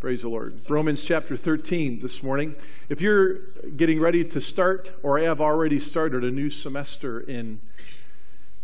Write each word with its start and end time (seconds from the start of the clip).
Praise 0.00 0.22
the 0.22 0.30
Lord. 0.30 0.58
Romans 0.70 1.04
chapter 1.04 1.36
13 1.36 2.00
this 2.00 2.22
morning. 2.22 2.54
If 2.88 3.02
you're 3.02 3.34
getting 3.76 4.00
ready 4.00 4.24
to 4.24 4.40
start 4.40 4.90
or 5.02 5.18
have 5.18 5.42
already 5.42 5.78
started 5.78 6.24
a 6.24 6.30
new 6.30 6.48
semester 6.48 7.20
in 7.20 7.60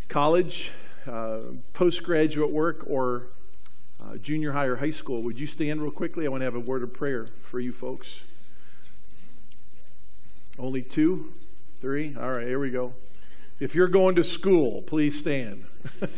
college, 0.09 0.71
uh, 1.07 1.41
postgraduate 1.75 2.51
work, 2.51 2.87
or 2.89 3.25
uh, 4.03 4.17
junior 4.17 4.53
high 4.53 4.65
or 4.65 4.77
high 4.77 4.89
school, 4.89 5.21
would 5.21 5.39
you 5.39 5.47
stand 5.47 5.83
real 5.83 5.91
quickly? 5.91 6.25
I 6.25 6.31
want 6.31 6.41
to 6.41 6.47
have 6.47 6.57
a 6.57 6.61
word 6.61 6.83
of 6.83 6.95
prayer 6.95 7.27
for 7.43 7.61
you 7.61 7.71
folks. 7.71 8.23
Only 10.59 10.81
two? 10.81 11.35
Three? 11.83 12.17
All 12.19 12.33
right, 12.33 12.47
here 12.47 12.59
we 12.59 12.71
go. 12.71 12.95
If 13.61 13.75
you're 13.75 13.89
going 13.89 14.15
to 14.15 14.25
school, 14.25 14.81
please 14.81 15.19
stand. 15.19 15.67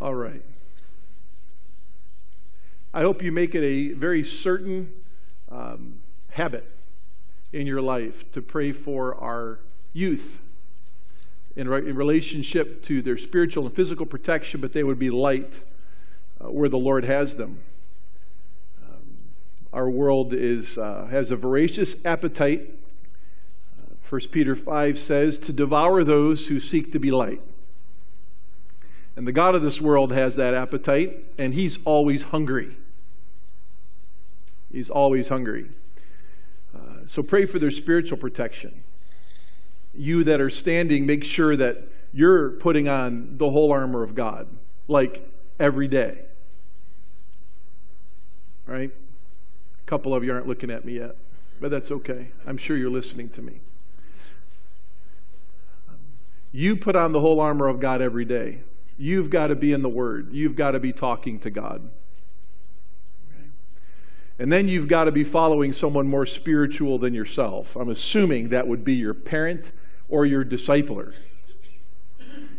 All 0.00 0.14
right. 0.14 0.40
I 2.98 3.02
hope 3.02 3.22
you 3.22 3.30
make 3.30 3.54
it 3.54 3.62
a 3.62 3.92
very 3.92 4.24
certain 4.24 4.92
um, 5.52 6.00
habit 6.30 6.68
in 7.52 7.64
your 7.64 7.80
life 7.80 8.28
to 8.32 8.42
pray 8.42 8.72
for 8.72 9.14
our 9.14 9.60
youth 9.92 10.40
in, 11.54 11.72
in, 11.72 11.94
relationship 11.94 12.82
to 12.86 13.00
their 13.00 13.16
spiritual 13.16 13.66
and 13.66 13.76
physical 13.76 14.04
protection, 14.04 14.60
but 14.60 14.72
they 14.72 14.82
would 14.82 14.98
be 14.98 15.10
light 15.10 15.60
uh, 16.40 16.50
where 16.50 16.68
the 16.68 16.76
Lord 16.76 17.04
has 17.04 17.36
them. 17.36 17.60
Um, 18.84 19.18
our 19.72 19.88
world 19.88 20.34
is, 20.34 20.76
uh, 20.76 21.06
has 21.08 21.30
a 21.30 21.36
voracious 21.36 21.94
appetite 22.04 22.68
1 24.10 24.22
Peter 24.32 24.56
5 24.56 24.98
says, 24.98 25.38
to 25.38 25.52
devour 25.52 26.02
those 26.02 26.48
who 26.48 26.58
seek 26.58 26.90
to 26.90 26.98
be 26.98 27.12
light. 27.12 27.42
And 29.14 29.24
the 29.24 29.32
God 29.32 29.54
of 29.54 29.62
this 29.62 29.80
world 29.80 30.10
has 30.10 30.34
that 30.34 30.52
appetite, 30.52 31.26
and 31.38 31.54
he's 31.54 31.78
always 31.84 32.24
hungry. 32.24 32.76
He's 34.70 34.90
always 34.90 35.28
hungry. 35.28 35.68
Uh, 36.74 37.06
so 37.06 37.22
pray 37.22 37.46
for 37.46 37.58
their 37.58 37.70
spiritual 37.70 38.18
protection. 38.18 38.82
You 39.94 40.24
that 40.24 40.40
are 40.40 40.50
standing, 40.50 41.06
make 41.06 41.24
sure 41.24 41.56
that 41.56 41.88
you're 42.12 42.50
putting 42.50 42.88
on 42.88 43.38
the 43.38 43.50
whole 43.50 43.72
armor 43.72 44.02
of 44.02 44.14
God, 44.14 44.48
like 44.86 45.28
every 45.58 45.88
day. 45.88 46.20
Right? 48.66 48.90
A 48.90 49.86
couple 49.86 50.14
of 50.14 50.22
you 50.22 50.32
aren't 50.32 50.46
looking 50.46 50.70
at 50.70 50.84
me 50.84 50.96
yet, 50.98 51.16
but 51.60 51.70
that's 51.70 51.90
okay. 51.90 52.28
I'm 52.46 52.58
sure 52.58 52.76
you're 52.76 52.90
listening 52.90 53.30
to 53.30 53.42
me. 53.42 53.60
You 56.52 56.76
put 56.76 56.96
on 56.96 57.12
the 57.12 57.20
whole 57.20 57.40
armor 57.40 57.68
of 57.68 57.80
God 57.80 58.00
every 58.00 58.24
day. 58.24 58.60
You've 58.98 59.30
got 59.30 59.48
to 59.48 59.54
be 59.54 59.72
in 59.72 59.82
the 59.82 59.88
Word. 59.88 60.32
You've 60.32 60.56
got 60.56 60.72
to 60.72 60.80
be 60.80 60.92
talking 60.92 61.38
to 61.40 61.50
God. 61.50 61.90
And 64.38 64.52
then 64.52 64.68
you've 64.68 64.88
got 64.88 65.04
to 65.04 65.12
be 65.12 65.24
following 65.24 65.72
someone 65.72 66.06
more 66.06 66.26
spiritual 66.26 66.98
than 66.98 67.12
yourself. 67.12 67.74
I'm 67.74 67.88
assuming 67.88 68.50
that 68.50 68.68
would 68.68 68.84
be 68.84 68.94
your 68.94 69.14
parent 69.14 69.72
or 70.08 70.24
your 70.24 70.44
discipler. 70.44 71.14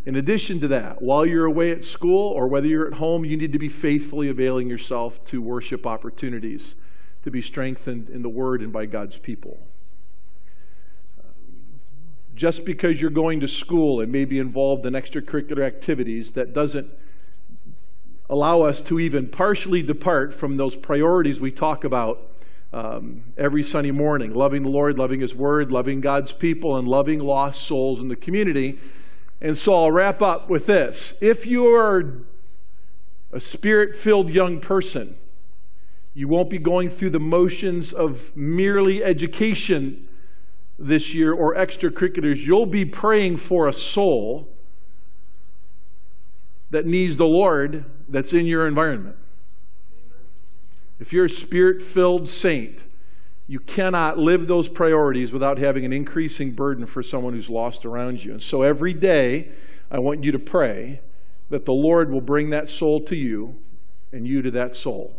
In 0.06 0.16
addition 0.16 0.60
to 0.62 0.68
that, 0.70 1.02
while 1.02 1.26
you're 1.26 1.46
away 1.46 1.72
at 1.72 1.84
school 1.84 2.32
or 2.32 2.48
whether 2.48 2.68
you're 2.68 2.88
at 2.88 2.94
home, 2.94 3.24
you 3.24 3.38
need 3.38 3.54
to 3.54 3.60
be 3.60 3.70
faithfully 3.70 4.28
availing 4.28 4.68
yourself 4.68 5.24
to 5.26 5.42
worship 5.42 5.86
opportunities 5.86 6.76
to 7.24 7.32
be 7.32 7.42
strengthened 7.42 8.10
in 8.10 8.22
the 8.24 8.30
Word 8.30 8.62
and 8.62 8.74
by 8.74 8.86
God's 8.86 9.18
people 9.18 9.60
just 12.40 12.64
because 12.64 13.02
you're 13.02 13.12
going 13.12 13.42
to 13.42 13.48
school 13.50 14.00
and 14.00 14.10
may 14.10 14.24
be 14.24 14.40
involved 14.40 14.86
in 14.86 14.94
extracurricular 14.94 15.62
activities 15.62 16.32
that 16.32 16.54
doesn't 16.54 16.90
allow 18.30 18.62
us 18.62 18.82
to 18.82 19.00
even 19.00 19.28
partially 19.28 19.82
depart 19.82 20.34
from 20.34 20.58
those 20.58 20.76
priorities 20.76 21.40
we 21.40 21.52
talk 21.52 21.84
about 21.84 22.22
um, 22.72 23.24
every 23.38 23.64
Sunday 23.64 23.92
morning 23.92 24.34
loving 24.34 24.64
the 24.64 24.70
Lord, 24.70 24.98
loving 25.00 25.22
His 25.22 25.34
Word, 25.34 25.72
loving 25.72 26.02
God's 26.02 26.32
people, 26.32 26.78
and 26.78 26.88
loving 26.88 27.20
lost 27.20 27.64
souls 27.64 28.00
in 28.00 28.08
the 28.08 28.16
community. 28.16 28.78
And 29.42 29.58
so 29.58 29.74
I'll 29.74 29.92
wrap 29.92 30.22
up 30.22 30.50
with 30.50 30.68
this. 30.68 31.16
If 31.20 31.46
you 31.46 31.74
are 31.74 32.22
a 33.32 33.40
spirit 33.40 33.96
filled 33.96 34.30
young 34.30 34.60
person, 34.60 35.16
you 36.14 36.28
won't 36.28 36.50
be 36.50 36.58
going 36.58 36.90
through 36.90 37.12
the 37.12 37.20
motions 37.20 37.94
of 37.94 38.36
merely 38.36 39.04
education 39.04 40.08
this 40.78 41.14
year 41.14 41.34
or 41.34 41.56
extracurriculars, 41.56 42.46
you'll 42.46 42.66
be 42.66 42.86
praying 42.86 43.38
for 43.38 43.68
a 43.68 43.74
soul 43.74 44.48
that 46.70 46.86
needs 46.86 47.18
the 47.18 47.28
Lord 47.28 47.86
that's 48.10 48.34
in 48.34 48.46
your 48.46 48.68
environment. 48.68 49.16
If 51.00 51.14
you're 51.14 51.26
a 51.26 51.30
spirit 51.30 51.82
filled 51.82 52.28
saint, 52.28 52.84
you 53.48 53.60
cannot 53.60 54.20
live 54.20 54.48
those 54.48 54.68
priorities 54.68 55.32
without 55.32 55.58
having 55.58 55.86
an 55.86 55.94
increasing 55.94 56.52
burden 56.52 56.86
for 56.86 57.02
someone 57.02 57.34
who's 57.34 57.50
lost 57.50 57.86
around 57.86 58.24
you. 58.24 58.32
And 58.32 58.44
so 58.44 58.62
every 58.62 58.94
day, 58.94 59.50
I 59.90 60.00
want 60.00 60.24
you 60.24 60.32
to 60.32 60.40
pray 60.40 61.02
that 61.50 61.66
the 61.66 61.74
Lord 61.74 62.12
will 62.12 62.22
bring 62.22 62.52
that 62.52 62.70
soul 62.70 63.02
to 63.02 63.16
you 63.16 63.56
and 64.12 64.28
you 64.28 64.42
to 64.42 64.52
that 64.52 64.76
soul. 64.76 65.16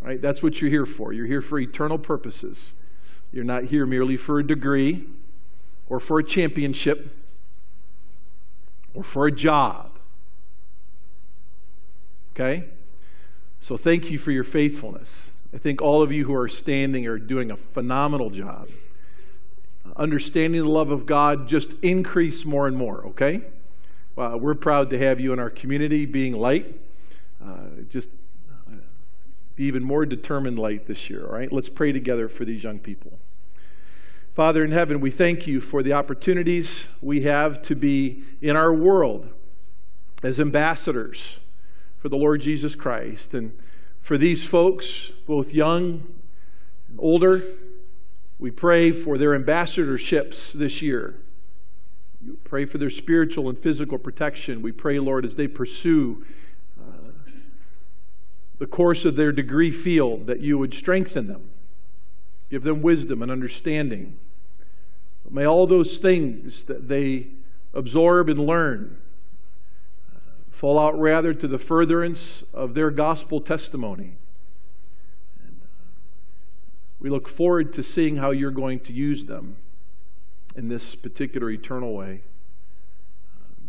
Right? 0.00 0.20
That's 0.20 0.42
what 0.42 0.60
you're 0.60 0.70
here 0.70 0.86
for. 0.86 1.12
You're 1.12 1.26
here 1.26 1.42
for 1.42 1.58
eternal 1.58 1.98
purposes. 1.98 2.72
You're 3.32 3.44
not 3.44 3.64
here 3.64 3.86
merely 3.86 4.16
for 4.16 4.38
a 4.38 4.46
degree 4.46 5.06
or 5.88 5.98
for 5.98 6.18
a 6.18 6.24
championship 6.24 7.16
or 8.94 9.02
for 9.02 9.26
a 9.26 9.32
job. 9.32 9.91
Okay? 12.34 12.64
So 13.60 13.76
thank 13.76 14.10
you 14.10 14.18
for 14.18 14.32
your 14.32 14.44
faithfulness. 14.44 15.30
I 15.54 15.58
think 15.58 15.82
all 15.82 16.02
of 16.02 16.10
you 16.10 16.24
who 16.24 16.34
are 16.34 16.48
standing 16.48 17.06
are 17.06 17.18
doing 17.18 17.50
a 17.50 17.56
phenomenal 17.56 18.30
job. 18.30 18.68
Understanding 19.96 20.62
the 20.62 20.68
love 20.68 20.90
of 20.90 21.06
God 21.06 21.48
just 21.48 21.74
increase 21.82 22.44
more 22.44 22.66
and 22.66 22.76
more, 22.76 23.06
okay? 23.08 23.42
Uh, 24.16 24.36
we're 24.40 24.54
proud 24.54 24.90
to 24.90 24.98
have 24.98 25.20
you 25.20 25.32
in 25.32 25.38
our 25.38 25.50
community 25.50 26.06
being 26.06 26.32
light. 26.32 26.80
Uh, 27.44 27.82
just 27.90 28.10
be 29.56 29.64
even 29.64 29.82
more 29.82 30.06
determined 30.06 30.58
light 30.58 30.86
this 30.86 31.10
year, 31.10 31.26
all 31.26 31.32
right? 31.32 31.52
Let's 31.52 31.68
pray 31.68 31.92
together 31.92 32.28
for 32.28 32.44
these 32.44 32.62
young 32.62 32.78
people. 32.78 33.18
Father 34.34 34.64
in 34.64 34.70
heaven, 34.70 35.00
we 35.00 35.10
thank 35.10 35.46
you 35.46 35.60
for 35.60 35.82
the 35.82 35.92
opportunities 35.92 36.86
we 37.02 37.22
have 37.22 37.60
to 37.62 37.74
be 37.74 38.22
in 38.40 38.56
our 38.56 38.72
world 38.72 39.28
as 40.22 40.40
ambassadors 40.40 41.36
for 42.02 42.08
the 42.08 42.16
Lord 42.16 42.40
Jesus 42.40 42.74
Christ. 42.74 43.32
And 43.32 43.56
for 44.00 44.18
these 44.18 44.44
folks, 44.44 45.12
both 45.24 45.54
young 45.54 46.02
and 46.88 46.98
older, 46.98 47.44
we 48.40 48.50
pray 48.50 48.90
for 48.90 49.16
their 49.16 49.38
ambassadorships 49.38 50.52
this 50.52 50.82
year. 50.82 51.14
We 52.26 52.32
pray 52.42 52.64
for 52.64 52.78
their 52.78 52.90
spiritual 52.90 53.48
and 53.48 53.56
physical 53.56 53.98
protection. 53.98 54.62
We 54.62 54.72
pray, 54.72 54.98
Lord, 54.98 55.24
as 55.24 55.36
they 55.36 55.46
pursue 55.46 56.26
uh, 56.76 57.12
the 58.58 58.66
course 58.66 59.04
of 59.04 59.14
their 59.14 59.30
degree 59.30 59.70
field, 59.70 60.26
that 60.26 60.40
you 60.40 60.58
would 60.58 60.74
strengthen 60.74 61.28
them, 61.28 61.50
give 62.50 62.64
them 62.64 62.82
wisdom 62.82 63.22
and 63.22 63.30
understanding. 63.30 64.18
May 65.30 65.46
all 65.46 65.68
those 65.68 65.98
things 65.98 66.64
that 66.64 66.88
they 66.88 67.28
absorb 67.72 68.28
and 68.28 68.40
learn 68.40 68.96
fall 70.52 70.78
out 70.78 70.98
rather 71.00 71.34
to 71.34 71.48
the 71.48 71.58
furtherance 71.58 72.44
of 72.52 72.74
their 72.74 72.90
gospel 72.90 73.40
testimony. 73.40 74.18
And 75.42 75.60
uh, 75.62 75.66
we 77.00 77.10
look 77.10 77.26
forward 77.26 77.72
to 77.72 77.82
seeing 77.82 78.16
how 78.16 78.30
you're 78.30 78.52
going 78.52 78.78
to 78.80 78.92
use 78.92 79.24
them 79.24 79.56
in 80.54 80.68
this 80.68 80.94
particular 80.94 81.50
eternal 81.50 81.94
way. 81.94 82.22
Um, 83.34 83.64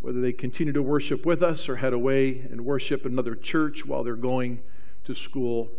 whether 0.00 0.20
they 0.20 0.32
continue 0.32 0.72
to 0.72 0.82
worship 0.82 1.26
with 1.26 1.42
us 1.42 1.68
or 1.68 1.76
head 1.76 1.92
away 1.92 2.46
and 2.50 2.64
worship 2.64 3.04
another 3.04 3.34
church 3.34 3.84
while 3.84 4.04
they're 4.04 4.14
going 4.14 4.62
to 5.04 5.14
school. 5.14 5.70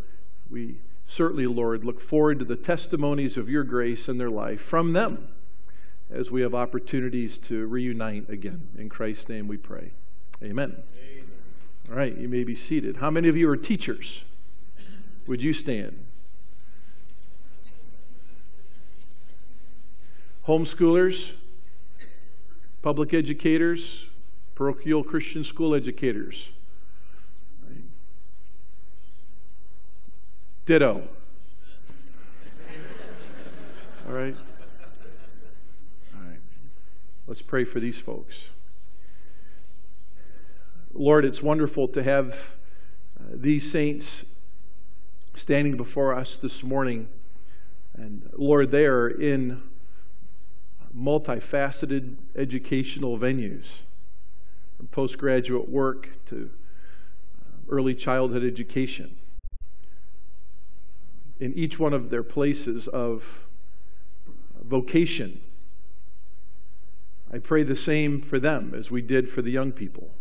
We 0.52 0.76
certainly, 1.08 1.48
Lord, 1.48 1.86
look 1.86 2.02
forward 2.02 2.40
to 2.40 2.46
the 2.46 2.58
testimonies 2.58 3.38
of 3.38 3.50
your 3.50 3.64
grace 3.64 4.10
in 4.10 4.18
their 4.18 4.30
life 4.30 4.62
from 4.62 4.92
them 4.92 5.30
as 6.14 6.30
we 6.30 6.42
have 6.42 6.54
opportunities 6.54 7.38
to 7.40 7.66
reunite 7.66 8.30
again. 8.30 8.70
In 8.78 8.88
Christ's 8.88 9.28
name 9.28 9.48
we 9.48 9.58
pray. 9.58 9.92
Amen. 10.42 10.84
Amen. 10.98 11.24
All 11.90 11.96
right, 11.96 12.16
you 12.18 12.30
may 12.30 12.44
be 12.44 12.56
seated. 12.56 12.98
How 12.98 13.10
many 13.10 13.28
of 13.28 13.36
you 13.36 13.50
are 13.50 13.58
teachers? 13.58 14.24
Would 15.28 15.42
you 15.42 15.54
stand? 15.54 16.06
Homeschoolers, 20.48 21.32
public 22.82 23.14
educators, 23.14 24.06
parochial 24.56 25.04
Christian 25.04 25.44
school 25.44 25.74
educators. 25.74 26.50
Ditto. 30.66 31.08
All 34.08 34.14
right? 34.14 34.36
Let's 37.26 37.42
pray 37.42 37.64
for 37.64 37.80
these 37.80 38.00
folks. 38.00 38.50
Lord, 40.94 41.24
it's 41.24 41.42
wonderful 41.42 41.88
to 41.88 42.04
have 42.04 42.34
uh, 43.18 43.24
these 43.34 43.72
saints 43.72 44.26
standing 45.34 45.78
before 45.78 46.14
us 46.14 46.36
this 46.36 46.64
morning. 46.64 47.08
And 47.94 48.30
Lord, 48.36 48.72
they 48.72 48.86
are 48.86 49.08
in 49.08 49.64
multifaceted 50.96 52.16
educational 52.36 53.18
venues, 53.18 53.68
from 54.76 54.88
postgraduate 54.88 55.70
work 55.70 56.10
to 56.28 56.50
uh, 57.40 57.72
early 57.74 57.96
childhood 57.96 58.44
education. 58.44 59.16
In 61.40 61.54
each 61.54 61.80
one 61.80 61.94
of 61.94 62.10
their 62.10 62.24
places 62.24 62.90
of 62.90 63.46
vocation, 64.62 65.40
I 67.34 67.40
pray 67.40 67.64
the 67.64 67.76
same 67.76 68.22
for 68.22 68.40
them 68.40 68.74
as 68.76 68.92
we 68.92 69.02
did 69.02 69.30
for 69.30 69.42
the 69.42 69.52
young 69.52 69.72
people. 69.72 70.12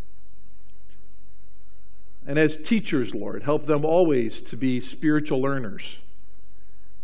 And 2.27 2.39
as 2.39 2.57
teachers, 2.57 3.15
Lord, 3.15 3.43
help 3.43 3.67
them 3.67 3.85
always 3.85 4.41
to 4.43 4.57
be 4.57 4.81
spiritual 4.81 5.43
learners 5.43 5.99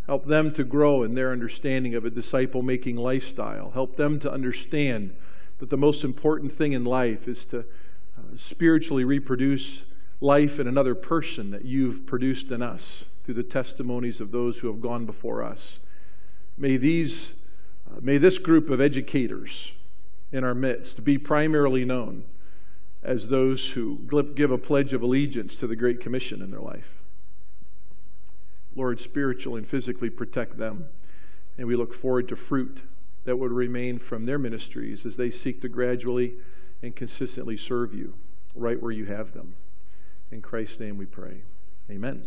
Help 0.09 0.25
them 0.25 0.51
to 0.53 0.63
grow 0.63 1.03
in 1.03 1.13
their 1.13 1.31
understanding 1.31 1.93
of 1.93 2.03
a 2.03 2.09
disciple 2.09 2.63
making 2.63 2.95
lifestyle. 2.95 3.69
Help 3.75 3.95
them 3.95 4.19
to 4.21 4.31
understand 4.31 5.15
that 5.59 5.69
the 5.69 5.77
most 5.77 6.03
important 6.03 6.51
thing 6.51 6.73
in 6.73 6.83
life 6.83 7.27
is 7.27 7.45
to 7.45 7.59
uh, 7.59 8.21
spiritually 8.35 9.03
reproduce 9.03 9.83
life 10.19 10.59
in 10.59 10.67
another 10.67 10.95
person 10.95 11.51
that 11.51 11.63
you've 11.63 12.07
produced 12.07 12.49
in 12.49 12.63
us 12.63 13.03
through 13.23 13.35
the 13.35 13.43
testimonies 13.43 14.19
of 14.19 14.31
those 14.31 14.57
who 14.57 14.67
have 14.67 14.81
gone 14.81 15.05
before 15.05 15.43
us. 15.43 15.77
May 16.57 16.77
these 16.77 17.33
uh, 17.87 17.99
may 18.01 18.17
this 18.17 18.39
group 18.39 18.71
of 18.71 18.81
educators 18.81 19.73
in 20.31 20.43
our 20.43 20.53
midst 20.53 20.95
to 20.97 21.01
be 21.01 21.17
primarily 21.17 21.85
known 21.85 22.23
as 23.01 23.27
those 23.27 23.71
who 23.71 23.99
give 24.35 24.51
a 24.51 24.57
pledge 24.57 24.93
of 24.93 25.01
allegiance 25.01 25.55
to 25.55 25.67
the 25.67 25.75
Great 25.75 25.99
Commission 25.99 26.41
in 26.41 26.51
their 26.51 26.59
life. 26.59 26.99
Lord, 28.75 28.99
spiritually 28.99 29.59
and 29.59 29.67
physically 29.67 30.09
protect 30.09 30.57
them. 30.57 30.87
And 31.57 31.67
we 31.67 31.75
look 31.75 31.93
forward 31.93 32.29
to 32.29 32.35
fruit 32.35 32.79
that 33.25 33.37
would 33.37 33.51
remain 33.51 33.99
from 33.99 34.25
their 34.25 34.37
ministries 34.39 35.05
as 35.05 35.17
they 35.17 35.29
seek 35.29 35.61
to 35.61 35.69
gradually 35.69 36.35
and 36.81 36.95
consistently 36.95 37.57
serve 37.57 37.93
you 37.93 38.13
right 38.55 38.81
where 38.81 38.91
you 38.91 39.05
have 39.05 39.33
them. 39.33 39.55
In 40.31 40.41
Christ's 40.41 40.79
name 40.79 40.97
we 40.97 41.05
pray. 41.05 41.41
Amen. 41.89 42.23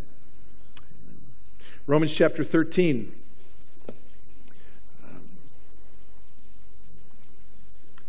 Romans 1.87 2.13
chapter 2.13 2.45
13. 2.45 3.22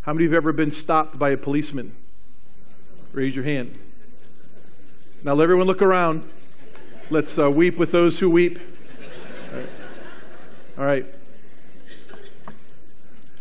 How 0.04 0.12
many 0.12 0.26
of 0.26 0.32
you 0.32 0.34
have 0.34 0.44
ever 0.44 0.52
been 0.52 0.70
stopped 0.70 1.18
by 1.18 1.30
a 1.30 1.36
policeman? 1.38 1.96
Raise 3.12 3.34
your 3.34 3.46
hand. 3.46 3.78
Now, 5.22 5.32
let 5.32 5.44
everyone 5.44 5.66
look 5.66 5.80
around. 5.80 6.30
Let's 7.08 7.38
uh, 7.38 7.50
weep 7.50 7.78
with 7.78 7.90
those 7.90 8.18
who 8.18 8.28
weep. 8.28 8.60
All 9.50 9.58
right. 9.58 9.68
All 10.76 10.84
right. 10.84 11.06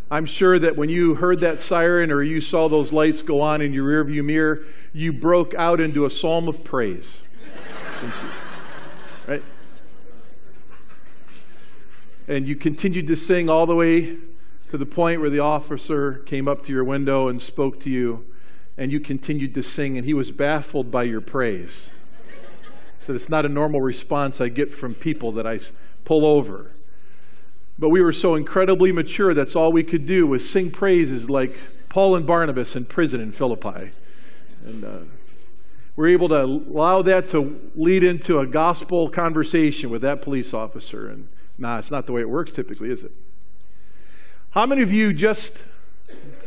I'm 0.09 0.25
sure 0.25 0.57
that 0.57 0.77
when 0.77 0.87
you 0.87 1.15
heard 1.15 1.41
that 1.41 1.59
siren 1.59 2.11
or 2.11 2.23
you 2.23 2.39
saw 2.39 2.69
those 2.69 2.93
lights 2.93 3.21
go 3.21 3.41
on 3.41 3.59
in 3.59 3.73
your 3.73 4.05
rearview 4.05 4.23
mirror, 4.23 4.61
you 4.93 5.11
broke 5.11 5.53
out 5.55 5.81
into 5.81 6.05
a 6.05 6.09
psalm 6.09 6.47
of 6.47 6.63
praise. 6.63 7.17
Right? 9.27 9.43
And 12.29 12.47
you 12.47 12.55
continued 12.55 13.07
to 13.07 13.17
sing 13.17 13.49
all 13.49 13.65
the 13.65 13.75
way 13.75 14.15
to 14.73 14.77
the 14.79 14.85
point 14.87 15.21
where 15.21 15.29
the 15.29 15.37
officer 15.37 16.13
came 16.25 16.47
up 16.47 16.65
to 16.65 16.71
your 16.71 16.83
window 16.83 17.27
and 17.27 17.39
spoke 17.39 17.79
to 17.79 17.91
you, 17.91 18.25
and 18.75 18.91
you 18.91 18.99
continued 18.99 19.53
to 19.53 19.61
sing, 19.61 19.99
and 19.99 20.05
he 20.05 20.15
was 20.15 20.31
baffled 20.31 20.89
by 20.89 21.03
your 21.03 21.21
praise 21.21 21.91
He 22.27 22.33
said 22.97 23.15
it's 23.15 23.29
not 23.29 23.45
a 23.45 23.49
normal 23.49 23.81
response 23.81 24.41
I 24.41 24.49
get 24.49 24.71
from 24.71 24.95
people 24.95 25.31
that 25.33 25.45
I 25.45 25.59
pull 26.05 26.25
over. 26.25 26.71
But 27.77 27.89
we 27.89 28.01
were 28.01 28.11
so 28.11 28.33
incredibly 28.33 28.91
mature, 28.91 29.35
that's 29.35 29.55
all 29.55 29.71
we 29.71 29.83
could 29.83 30.07
do 30.07 30.25
was 30.25 30.49
sing 30.49 30.71
praises 30.71 31.29
like 31.29 31.55
Paul 31.87 32.15
and 32.15 32.25
Barnabas 32.25 32.75
in 32.75 32.85
prison 32.85 33.21
in 33.21 33.31
Philippi. 33.31 33.91
And 34.65 34.83
uh, 34.83 34.99
we're 35.95 36.07
able 36.07 36.29
to 36.29 36.41
allow 36.41 37.03
that 37.03 37.27
to 37.27 37.69
lead 37.75 38.03
into 38.03 38.39
a 38.39 38.47
gospel 38.47 39.07
conversation 39.07 39.91
with 39.91 40.01
that 40.01 40.23
police 40.23 40.51
officer. 40.51 41.07
And 41.07 41.27
nah, 41.59 41.77
it's 41.77 41.91
not 41.91 42.07
the 42.07 42.11
way 42.11 42.21
it 42.21 42.29
works 42.29 42.51
typically, 42.51 42.89
is 42.89 43.03
it? 43.03 43.11
How 44.53 44.67
many 44.67 44.83
of 44.83 44.91
you 44.91 45.13
just 45.13 45.63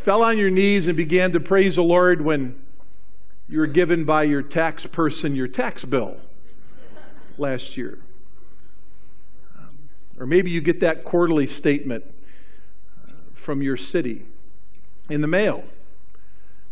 fell 0.04 0.22
on 0.22 0.38
your 0.38 0.48
knees 0.48 0.86
and 0.86 0.96
began 0.96 1.32
to 1.32 1.40
praise 1.40 1.74
the 1.74 1.82
Lord 1.82 2.20
when 2.20 2.54
you 3.48 3.58
were 3.58 3.66
given 3.66 4.04
by 4.04 4.22
your 4.22 4.42
tax 4.42 4.86
person 4.86 5.34
your 5.34 5.48
tax 5.48 5.84
bill? 5.84 6.16
last 7.36 7.76
year. 7.76 7.98
Um, 9.58 9.76
or 10.20 10.24
maybe 10.24 10.52
you 10.52 10.60
get 10.60 10.78
that 10.78 11.02
quarterly 11.02 11.48
statement 11.48 12.04
uh, 13.08 13.10
from 13.34 13.60
your 13.60 13.76
city 13.76 14.24
in 15.10 15.20
the 15.20 15.26
mail, 15.26 15.64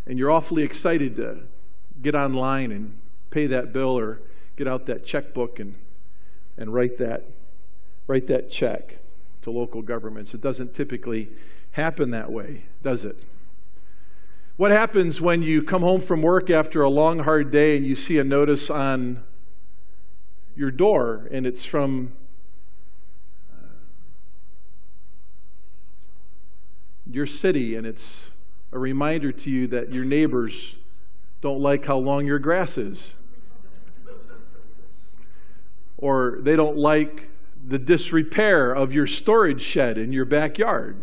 and 0.06 0.20
you're 0.20 0.30
awfully 0.30 0.62
excited 0.62 1.16
to 1.16 1.40
get 2.00 2.14
online 2.14 2.70
and 2.70 2.96
pay 3.30 3.48
that 3.48 3.72
bill 3.72 3.98
or 3.98 4.20
get 4.56 4.68
out 4.68 4.86
that 4.86 5.04
checkbook 5.04 5.58
and, 5.58 5.74
and 6.56 6.72
write, 6.72 6.96
that, 6.98 7.24
write 8.06 8.28
that 8.28 8.52
check 8.52 8.98
to 9.44 9.50
local 9.50 9.82
governments. 9.82 10.34
It 10.34 10.40
doesn't 10.40 10.74
typically 10.74 11.30
happen 11.72 12.10
that 12.10 12.32
way, 12.32 12.64
does 12.82 13.04
it? 13.04 13.24
What 14.56 14.70
happens 14.70 15.20
when 15.20 15.42
you 15.42 15.62
come 15.62 15.82
home 15.82 16.00
from 16.00 16.22
work 16.22 16.48
after 16.48 16.82
a 16.82 16.88
long, 16.88 17.20
hard 17.20 17.50
day 17.50 17.76
and 17.76 17.86
you 17.86 17.94
see 17.94 18.18
a 18.18 18.24
notice 18.24 18.70
on 18.70 19.22
your 20.56 20.70
door, 20.70 21.28
and 21.30 21.46
it's 21.46 21.64
from 21.64 22.12
uh, 23.52 23.66
your 27.10 27.26
city, 27.26 27.74
and 27.74 27.86
it's 27.86 28.30
a 28.72 28.78
reminder 28.78 29.32
to 29.32 29.50
you 29.50 29.66
that 29.66 29.92
your 29.92 30.04
neighbors 30.04 30.76
don't 31.40 31.60
like 31.60 31.84
how 31.84 31.96
long 31.96 32.24
your 32.24 32.38
grass 32.38 32.78
is. 32.78 33.12
Or 35.98 36.38
they 36.40 36.54
don't 36.54 36.76
like 36.76 37.28
the 37.66 37.78
disrepair 37.78 38.72
of 38.72 38.92
your 38.92 39.06
storage 39.06 39.62
shed 39.62 39.98
in 39.98 40.12
your 40.12 40.24
backyard. 40.24 41.02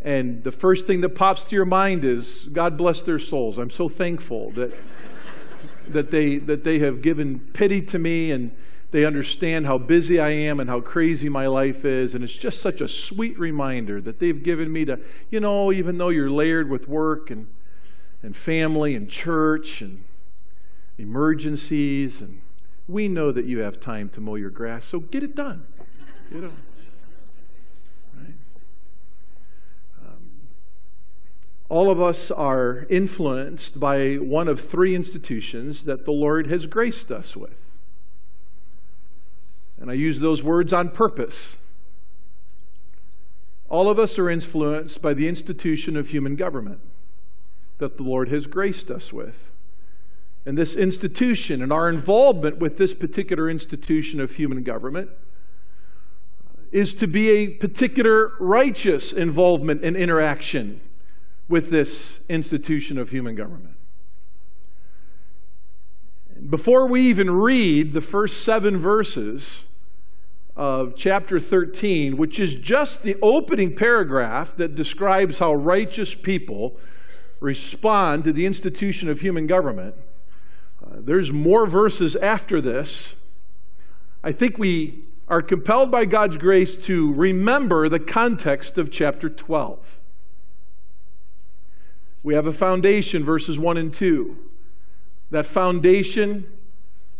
And 0.00 0.44
the 0.44 0.52
first 0.52 0.86
thing 0.86 1.00
that 1.00 1.10
pops 1.10 1.44
to 1.44 1.56
your 1.56 1.64
mind 1.64 2.04
is, 2.04 2.46
God 2.52 2.76
bless 2.76 3.00
their 3.00 3.18
souls. 3.18 3.58
I'm 3.58 3.70
so 3.70 3.88
thankful 3.88 4.50
that 4.50 4.74
that 5.88 6.10
they, 6.10 6.38
that 6.38 6.64
they 6.64 6.78
have 6.80 7.02
given 7.02 7.38
pity 7.38 7.82
to 7.82 7.98
me 7.98 8.30
and 8.30 8.50
they 8.90 9.04
understand 9.04 9.66
how 9.66 9.78
busy 9.78 10.20
I 10.20 10.30
am 10.30 10.60
and 10.60 10.70
how 10.70 10.80
crazy 10.80 11.28
my 11.28 11.46
life 11.46 11.84
is. 11.84 12.14
And 12.14 12.22
it's 12.22 12.36
just 12.36 12.60
such 12.60 12.80
a 12.80 12.88
sweet 12.88 13.38
reminder 13.38 14.00
that 14.00 14.18
they've 14.18 14.40
given 14.42 14.72
me 14.72 14.84
to, 14.84 15.00
you 15.30 15.40
know, 15.40 15.72
even 15.72 15.98
though 15.98 16.10
you're 16.10 16.30
layered 16.30 16.70
with 16.70 16.88
work 16.88 17.30
and, 17.30 17.48
and 18.22 18.36
family 18.36 18.94
and 18.94 19.08
church 19.08 19.82
and 19.82 20.04
emergencies, 20.96 22.20
and 22.20 22.40
we 22.86 23.08
know 23.08 23.32
that 23.32 23.46
you 23.46 23.60
have 23.60 23.80
time 23.80 24.08
to 24.10 24.20
mow 24.20 24.34
your 24.34 24.50
grass, 24.50 24.84
so 24.84 25.00
get 25.00 25.22
it 25.22 25.34
done. 25.34 25.64
You 26.30 26.40
know. 26.42 26.52
Um, 30.02 30.30
all 31.68 31.90
of 31.90 32.00
us 32.00 32.30
are 32.30 32.86
influenced 32.90 33.80
by 33.80 34.16
one 34.16 34.48
of 34.48 34.60
three 34.60 34.94
institutions 34.94 35.84
that 35.84 36.04
the 36.04 36.12
Lord 36.12 36.48
has 36.48 36.66
graced 36.66 37.10
us 37.10 37.34
with. 37.36 37.56
And 39.78 39.90
I 39.90 39.94
use 39.94 40.20
those 40.20 40.42
words 40.42 40.72
on 40.72 40.90
purpose. 40.90 41.56
All 43.68 43.90
of 43.90 43.98
us 43.98 44.18
are 44.18 44.30
influenced 44.30 45.02
by 45.02 45.14
the 45.14 45.26
institution 45.26 45.96
of 45.96 46.10
human 46.10 46.36
government 46.36 46.80
that 47.78 47.96
the 47.96 48.02
Lord 48.02 48.28
has 48.28 48.46
graced 48.46 48.90
us 48.90 49.12
with. 49.12 49.50
And 50.46 50.58
this 50.58 50.76
institution 50.76 51.62
and 51.62 51.72
our 51.72 51.88
involvement 51.88 52.58
with 52.58 52.76
this 52.76 52.92
particular 52.92 53.48
institution 53.48 54.20
of 54.20 54.36
human 54.36 54.62
government 54.62 55.10
is 56.70 56.92
to 56.94 57.06
be 57.06 57.30
a 57.30 57.48
particular 57.48 58.32
righteous 58.40 59.12
involvement 59.12 59.84
and 59.84 59.96
interaction 59.96 60.80
with 61.48 61.70
this 61.70 62.20
institution 62.28 62.98
of 62.98 63.10
human 63.10 63.34
government. 63.34 63.76
Before 66.50 66.86
we 66.88 67.02
even 67.02 67.30
read 67.30 67.92
the 67.92 68.00
first 68.00 68.42
seven 68.42 68.76
verses 68.76 69.64
of 70.56 70.94
chapter 70.94 71.40
13, 71.40 72.16
which 72.16 72.38
is 72.38 72.54
just 72.54 73.02
the 73.02 73.16
opening 73.22 73.74
paragraph 73.74 74.56
that 74.56 74.74
describes 74.74 75.38
how 75.38 75.54
righteous 75.54 76.14
people 76.14 76.76
respond 77.40 78.24
to 78.24 78.32
the 78.32 78.46
institution 78.46 79.08
of 79.08 79.20
human 79.20 79.46
government, 79.46 79.94
there's 81.00 81.32
more 81.32 81.66
verses 81.66 82.16
after 82.16 82.60
this. 82.60 83.16
I 84.22 84.32
think 84.32 84.58
we 84.58 85.04
are 85.28 85.42
compelled 85.42 85.90
by 85.90 86.04
God's 86.04 86.36
grace 86.36 86.76
to 86.76 87.12
remember 87.12 87.88
the 87.88 88.00
context 88.00 88.78
of 88.78 88.90
chapter 88.90 89.28
12. 89.28 89.78
We 92.22 92.34
have 92.34 92.46
a 92.46 92.52
foundation, 92.52 93.24
verses 93.24 93.58
1 93.58 93.76
and 93.76 93.92
2. 93.92 94.36
That 95.30 95.46
foundation 95.46 96.46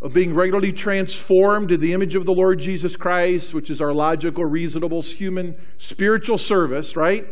of 0.00 0.12
being 0.12 0.34
regularly 0.34 0.72
transformed 0.72 1.72
in 1.72 1.80
the 1.80 1.92
image 1.92 2.14
of 2.14 2.26
the 2.26 2.34
Lord 2.34 2.58
Jesus 2.58 2.96
Christ, 2.96 3.54
which 3.54 3.70
is 3.70 3.80
our 3.80 3.92
logical, 3.92 4.44
reasonable, 4.44 5.02
human, 5.02 5.56
spiritual 5.78 6.36
service, 6.36 6.96
right? 6.96 7.26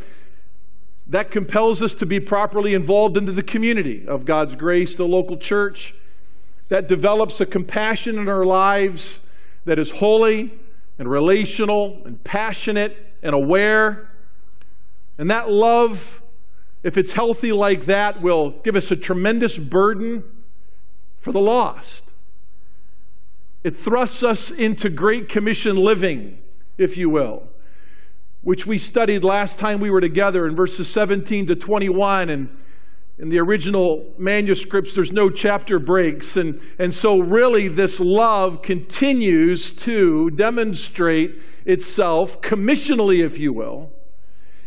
That 1.06 1.30
compels 1.30 1.82
us 1.82 1.92
to 1.94 2.06
be 2.06 2.20
properly 2.20 2.72
involved 2.74 3.16
into 3.16 3.32
the 3.32 3.42
community 3.42 4.06
of 4.06 4.24
God's 4.24 4.54
grace, 4.54 4.94
the 4.94 5.06
local 5.06 5.36
church. 5.36 5.94
That 6.72 6.88
develops 6.88 7.38
a 7.38 7.44
compassion 7.44 8.18
in 8.18 8.30
our 8.30 8.46
lives 8.46 9.20
that 9.66 9.78
is 9.78 9.90
holy 9.90 10.58
and 10.98 11.06
relational 11.06 12.00
and 12.06 12.24
passionate 12.24 13.12
and 13.22 13.34
aware. 13.34 14.08
And 15.18 15.30
that 15.30 15.50
love, 15.50 16.22
if 16.82 16.96
it's 16.96 17.12
healthy 17.12 17.52
like 17.52 17.84
that, 17.84 18.22
will 18.22 18.52
give 18.62 18.74
us 18.74 18.90
a 18.90 18.96
tremendous 18.96 19.58
burden 19.58 20.24
for 21.20 21.30
the 21.30 21.42
lost. 21.42 22.04
It 23.62 23.76
thrusts 23.76 24.22
us 24.22 24.50
into 24.50 24.88
Great 24.88 25.28
Commission 25.28 25.76
living, 25.76 26.38
if 26.78 26.96
you 26.96 27.10
will, 27.10 27.48
which 28.40 28.66
we 28.66 28.78
studied 28.78 29.24
last 29.24 29.58
time 29.58 29.78
we 29.78 29.90
were 29.90 30.00
together 30.00 30.46
in 30.46 30.56
verses 30.56 30.90
17 30.90 31.48
to 31.48 31.54
21. 31.54 32.30
And 32.30 32.48
in 33.22 33.30
the 33.30 33.38
original 33.38 34.12
manuscripts, 34.18 34.94
there's 34.94 35.12
no 35.12 35.30
chapter 35.30 35.78
breaks. 35.78 36.36
And, 36.36 36.60
and 36.78 36.92
so, 36.92 37.20
really, 37.20 37.68
this 37.68 38.00
love 38.00 38.60
continues 38.60 39.70
to 39.70 40.28
demonstrate 40.30 41.40
itself, 41.64 42.42
commissionally, 42.42 43.24
if 43.24 43.38
you 43.38 43.54
will, 43.54 43.90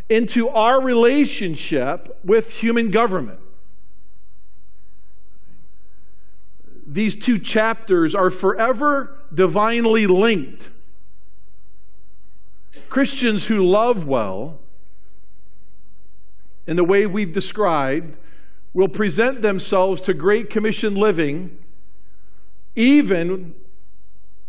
into 0.09 0.49
our 0.49 0.81
relationship 0.81 2.17
with 2.23 2.49
human 2.49 2.89
government. 2.89 3.41
these 6.85 7.15
two 7.15 7.39
chapters 7.39 8.13
are 8.13 8.29
forever 8.29 9.17
divinely 9.33 10.05
linked. 10.05 10.69
Christians 12.89 13.47
who 13.47 13.65
love 13.65 14.05
well, 14.05 14.59
in 16.67 16.77
the 16.77 16.83
way 16.83 17.05
we've 17.05 17.33
described, 17.33 18.15
will 18.75 18.89
present 18.89 19.41
themselves 19.41 20.01
to 20.01 20.13
Great 20.13 20.49
Commission 20.49 20.95
living 20.95 21.57
even 22.75 23.55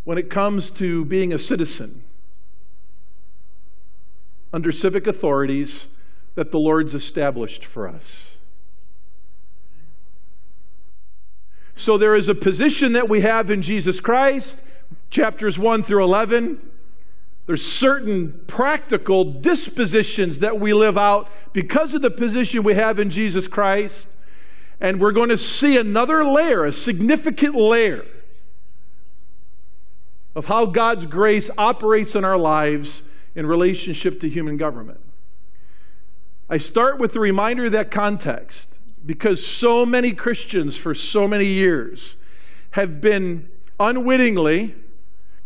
when 0.03 0.19
it 0.19 0.29
comes 0.29 0.69
to 0.69 1.05
being 1.05 1.33
a 1.33 1.39
citizen 1.39 2.03
under 4.53 4.73
civic 4.73 5.07
authorities 5.07 5.87
that 6.35 6.51
the 6.51 6.59
Lord's 6.59 6.93
established 6.93 7.65
for 7.65 7.87
us. 7.87 8.33
So 11.77 11.97
there 11.97 12.17
is 12.17 12.29
a 12.29 12.35
position 12.35 12.95
that 12.95 13.09
we 13.09 13.21
have 13.21 13.49
in 13.49 13.63
Jesus 13.63 14.01
Christ, 14.01 14.59
chapters 15.09 15.57
1 15.57 15.85
through 15.85 16.03
11. 16.03 16.59
There's 17.47 17.65
certain 17.65 18.43
practical 18.49 19.25
dispositions 19.25 20.41
that 20.41 20.59
we 20.59 20.73
live 20.73 20.99
out 20.99 21.31
because 21.53 21.95
of 21.95 22.03
the 22.03 22.11
position 22.11 22.65
we 22.65 22.75
have 22.75 22.99
in 22.99 23.09
Jesus 23.11 23.47
Christ. 23.47 24.09
And 24.81 25.01
we're 25.01 25.13
going 25.13 25.31
to 25.31 25.39
see 25.39 25.77
another 25.79 26.25
layer, 26.25 26.65
a 26.65 26.73
significant 26.73 27.55
layer 27.55 28.05
of 30.35 30.47
how 30.47 30.67
God's 30.67 31.07
grace 31.07 31.51
operates 31.57 32.15
in 32.15 32.25
our 32.25 32.37
lives 32.37 33.03
in 33.35 33.47
relationship 33.47 34.21
to 34.21 34.29
human 34.29 34.57
government. 34.59 35.01
I 36.49 36.59
start 36.59 36.99
with 36.99 37.15
the 37.15 37.21
reminder 37.21 37.65
of 37.65 37.73
that 37.73 37.91
context 37.91 38.69
because 39.05 39.45
so 39.45 39.87
many 39.87 40.13
Christians 40.13 40.77
for 40.77 40.95
so 40.95 41.27
many 41.27 41.47
years 41.47 42.17
have 42.73 43.01
been 43.01 43.49
unwittingly 43.81 44.75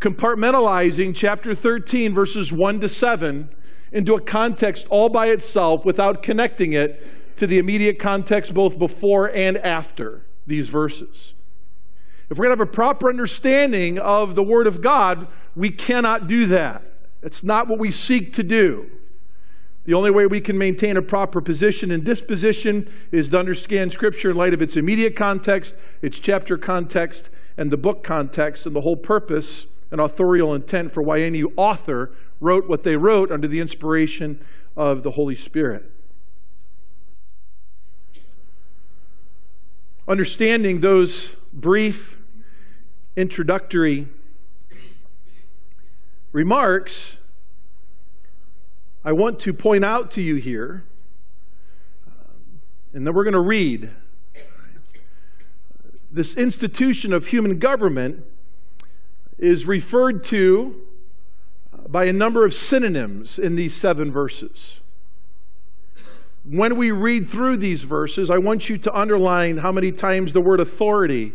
compartmentalizing 0.00 1.14
chapter 1.14 1.54
13, 1.54 2.14
verses 2.14 2.52
1 2.52 2.80
to 2.80 2.88
7, 2.88 3.48
into 3.92 4.14
a 4.14 4.20
context 4.20 4.86
all 4.88 5.08
by 5.08 5.26
itself 5.28 5.84
without 5.84 6.22
connecting 6.22 6.72
it 6.72 7.06
to 7.36 7.46
the 7.46 7.58
immediate 7.58 7.98
context 7.98 8.54
both 8.54 8.78
before 8.78 9.30
and 9.34 9.56
after 9.58 10.24
these 10.46 10.68
verses. 10.68 11.34
If 12.28 12.38
we're 12.38 12.46
going 12.46 12.56
to 12.56 12.62
have 12.62 12.68
a 12.68 12.72
proper 12.72 13.08
understanding 13.08 13.98
of 13.98 14.34
the 14.34 14.42
Word 14.42 14.66
of 14.66 14.80
God, 14.80 15.26
we 15.56 15.70
cannot 15.70 16.28
do 16.28 16.46
that. 16.46 16.84
It's 17.22 17.42
not 17.42 17.66
what 17.68 17.78
we 17.78 17.90
seek 17.90 18.32
to 18.34 18.42
do. 18.42 18.90
The 19.84 19.94
only 19.94 20.10
way 20.10 20.26
we 20.26 20.40
can 20.40 20.56
maintain 20.56 20.96
a 20.96 21.02
proper 21.02 21.40
position 21.40 21.90
and 21.90 22.04
disposition 22.04 22.92
is 23.10 23.28
to 23.30 23.38
understand 23.38 23.92
Scripture 23.92 24.30
in 24.30 24.36
light 24.36 24.54
of 24.54 24.62
its 24.62 24.76
immediate 24.76 25.16
context, 25.16 25.74
its 26.02 26.20
chapter 26.20 26.56
context, 26.56 27.30
and 27.56 27.70
the 27.70 27.76
book 27.76 28.04
context, 28.04 28.66
and 28.66 28.76
the 28.76 28.82
whole 28.82 28.96
purpose 28.96 29.66
and 29.90 30.00
authorial 30.00 30.54
intent 30.54 30.92
for 30.92 31.02
why 31.02 31.20
any 31.20 31.42
author 31.56 32.12
wrote 32.40 32.68
what 32.68 32.84
they 32.84 32.96
wrote 32.96 33.32
under 33.32 33.48
the 33.48 33.60
inspiration 33.60 34.40
of 34.76 35.02
the 35.02 35.10
Holy 35.12 35.34
Spirit. 35.34 35.90
Understanding 40.10 40.80
those 40.80 41.36
brief 41.52 42.18
introductory 43.14 44.08
remarks 46.32 47.16
I 49.04 49.12
want 49.12 49.38
to 49.38 49.52
point 49.52 49.84
out 49.84 50.10
to 50.10 50.20
you 50.20 50.34
here, 50.34 50.82
um, 52.08 52.60
and 52.92 53.06
then 53.06 53.14
we're 53.14 53.22
going 53.22 53.34
to 53.34 53.38
read 53.38 53.90
this 56.10 56.36
institution 56.36 57.12
of 57.12 57.28
human 57.28 57.60
government 57.60 58.24
is 59.38 59.64
referred 59.64 60.24
to 60.24 60.88
by 61.88 62.06
a 62.06 62.12
number 62.12 62.44
of 62.44 62.52
synonyms 62.52 63.38
in 63.38 63.54
these 63.54 63.76
seven 63.76 64.10
verses. 64.10 64.80
When 66.44 66.76
we 66.76 66.90
read 66.90 67.28
through 67.28 67.58
these 67.58 67.82
verses, 67.82 68.30
I 68.30 68.38
want 68.38 68.68
you 68.68 68.78
to 68.78 68.94
underline 68.94 69.58
how 69.58 69.72
many 69.72 69.92
times 69.92 70.32
the 70.32 70.40
word 70.40 70.60
authority 70.60 71.34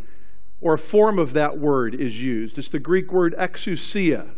or 0.61 0.77
form 0.77 1.19
of 1.19 1.33
that 1.33 1.59
word 1.59 1.93
is 1.93 2.21
used. 2.21 2.57
It's 2.57 2.69
the 2.69 2.79
Greek 2.79 3.11
word 3.11 3.35
exousia. 3.37 4.29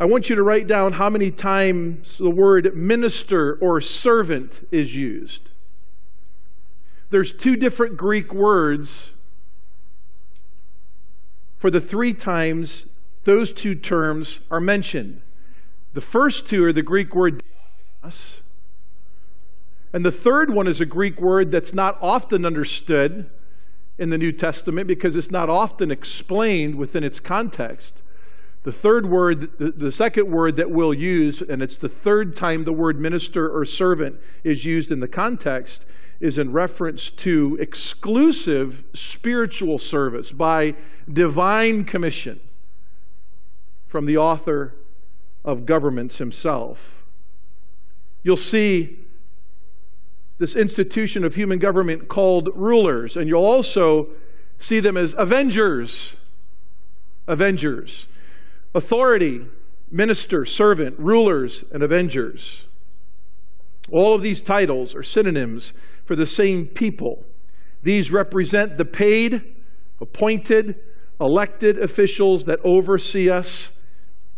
I 0.00 0.04
want 0.04 0.30
you 0.30 0.36
to 0.36 0.42
write 0.42 0.66
down 0.66 0.94
how 0.94 1.10
many 1.10 1.30
times 1.30 2.18
the 2.18 2.30
word 2.30 2.76
minister 2.76 3.54
or 3.54 3.80
servant 3.80 4.66
is 4.70 4.94
used. 4.94 5.48
There's 7.10 7.32
two 7.32 7.56
different 7.56 7.96
Greek 7.96 8.32
words 8.32 9.10
for 11.56 11.70
the 11.70 11.80
three 11.80 12.14
times 12.14 12.86
those 13.24 13.52
two 13.52 13.74
terms 13.74 14.40
are 14.50 14.60
mentioned. 14.60 15.20
The 15.94 16.00
first 16.00 16.46
two 16.46 16.64
are 16.64 16.72
the 16.72 16.82
Greek 16.82 17.14
word 17.14 17.42
diakonos, 18.02 18.40
and 19.92 20.04
the 20.04 20.12
third 20.12 20.52
one 20.52 20.66
is 20.66 20.80
a 20.80 20.86
Greek 20.86 21.20
word 21.20 21.50
that's 21.50 21.72
not 21.72 21.98
often 22.02 22.44
understood 22.44 23.30
in 23.96 24.10
the 24.10 24.18
New 24.18 24.32
Testament 24.32 24.86
because 24.86 25.16
it's 25.16 25.30
not 25.30 25.48
often 25.48 25.90
explained 25.90 26.76
within 26.76 27.02
its 27.02 27.18
context. 27.18 28.02
The 28.64 28.72
third 28.72 29.06
word, 29.06 29.58
the, 29.58 29.70
the 29.70 29.90
second 29.90 30.30
word 30.30 30.56
that 30.56 30.70
we'll 30.70 30.92
use, 30.92 31.40
and 31.40 31.62
it's 31.62 31.76
the 31.76 31.88
third 31.88 32.36
time 32.36 32.64
the 32.64 32.72
word 32.72 33.00
minister 33.00 33.48
or 33.48 33.64
servant 33.64 34.20
is 34.44 34.64
used 34.64 34.92
in 34.92 35.00
the 35.00 35.08
context, 35.08 35.84
is 36.20 36.36
in 36.36 36.52
reference 36.52 37.10
to 37.10 37.56
exclusive 37.60 38.84
spiritual 38.92 39.78
service 39.78 40.32
by 40.32 40.74
divine 41.10 41.84
commission 41.84 42.40
from 43.86 44.04
the 44.04 44.16
author 44.16 44.74
of 45.44 45.64
governments 45.64 46.18
himself. 46.18 46.97
You'll 48.28 48.36
see 48.36 48.98
this 50.36 50.54
institution 50.54 51.24
of 51.24 51.34
human 51.34 51.58
government 51.58 52.08
called 52.08 52.50
rulers, 52.54 53.16
and 53.16 53.26
you'll 53.26 53.42
also 53.42 54.08
see 54.58 54.80
them 54.80 54.98
as 54.98 55.14
avengers. 55.16 56.14
Avengers 57.26 58.06
authority, 58.74 59.46
minister, 59.90 60.44
servant, 60.44 60.98
rulers, 60.98 61.64
and 61.72 61.82
avengers. 61.82 62.66
All 63.90 64.14
of 64.14 64.20
these 64.20 64.42
titles 64.42 64.94
are 64.94 65.02
synonyms 65.02 65.72
for 66.04 66.14
the 66.14 66.26
same 66.26 66.66
people. 66.66 67.24
These 67.82 68.12
represent 68.12 68.76
the 68.76 68.84
paid, 68.84 69.42
appointed, 70.02 70.78
elected 71.18 71.78
officials 71.78 72.44
that 72.44 72.60
oversee 72.62 73.30
us 73.30 73.70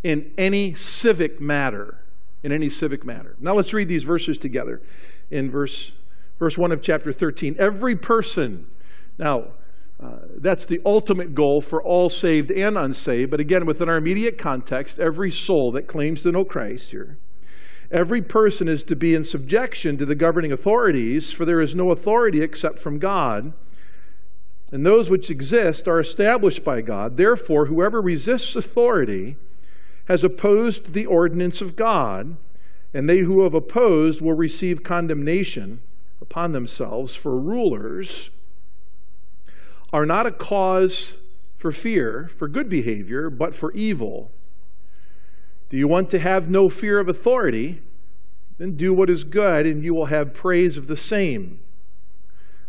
in 0.05 0.31
any 0.39 0.75
civic 0.75 1.41
matter. 1.41 1.97
In 2.43 2.53
any 2.53 2.71
civic 2.71 3.05
matter. 3.05 3.37
Now 3.39 3.55
let's 3.55 3.75
read 3.75 3.89
these 3.89 4.03
verses 4.03 4.39
together. 4.39 4.81
In 5.31 5.51
verse, 5.51 5.93
verse 6.39 6.57
1 6.57 6.73
of 6.73 6.81
chapter 6.81 7.13
13. 7.13 7.57
Every 7.59 7.95
person, 7.95 8.67
now 9.19 9.49
uh, 10.03 10.21
that's 10.39 10.65
the 10.65 10.81
ultimate 10.87 11.35
goal 11.35 11.61
for 11.61 11.83
all 11.83 12.09
saved 12.09 12.51
and 12.51 12.79
unsaved. 12.79 13.31
But 13.31 13.41
again, 13.41 13.67
within 13.67 13.91
our 13.91 13.99
immediate 13.99 14.39
context, 14.39 14.99
every 14.99 15.31
soul 15.31 15.73
that 15.73 15.87
claims 15.87 16.23
to 16.23 16.33
know 16.33 16.45
Christ 16.45 16.91
here, 16.91 17.19
every 17.91 18.23
person 18.23 18.67
is 18.67 18.83
to 18.85 18.97
be 18.97 19.15
in 19.15 19.25
subjection 19.25 19.99
to 19.99 20.07
the 20.07 20.15
governing 20.15 20.53
authorities, 20.53 21.33
for 21.33 21.45
there 21.45 21.61
is 21.61 21.75
no 21.75 21.91
authority 21.91 22.41
except 22.41 22.79
from 22.79 22.99
God. 22.99 23.53
And 24.73 24.87
those 24.87 25.11
which 25.11 25.29
exist 25.29 25.87
are 25.87 26.01
established 26.01 26.65
by 26.65 26.81
God. 26.81 27.19
Therefore, 27.19 27.67
whoever 27.67 28.01
resists 28.01 28.57
authority 28.57 29.37
has 30.07 30.25
opposed 30.25 30.93
the 30.93 31.07
ordinance 31.07 31.61
of 31.61 31.77
God, 31.77 32.37
and 32.93 33.09
they 33.09 33.19
who 33.19 33.43
have 33.43 33.55
opposed 33.55 34.21
will 34.21 34.35
receive 34.35 34.83
condemnation 34.83 35.81
upon 36.21 36.53
themselves, 36.53 37.15
for 37.15 37.37
rulers 37.37 38.31
are 39.93 40.07
not 40.07 40.27
a 40.27 40.33
cause 40.33 41.15
for 41.57 41.73
fear, 41.73 42.31
for 42.39 42.49
good 42.49 42.69
behavior, 42.69 43.31
but 43.31 43.55
for 43.55 43.73
evil. 43.73 44.31
Do 45.69 45.77
you 45.77 45.87
want 45.87 46.11
to 46.11 46.19
have 46.19 46.51
no 46.51 46.69
fear 46.69 46.99
of 46.99 47.09
authority? 47.09 47.83
Then 48.59 48.77
do 48.77 48.93
what 48.93 49.11
is 49.11 49.25
good, 49.25 49.67
and 49.67 49.85
you 49.85 49.95
will 49.95 50.07
have 50.07 50.35
praise 50.35 50.77
of 50.77 50.87
the 50.87 50.97
same. 50.97 51.61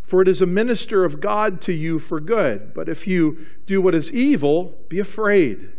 For 0.03 0.21
it 0.21 0.27
is 0.27 0.41
a 0.41 0.45
minister 0.45 1.05
of 1.05 1.21
God 1.21 1.61
to 1.61 1.73
you 1.73 1.97
for 1.97 2.19
good. 2.19 2.73
But 2.73 2.89
if 2.89 3.07
you 3.07 3.45
do 3.65 3.81
what 3.81 3.95
is 3.95 4.11
evil, 4.11 4.77
be 4.89 5.00
afraid. 5.00 5.69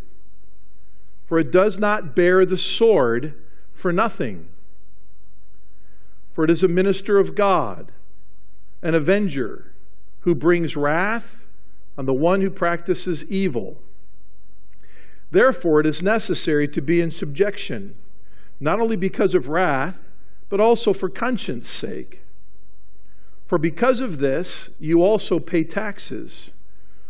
For 1.33 1.39
it 1.39 1.51
does 1.51 1.79
not 1.79 2.15
bear 2.15 2.45
the 2.45 2.59
sword 2.59 3.33
for 3.73 3.91
nothing. 3.91 4.49
For 6.35 6.45
it 6.45 6.51
is 6.51 6.63
a 6.63 6.69
minister 6.69 7.19
of 7.19 7.35
God, 7.35 7.91
an 8.83 8.95
avenger 8.95 9.73
who 10.21 10.35
brings 10.35 10.77
wrath 10.77 11.39
on 11.97 12.05
the 12.05 12.13
one 12.13 12.43
who 12.43 12.51
practices 12.51 13.25
evil. 13.31 13.79
Therefore, 15.31 15.81
it 15.81 15.87
is 15.87 16.03
necessary 16.03 16.69
to 16.69 16.83
be 16.83 17.01
in 17.01 17.11
subjection, 17.11 17.95
not 18.61 18.79
only 18.79 18.97
because 18.97 19.35
of 19.35 19.49
wrath, 19.49 19.97
but 20.51 20.61
also 20.61 20.93
for 20.93 21.09
conscience 21.09 21.67
sake. 21.67 22.21
For 23.47 23.57
because 23.57 24.01
of 24.01 24.19
this, 24.19 24.69
you 24.79 25.03
also 25.03 25.39
pay 25.39 25.65
taxes. 25.65 26.51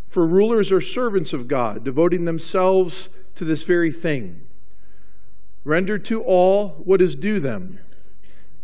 For 0.06 0.24
rulers 0.24 0.70
are 0.70 0.80
servants 0.80 1.32
of 1.32 1.48
God, 1.48 1.82
devoting 1.82 2.24
themselves 2.24 3.08
to 3.34 3.44
this 3.44 3.62
very 3.62 3.92
thing. 3.92 4.42
Render 5.64 5.98
to 5.98 6.22
all 6.22 6.70
what 6.84 7.00
is 7.00 7.14
due 7.14 7.40
them 7.40 7.78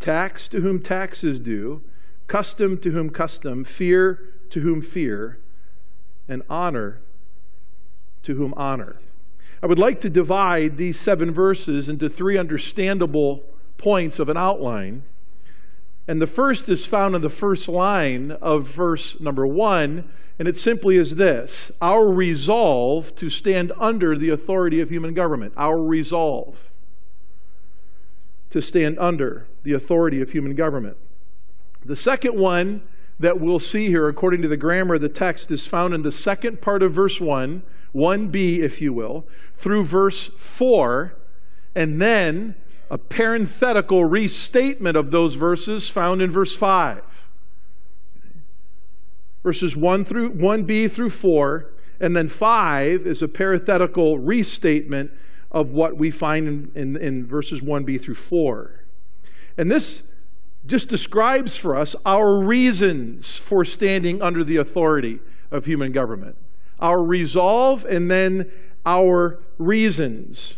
tax 0.01 0.47
to 0.49 0.61
whom 0.61 0.81
tax 0.81 1.25
is 1.25 1.39
due, 1.41 1.83
custom 2.29 2.79
to 2.79 2.93
whom 2.93 3.11
custom, 3.11 3.65
fear 3.65 4.33
to 4.51 4.61
whom 4.61 4.81
fear, 4.81 5.39
and 6.29 6.43
honor 6.49 7.01
to 8.23 8.35
whom 8.35 8.55
honor. 8.55 9.01
I 9.63 9.67
would 9.67 9.79
like 9.79 10.01
to 10.03 10.11
divide 10.11 10.77
these 10.77 11.01
seven 11.01 11.33
verses 11.33 11.89
into 11.89 12.09
three 12.09 12.39
understandable 12.39 13.43
points 13.77 14.19
of 14.19 14.29
an 14.29 14.37
outline. 14.37 15.03
And 16.07 16.23
the 16.23 16.27
first 16.27 16.69
is 16.69 16.87
found 16.87 17.17
in 17.17 17.23
the 17.23 17.29
first 17.29 17.69
line 17.69 18.31
of 18.31 18.69
verse 18.69 19.19
number 19.21 19.47
one, 19.47 20.11
and 20.39 20.47
it 20.47 20.57
simply 20.57 20.97
is 20.97 21.17
this 21.17 21.71
Our 21.81 22.09
resolve 22.09 23.15
to 23.17 23.29
stand 23.29 23.73
under 23.79 24.17
the 24.17 24.31
authority 24.31 24.81
of 24.81 24.91
human 24.91 25.15
government. 25.15 25.55
Our 25.57 25.83
resolve 25.83 26.71
to 28.51 28.63
stand 28.63 28.99
under 28.99 29.47
the 29.63 29.75
authority 29.75 30.21
of 30.23 30.33
human 30.33 30.55
government. 30.55 30.97
The 31.85 31.97
second 31.97 32.39
one 32.39 32.83
that 33.21 33.41
we'll 33.41 33.59
see 33.59 33.89
here, 33.89 34.09
according 34.09 34.43
to 34.43 34.49
the 34.49 34.57
grammar 34.57 34.95
of 34.95 35.01
the 35.01 35.09
text, 35.09 35.51
is 35.51 35.67
found 35.67 35.93
in 35.93 36.03
the 36.03 36.13
second 36.13 36.61
part 36.61 36.83
of 36.83 36.93
verse 36.93 37.21
1, 37.21 37.63
1b, 37.95 38.59
if 38.61 38.81
you 38.81 38.93
will, 38.93 39.27
through 39.57 39.85
verse 39.85 40.29
4, 40.29 41.15
and 41.75 42.01
then 42.01 42.55
a 42.91 42.97
parenthetical 42.97 44.05
restatement 44.05 44.97
of 44.97 45.11
those 45.11 45.35
verses 45.35 45.91
found 45.91 46.23
in 46.23 46.31
verse 46.31 46.55
5. 46.57 47.03
Verses 49.43 49.77
1 49.77 50.05
through 50.05 50.35
1b 50.35 50.91
through 50.91 51.11
4, 51.11 51.71
and 52.01 52.17
then 52.17 52.29
5 52.29 53.07
is 53.07 53.23
a 53.23 53.29
parenthetical 53.29 54.19
restatement 54.19 55.11
of 55.51 55.71
what 55.71 55.97
we 55.97 56.11
find 56.11 56.47
in, 56.47 56.71
in, 56.75 56.97
in 56.97 57.27
verses 57.27 57.61
1b 57.61 58.01
through 58.03 58.15
4. 58.15 58.85
And 59.57 59.71
this 59.71 60.03
just 60.67 60.89
describes 60.89 61.57
for 61.57 61.75
us 61.75 61.97
our 62.05 62.41
reasons 62.43 63.37
for 63.37 63.65
standing 63.65 64.21
under 64.21 64.45
the 64.45 64.57
authority 64.57 65.21
of 65.51 65.65
human 65.65 65.93
government. 65.93 66.37
Our 66.79 67.03
resolve 67.03 67.85
and 67.87 68.11
then 68.11 68.51
our 68.85 69.41
reasons 69.57 70.57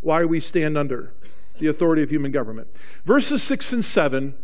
why 0.00 0.24
we 0.24 0.40
stand 0.40 0.76
under 0.76 1.12
the 1.58 1.68
authority 1.68 2.02
of 2.02 2.10
human 2.10 2.32
government. 2.32 2.68
Verses 3.04 3.42
6 3.42 3.72
and 3.72 3.84
7 3.84 4.34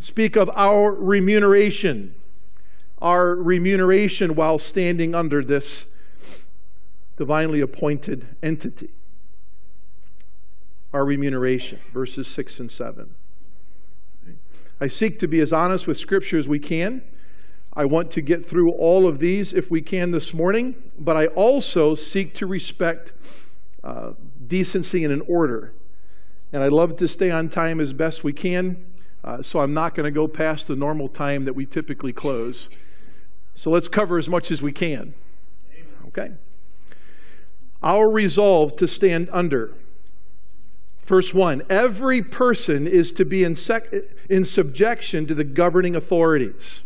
speak 0.00 0.34
of 0.34 0.50
our 0.54 0.92
remuneration, 0.92 2.14
our 3.04 3.34
remuneration 3.34 4.34
while 4.34 4.58
standing 4.58 5.14
under 5.14 5.44
this 5.44 5.84
divinely 7.18 7.60
appointed 7.60 8.26
entity. 8.42 8.88
Our 10.94 11.04
remuneration, 11.04 11.80
verses 11.92 12.26
6 12.28 12.60
and 12.60 12.72
7. 12.72 13.14
I 14.80 14.86
seek 14.86 15.18
to 15.18 15.28
be 15.28 15.40
as 15.40 15.52
honest 15.52 15.86
with 15.86 15.98
Scripture 15.98 16.38
as 16.38 16.48
we 16.48 16.58
can. 16.58 17.02
I 17.74 17.84
want 17.84 18.10
to 18.12 18.22
get 18.22 18.46
through 18.48 18.70
all 18.70 19.06
of 19.06 19.18
these 19.18 19.52
if 19.52 19.70
we 19.70 19.82
can 19.82 20.10
this 20.10 20.32
morning, 20.32 20.74
but 20.98 21.14
I 21.14 21.26
also 21.26 21.94
seek 21.94 22.32
to 22.34 22.46
respect 22.46 23.12
uh, 23.82 24.12
decency 24.46 25.04
and 25.04 25.12
an 25.12 25.20
order. 25.28 25.74
And 26.54 26.62
I 26.62 26.68
love 26.68 26.96
to 26.96 27.06
stay 27.06 27.30
on 27.30 27.50
time 27.50 27.80
as 27.80 27.92
best 27.92 28.24
we 28.24 28.32
can, 28.32 28.82
uh, 29.22 29.42
so 29.42 29.58
I'm 29.58 29.74
not 29.74 29.94
going 29.94 30.04
to 30.04 30.10
go 30.10 30.26
past 30.26 30.68
the 30.68 30.76
normal 30.76 31.08
time 31.08 31.44
that 31.44 31.54
we 31.54 31.66
typically 31.66 32.14
close. 32.14 32.70
So 33.54 33.70
let's 33.70 33.88
cover 33.88 34.18
as 34.18 34.28
much 34.28 34.50
as 34.50 34.60
we 34.60 34.72
can. 34.72 35.14
Okay? 36.08 36.32
Our 37.82 38.08
resolve 38.08 38.76
to 38.76 38.86
stand 38.86 39.28
under. 39.32 39.74
Verse 41.06 41.34
1 41.34 41.62
Every 41.68 42.22
person 42.22 42.86
is 42.86 43.12
to 43.12 43.24
be 43.24 43.44
in, 43.44 43.56
sec- 43.56 43.92
in 44.28 44.44
subjection 44.44 45.26
to 45.26 45.34
the 45.34 45.44
governing 45.44 45.94
authorities. 45.94 46.82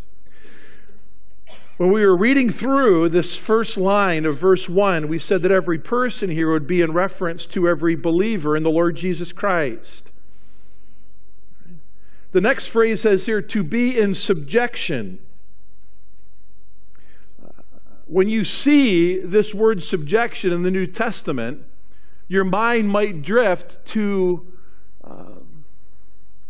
When 1.76 1.92
we 1.92 2.04
were 2.04 2.16
reading 2.16 2.50
through 2.50 3.10
this 3.10 3.36
first 3.36 3.76
line 3.76 4.26
of 4.26 4.36
verse 4.36 4.68
1, 4.68 5.06
we 5.06 5.20
said 5.20 5.42
that 5.42 5.52
every 5.52 5.78
person 5.78 6.28
here 6.28 6.50
would 6.50 6.66
be 6.66 6.80
in 6.80 6.92
reference 6.92 7.46
to 7.46 7.68
every 7.68 7.94
believer 7.94 8.56
in 8.56 8.64
the 8.64 8.70
Lord 8.70 8.96
Jesus 8.96 9.32
Christ. 9.32 10.10
The 12.32 12.40
next 12.40 12.66
phrase 12.66 13.02
says 13.02 13.26
here, 13.26 13.40
to 13.40 13.62
be 13.62 13.96
in 13.96 14.14
subjection. 14.14 15.20
When 18.08 18.28
you 18.28 18.42
see 18.42 19.18
this 19.18 19.54
word 19.54 19.82
subjection 19.82 20.52
in 20.52 20.62
the 20.62 20.70
New 20.70 20.86
Testament, 20.86 21.62
your 22.26 22.44
mind 22.44 22.88
might 22.88 23.22
drift 23.22 23.84
to 23.86 24.46
uh, 25.04 25.24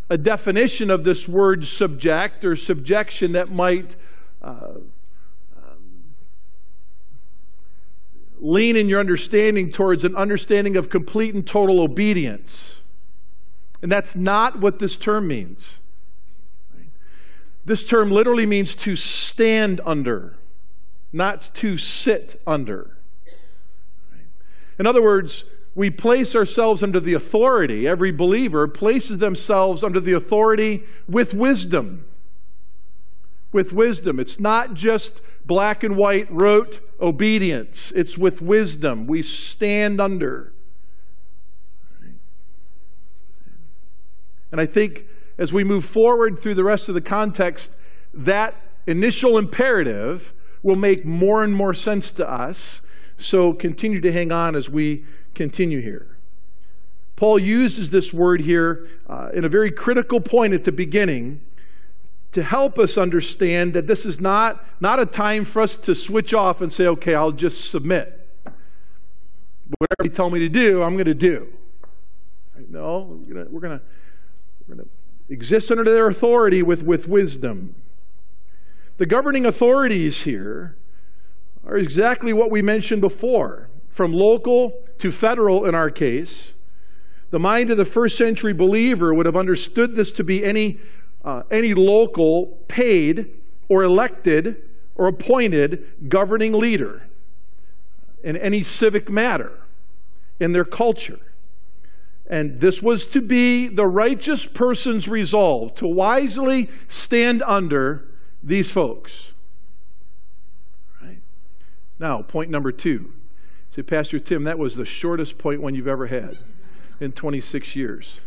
a 0.09 0.17
definition 0.17 0.91
of 0.91 1.05
this 1.05 1.29
word 1.29 1.65
subject 1.65 2.45
or 2.45 2.57
subjection 2.57 3.33
that 3.33 3.51
might 3.51 3.97
uh, 4.41 4.71
um, 5.57 5.83
lean 8.41 8.77
in 8.77 8.89
your 8.89 9.01
understanding 9.01 9.71
towards 9.71 10.05
an 10.05 10.17
understanding 10.17 10.77
of 10.77 10.89
complete 10.89 11.35
and 11.35 11.47
total 11.47 11.81
obedience. 11.81 12.77
And 13.83 13.93
that's 13.93 14.17
not 14.17 14.61
what 14.61 14.79
this 14.79 14.97
term 14.97 15.27
means. 15.29 15.79
This 17.65 17.85
term 17.85 18.11
literally 18.11 18.47
means 18.47 18.75
to 18.77 18.97
stand 18.97 19.81
under, 19.85 20.37
not 21.13 21.51
to 21.55 21.77
sit 21.77 22.41
under. 22.47 22.99
In 24.79 24.87
other 24.87 25.03
words, 25.03 25.45
we 25.75 25.91
place 25.91 26.35
ourselves 26.35 26.83
under 26.83 27.01
the 27.01 27.15
authority, 27.15 27.87
every 27.87 28.11
believer 28.11 28.67
places 28.67 29.19
themselves 29.19 29.85
under 29.85 30.01
the 30.01 30.13
authority 30.13 30.85
with 31.09 31.35
wisdom. 31.35 32.05
With 33.53 33.73
wisdom. 33.73 34.19
It's 34.21 34.39
not 34.39 34.75
just 34.75 35.21
black 35.47 35.83
and 35.83 35.97
white 35.97 36.31
rote 36.31 36.81
obedience, 37.01 37.93
it's 37.95 38.19
with 38.19 38.43
wisdom. 38.43 39.07
We 39.07 39.23
stand 39.23 40.01
under. 40.01 40.53
And 44.51 44.61
I 44.61 44.67
think 44.67 45.07
as 45.39 45.53
we 45.53 45.63
move 45.63 45.85
forward 45.85 46.39
through 46.39 46.55
the 46.55 46.65
rest 46.65 46.89
of 46.89 46.95
the 46.95 47.01
context, 47.01 47.77
that 48.13 48.57
initial 48.87 49.39
imperative 49.39 50.33
will 50.63 50.77
make 50.77 51.05
more 51.05 51.43
and 51.43 51.55
more 51.55 51.75
sense 51.75 52.11
to 52.13 52.29
us. 52.29 52.83
So 53.17 53.53
continue 53.53 54.01
to 54.01 54.13
hang 54.13 54.33
on 54.33 54.55
as 54.55 54.71
we 54.71 55.05
continue 55.35 55.81
here. 55.81 56.17
Paul 57.17 57.39
uses 57.39 57.91
this 57.91 58.13
word 58.13 58.43
here 58.43 58.87
uh, 59.09 59.31
in 59.35 59.45
a 59.45 59.49
very 59.49 59.73
critical 59.73 60.21
point 60.21 60.55
at 60.55 60.65
the 60.65 60.71
beginning 60.73 61.41
to 62.31 62.43
help 62.43 62.79
us 62.79 62.97
understand 62.97 63.75
that 63.75 63.87
this 63.87 64.07
is 64.07 64.21
not, 64.21 64.65
not 64.81 65.01
a 65.01 65.07
time 65.07 65.45
for 65.45 65.63
us 65.63 65.75
to 65.77 65.95
switch 65.95 66.33
off 66.33 66.61
and 66.61 66.73
say, 66.73 66.87
okay, 66.87 67.15
I'll 67.15 67.33
just 67.33 67.71
submit. 67.71 68.15
Whatever 69.79 70.05
you 70.05 70.11
tell 70.11 70.31
me 70.31 70.39
to 70.41 70.49
do, 70.49 70.83
I'm 70.83 70.95
going 70.95 71.07
to 71.07 71.15
do. 71.15 71.49
No, 72.71 73.21
we're 73.27 73.35
going 73.35 73.47
to 73.47 73.53
We're 74.69 74.75
going 74.75 74.87
to 74.87 74.89
exist 75.29 75.71
under 75.71 75.85
their 75.85 76.09
authority 76.09 76.63
with, 76.63 76.83
with 76.83 77.09
wisdom. 77.09 77.75
The 78.99 79.07
governing 79.07 79.47
authorities 79.47 80.25
here 80.25 80.75
are 81.65 81.77
exactly 81.77 82.33
what 82.33 82.51
we 82.51 82.63
mentioned 82.63 83.01
before, 83.01 83.69
from 83.91 84.13
local 84.13 84.83
to 84.99 85.13
federal 85.13 85.65
in 85.67 85.75
our 85.77 85.89
case. 85.89 86.53
The 87.31 87.39
mind 87.39 87.71
of 87.71 87.77
the 87.77 87.85
first 87.85 88.19
century 88.19 88.53
believer 88.53 89.15
would 89.15 89.27
have 89.27 89.37
understood 89.37 89.95
this 89.95 90.11
to 90.13 90.25
be 90.25 90.45
any, 90.45 90.81
uh, 91.25 91.45
any 91.49 91.75
local 91.75 92.59
paid 92.67 93.31
or 93.69 93.85
elected 93.85 94.65
or 94.97 95.07
appointed 95.07 96.09
governing 96.09 96.53
leader 96.53 97.03
in 98.25 98.37
any 98.37 98.63
civic 98.63 99.09
matter 99.09 99.61
in 100.41 100.51
their 100.51 100.65
culture. 100.65 101.21
And 102.27 102.61
this 102.61 102.83
was 102.83 103.07
to 103.09 103.21
be 103.21 103.69
the 103.69 103.87
righteous 103.87 104.45
person's 104.45 105.07
resolve 105.07 105.77
to 105.77 105.87
wisely 105.87 106.69
stand 106.89 107.45
under 107.45 108.08
these 108.49 108.71
folks. 108.71 109.33
Right? 111.03 111.21
Now, 111.99 112.23
point 112.23 112.51
number 112.51 112.73
two. 112.73 113.13
Say, 113.71 113.83
Pastor 113.83 114.19
Tim, 114.19 114.45
that 114.45 114.59
was 114.59 114.75
the 114.75 114.85
shortest 114.85 115.39
point 115.39 115.61
one 115.61 115.75
you've 115.75 115.87
ever 115.87 116.07
had 116.07 116.39
in 117.01 117.13
26 117.13 117.77
years. 117.77 118.21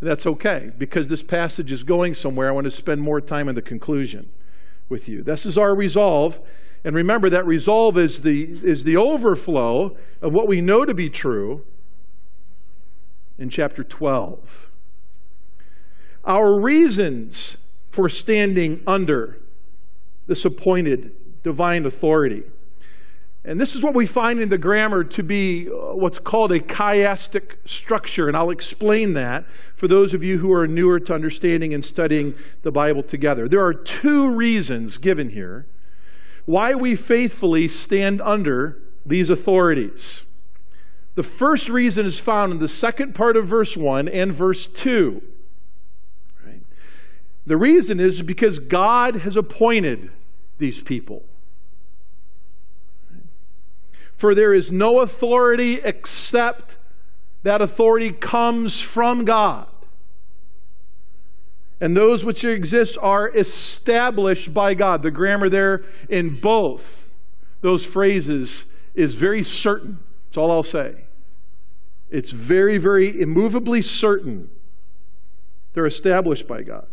And 0.00 0.08
that's 0.08 0.26
okay 0.26 0.72
because 0.76 1.08
this 1.08 1.22
passage 1.22 1.70
is 1.70 1.84
going 1.84 2.14
somewhere. 2.14 2.48
I 2.48 2.52
want 2.52 2.64
to 2.64 2.70
spend 2.70 3.00
more 3.00 3.20
time 3.20 3.48
in 3.48 3.54
the 3.54 3.62
conclusion 3.62 4.30
with 4.88 5.08
you. 5.08 5.22
This 5.22 5.44
is 5.44 5.58
our 5.58 5.74
resolve. 5.74 6.40
And 6.84 6.94
remember 6.94 7.28
that 7.30 7.46
resolve 7.46 7.98
is 7.98 8.20
the, 8.22 8.44
is 8.64 8.84
the 8.84 8.96
overflow 8.96 9.96
of 10.22 10.32
what 10.32 10.48
we 10.48 10.60
know 10.60 10.84
to 10.84 10.94
be 10.94 11.10
true 11.10 11.64
in 13.36 13.50
chapter 13.50 13.84
12. 13.84 14.70
Our 16.24 16.60
reasons 16.60 17.56
for 17.90 18.08
standing 18.08 18.82
under 18.86 19.38
this 20.28 20.44
appointed 20.44 21.16
divine 21.42 21.84
authority. 21.84 22.44
And 23.44 23.58
this 23.58 23.74
is 23.74 23.82
what 23.82 23.94
we 23.94 24.04
find 24.04 24.38
in 24.40 24.50
the 24.50 24.58
grammar 24.58 25.02
to 25.04 25.22
be 25.22 25.68
uh, 25.68 25.94
what's 25.94 26.18
called 26.18 26.52
a 26.52 26.60
chiastic 26.60 27.56
structure. 27.64 28.28
And 28.28 28.36
I'll 28.36 28.50
explain 28.50 29.14
that 29.14 29.46
for 29.74 29.88
those 29.88 30.12
of 30.12 30.22
you 30.22 30.38
who 30.38 30.52
are 30.52 30.66
newer 30.66 31.00
to 31.00 31.14
understanding 31.14 31.72
and 31.72 31.84
studying 31.84 32.34
the 32.62 32.70
Bible 32.70 33.02
together. 33.02 33.48
There 33.48 33.64
are 33.64 33.72
two 33.72 34.30
reasons 34.30 34.98
given 34.98 35.30
here 35.30 35.66
why 36.44 36.74
we 36.74 36.94
faithfully 36.94 37.68
stand 37.68 38.20
under 38.22 38.78
these 39.06 39.30
authorities. 39.30 40.24
The 41.14 41.22
first 41.22 41.68
reason 41.68 42.06
is 42.06 42.18
found 42.18 42.52
in 42.52 42.58
the 42.58 42.68
second 42.68 43.14
part 43.14 43.36
of 43.36 43.46
verse 43.46 43.76
1 43.76 44.08
and 44.08 44.32
verse 44.32 44.66
2. 44.66 45.22
Right? 46.44 46.62
The 47.46 47.56
reason 47.56 47.98
is 47.98 48.22
because 48.22 48.58
God 48.58 49.16
has 49.16 49.36
appointed 49.36 50.10
these 50.58 50.80
people. 50.80 51.24
For 54.16 54.34
there 54.34 54.52
is 54.52 54.72
no 54.72 55.00
authority 55.00 55.74
except 55.74 56.76
that 57.44 57.62
authority 57.62 58.10
comes 58.10 58.80
from 58.80 59.24
God. 59.24 59.68
And 61.80 61.96
those 61.96 62.24
which 62.24 62.44
exist 62.44 62.98
are 63.00 63.28
established 63.28 64.52
by 64.52 64.74
God. 64.74 65.02
The 65.04 65.12
grammar 65.12 65.48
there 65.48 65.84
in 66.08 66.34
both 66.34 67.04
those 67.60 67.84
phrases 67.84 68.64
is 68.94 69.14
very 69.14 69.44
certain. 69.44 70.00
That's 70.26 70.38
all 70.38 70.50
I'll 70.50 70.64
say. 70.64 71.04
It's 72.10 72.32
very, 72.32 72.78
very 72.78 73.20
immovably 73.20 73.82
certain 73.82 74.50
they're 75.74 75.86
established 75.86 76.48
by 76.48 76.62
God. 76.62 76.86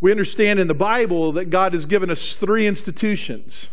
We 0.00 0.10
understand 0.10 0.60
in 0.60 0.68
the 0.68 0.74
Bible 0.74 1.32
that 1.32 1.46
God 1.46 1.72
has 1.72 1.84
given 1.84 2.10
us 2.10 2.34
three 2.34 2.66
institutions. 2.66 3.68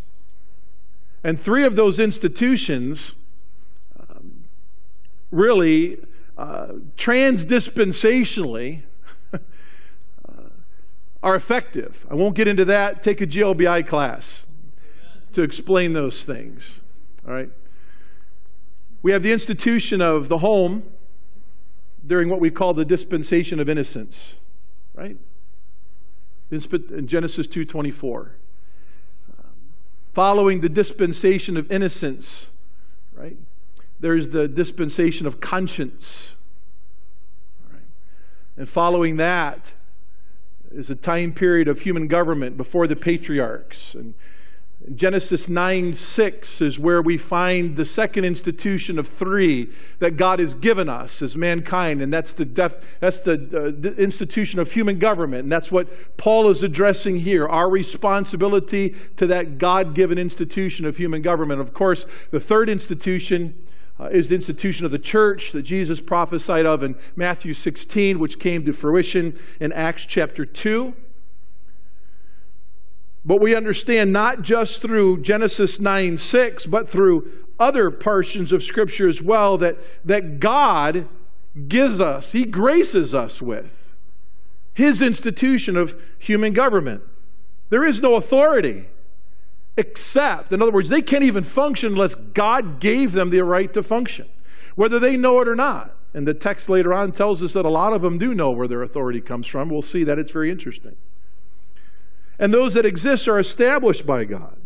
And 1.23 1.39
three 1.39 1.63
of 1.63 1.75
those 1.75 1.99
institutions 1.99 3.13
um, 3.99 4.45
really 5.31 6.03
uh, 6.38 6.73
transdispensationally 6.97 8.83
uh, 9.33 9.38
are 11.23 11.35
effective. 11.35 12.05
I 12.09 12.15
won't 12.15 12.35
get 12.35 12.47
into 12.47 12.65
that. 12.65 13.03
Take 13.03 13.21
a 13.21 13.27
GLBI 13.27 13.88
class 13.88 14.43
to 15.33 15.41
explain 15.41 15.93
those 15.93 16.23
things. 16.23 16.79
All 17.27 17.33
right? 17.33 17.49
We 19.01 19.11
have 19.11 19.21
the 19.21 19.31
institution 19.31 20.01
of 20.01 20.29
the 20.29 20.39
home 20.39 20.83
during 22.05 22.29
what 22.29 22.39
we 22.39 22.49
call 22.49 22.73
the 22.73 22.85
dispensation 22.85 23.59
of 23.59 23.67
innocence, 23.69 24.33
right? 24.93 25.17
In 26.51 27.08
Genesis 27.08 27.47
2:24. 27.47 28.31
Following 30.13 30.62
the 30.62 30.69
dispensation 30.69 31.58
of 31.58 31.69
innocence, 31.71 32.47
right? 33.13 33.38
There's 33.99 34.29
the 34.29 34.47
dispensation 34.47 35.25
of 35.25 35.39
conscience. 35.39 36.34
Right? 37.71 37.81
And 38.58 38.69
following 38.69 39.17
that 39.17 39.73
is 40.71 40.89
a 40.89 40.95
time 40.95 41.34
period 41.34 41.67
of 41.67 41.81
human 41.81 42.08
government 42.08 42.58
before 42.58 42.88
the 42.88 42.95
patriarchs 42.95 43.95
and 43.95 44.13
Genesis 44.93 45.48
9 45.48 45.93
6 45.93 46.62
is 46.62 46.78
where 46.78 47.02
we 47.02 47.17
find 47.17 47.76
the 47.76 47.86
second 47.86 48.26
institution 48.26 49.00
of 49.00 49.08
three 49.08 49.71
that 50.00 50.15
God 50.17 50.39
has 50.39 50.54
given 50.54 50.89
us 50.89 51.21
as 51.21 51.36
mankind, 51.36 52.02
and 52.02 52.13
that's 52.13 52.34
the, 52.34 52.45
def, 52.45 52.76
that's 53.00 53.19
the, 53.19 53.34
uh, 53.34 53.71
the 53.80 53.95
institution 53.95 54.60
of 54.60 54.71
human 54.71 55.00
government. 55.00 55.43
And 55.43 55.52
that's 55.52 55.71
what 55.71 56.17
Paul 56.17 56.50
is 56.50 56.62
addressing 56.62 57.17
here 57.17 57.48
our 57.48 57.69
responsibility 57.69 58.95
to 59.17 59.26
that 59.28 59.58
God 59.58 59.95
given 59.95 60.19
institution 60.19 60.86
of 60.86 60.98
human 60.98 61.21
government. 61.21 61.62
Of 61.62 61.74
course, 61.74 62.06
the 62.32 62.39
third 62.39 62.69
institution 62.69 63.56
uh, 64.00 64.06
is 64.06 64.30
the 64.30 64.36
institution 64.36 64.86
of 64.86 64.91
the 64.91 65.00
church 65.00 65.52
that 65.54 65.63
Jesus 65.63 66.02
prophesied 66.02 66.65
of 66.65 66.84
in 66.84 66.95
Matthew 67.15 67.54
16, 67.54 68.19
which 68.19 68.39
came 68.39 68.65
to 68.65 68.74
fruition 68.74 69.39
in 69.60 69.71
Acts 69.71 70.06
chapter 70.06 70.45
2. 70.45 70.93
But 73.25 73.41
we 73.41 73.55
understand 73.55 74.13
not 74.13 74.43
just 74.43 74.81
through 74.81 75.21
Genesis 75.21 75.79
9 75.79 76.17
6, 76.17 76.67
but 76.67 76.88
through 76.88 77.31
other 77.59 77.89
portions 77.89 78.51
of 78.51 78.61
Scripture 78.61 79.09
as 79.09 79.21
well 79.21 79.57
that, 79.57 79.77
that 80.05 80.39
God 80.39 81.07
gives 81.67 81.99
us, 81.99 82.33
He 82.33 82.45
graces 82.45 83.15
us 83.15 83.41
with 83.41 83.93
His 84.73 85.01
institution 85.01 85.75
of 85.75 85.99
human 86.19 86.53
government. 86.53 87.01
There 87.69 87.83
is 87.83 88.01
no 88.01 88.13
authority 88.15 88.85
except, 89.75 90.53
in 90.53 90.61
other 90.61 90.71
words, 90.71 90.89
they 90.89 91.01
can't 91.01 91.23
even 91.23 91.43
function 91.43 91.93
unless 91.93 92.15
God 92.15 92.79
gave 92.79 93.13
them 93.13 93.31
the 93.31 93.43
right 93.43 93.73
to 93.73 93.81
function, 93.81 94.29
whether 94.75 94.99
they 94.99 95.17
know 95.17 95.41
it 95.41 95.47
or 95.47 95.55
not. 95.55 95.95
And 96.13 96.27
the 96.27 96.33
text 96.33 96.69
later 96.69 96.93
on 96.93 97.11
tells 97.11 97.43
us 97.43 97.53
that 97.53 97.65
a 97.65 97.69
lot 97.69 97.91
of 97.91 98.01
them 98.01 98.17
do 98.17 98.33
know 98.33 98.51
where 98.51 98.67
their 98.67 98.83
authority 98.83 99.19
comes 99.19 99.47
from. 99.47 99.69
We'll 99.69 99.81
see 99.81 100.03
that 100.05 100.19
it's 100.19 100.31
very 100.31 100.49
interesting 100.49 100.95
and 102.38 102.54
those 102.54 102.74
that 102.74 102.86
exist 102.86 103.28
are 103.28 103.39
established 103.39 104.06
by 104.06 104.26
God. 104.26 104.58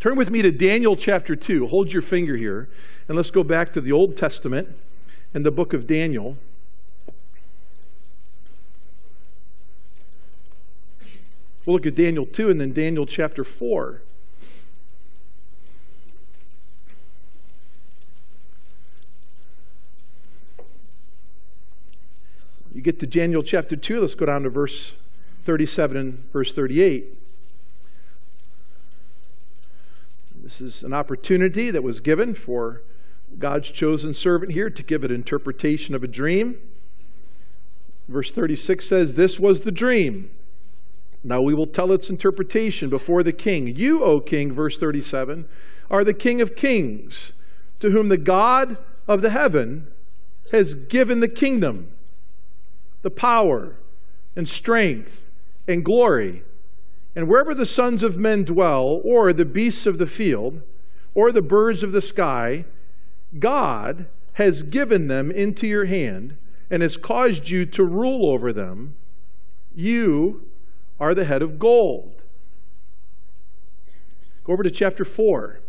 Turn 0.00 0.16
with 0.16 0.30
me 0.30 0.42
to 0.42 0.50
Daniel 0.50 0.96
chapter 0.96 1.34
2. 1.34 1.68
Hold 1.68 1.92
your 1.92 2.02
finger 2.02 2.36
here, 2.36 2.68
and 3.08 3.16
let's 3.16 3.30
go 3.30 3.42
back 3.42 3.72
to 3.72 3.80
the 3.80 3.92
Old 3.92 4.16
Testament 4.16 4.68
and 5.32 5.46
the 5.46 5.50
book 5.50 5.72
of 5.72 5.86
Daniel. 5.86 6.36
We'll 11.64 11.76
look 11.76 11.86
at 11.86 11.94
Daniel 11.94 12.26
2 12.26 12.50
and 12.50 12.60
then 12.60 12.74
Daniel 12.74 13.06
chapter 13.06 13.42
4. 13.42 14.02
You 22.74 22.82
get 22.82 22.98
to 22.98 23.06
Daniel 23.06 23.42
chapter 23.42 23.76
2, 23.76 24.00
let's 24.00 24.14
go 24.14 24.26
down 24.26 24.42
to 24.42 24.50
verse 24.50 24.94
37 25.44 25.96
and 25.96 26.32
verse 26.32 26.52
38. 26.52 27.18
This 30.42 30.60
is 30.60 30.82
an 30.82 30.92
opportunity 30.92 31.70
that 31.70 31.82
was 31.82 32.00
given 32.00 32.34
for 32.34 32.82
God's 33.38 33.70
chosen 33.70 34.14
servant 34.14 34.52
here 34.52 34.70
to 34.70 34.82
give 34.82 35.04
an 35.04 35.10
interpretation 35.10 35.94
of 35.94 36.04
a 36.04 36.08
dream. 36.08 36.58
Verse 38.08 38.30
36 38.30 38.86
says, 38.86 39.14
This 39.14 39.40
was 39.40 39.60
the 39.60 39.72
dream. 39.72 40.30
Now 41.22 41.40
we 41.40 41.54
will 41.54 41.66
tell 41.66 41.92
its 41.92 42.10
interpretation 42.10 42.90
before 42.90 43.22
the 43.22 43.32
king. 43.32 43.74
You, 43.74 44.02
O 44.02 44.20
king, 44.20 44.52
verse 44.52 44.76
37, 44.76 45.48
are 45.90 46.04
the 46.04 46.14
king 46.14 46.40
of 46.42 46.54
kings, 46.54 47.32
to 47.80 47.90
whom 47.90 48.08
the 48.08 48.18
God 48.18 48.76
of 49.08 49.22
the 49.22 49.30
heaven 49.30 49.88
has 50.52 50.74
given 50.74 51.20
the 51.20 51.28
kingdom, 51.28 51.90
the 53.02 53.10
power, 53.10 53.76
and 54.36 54.48
strength 54.48 55.23
and 55.66 55.84
glory. 55.84 56.42
And 57.16 57.28
wherever 57.28 57.54
the 57.54 57.66
sons 57.66 58.02
of 58.02 58.18
men 58.18 58.44
dwell, 58.44 59.00
or 59.04 59.32
the 59.32 59.44
beasts 59.44 59.86
of 59.86 59.98
the 59.98 60.06
field, 60.06 60.62
or 61.14 61.30
the 61.30 61.42
birds 61.42 61.82
of 61.82 61.92
the 61.92 62.02
sky, 62.02 62.64
God 63.38 64.06
has 64.34 64.62
given 64.62 65.06
them 65.08 65.30
into 65.30 65.66
your 65.66 65.84
hand 65.84 66.36
and 66.70 66.82
has 66.82 66.96
caused 66.96 67.48
you 67.48 67.66
to 67.66 67.84
rule 67.84 68.26
over 68.26 68.52
them, 68.52 68.96
you 69.74 70.48
are 70.98 71.14
the 71.14 71.24
head 71.24 71.42
of 71.42 71.58
gold. 71.58 72.22
Go 74.42 74.52
over 74.52 74.62
to 74.62 74.70
chapter 74.70 75.04
4. 75.04 75.60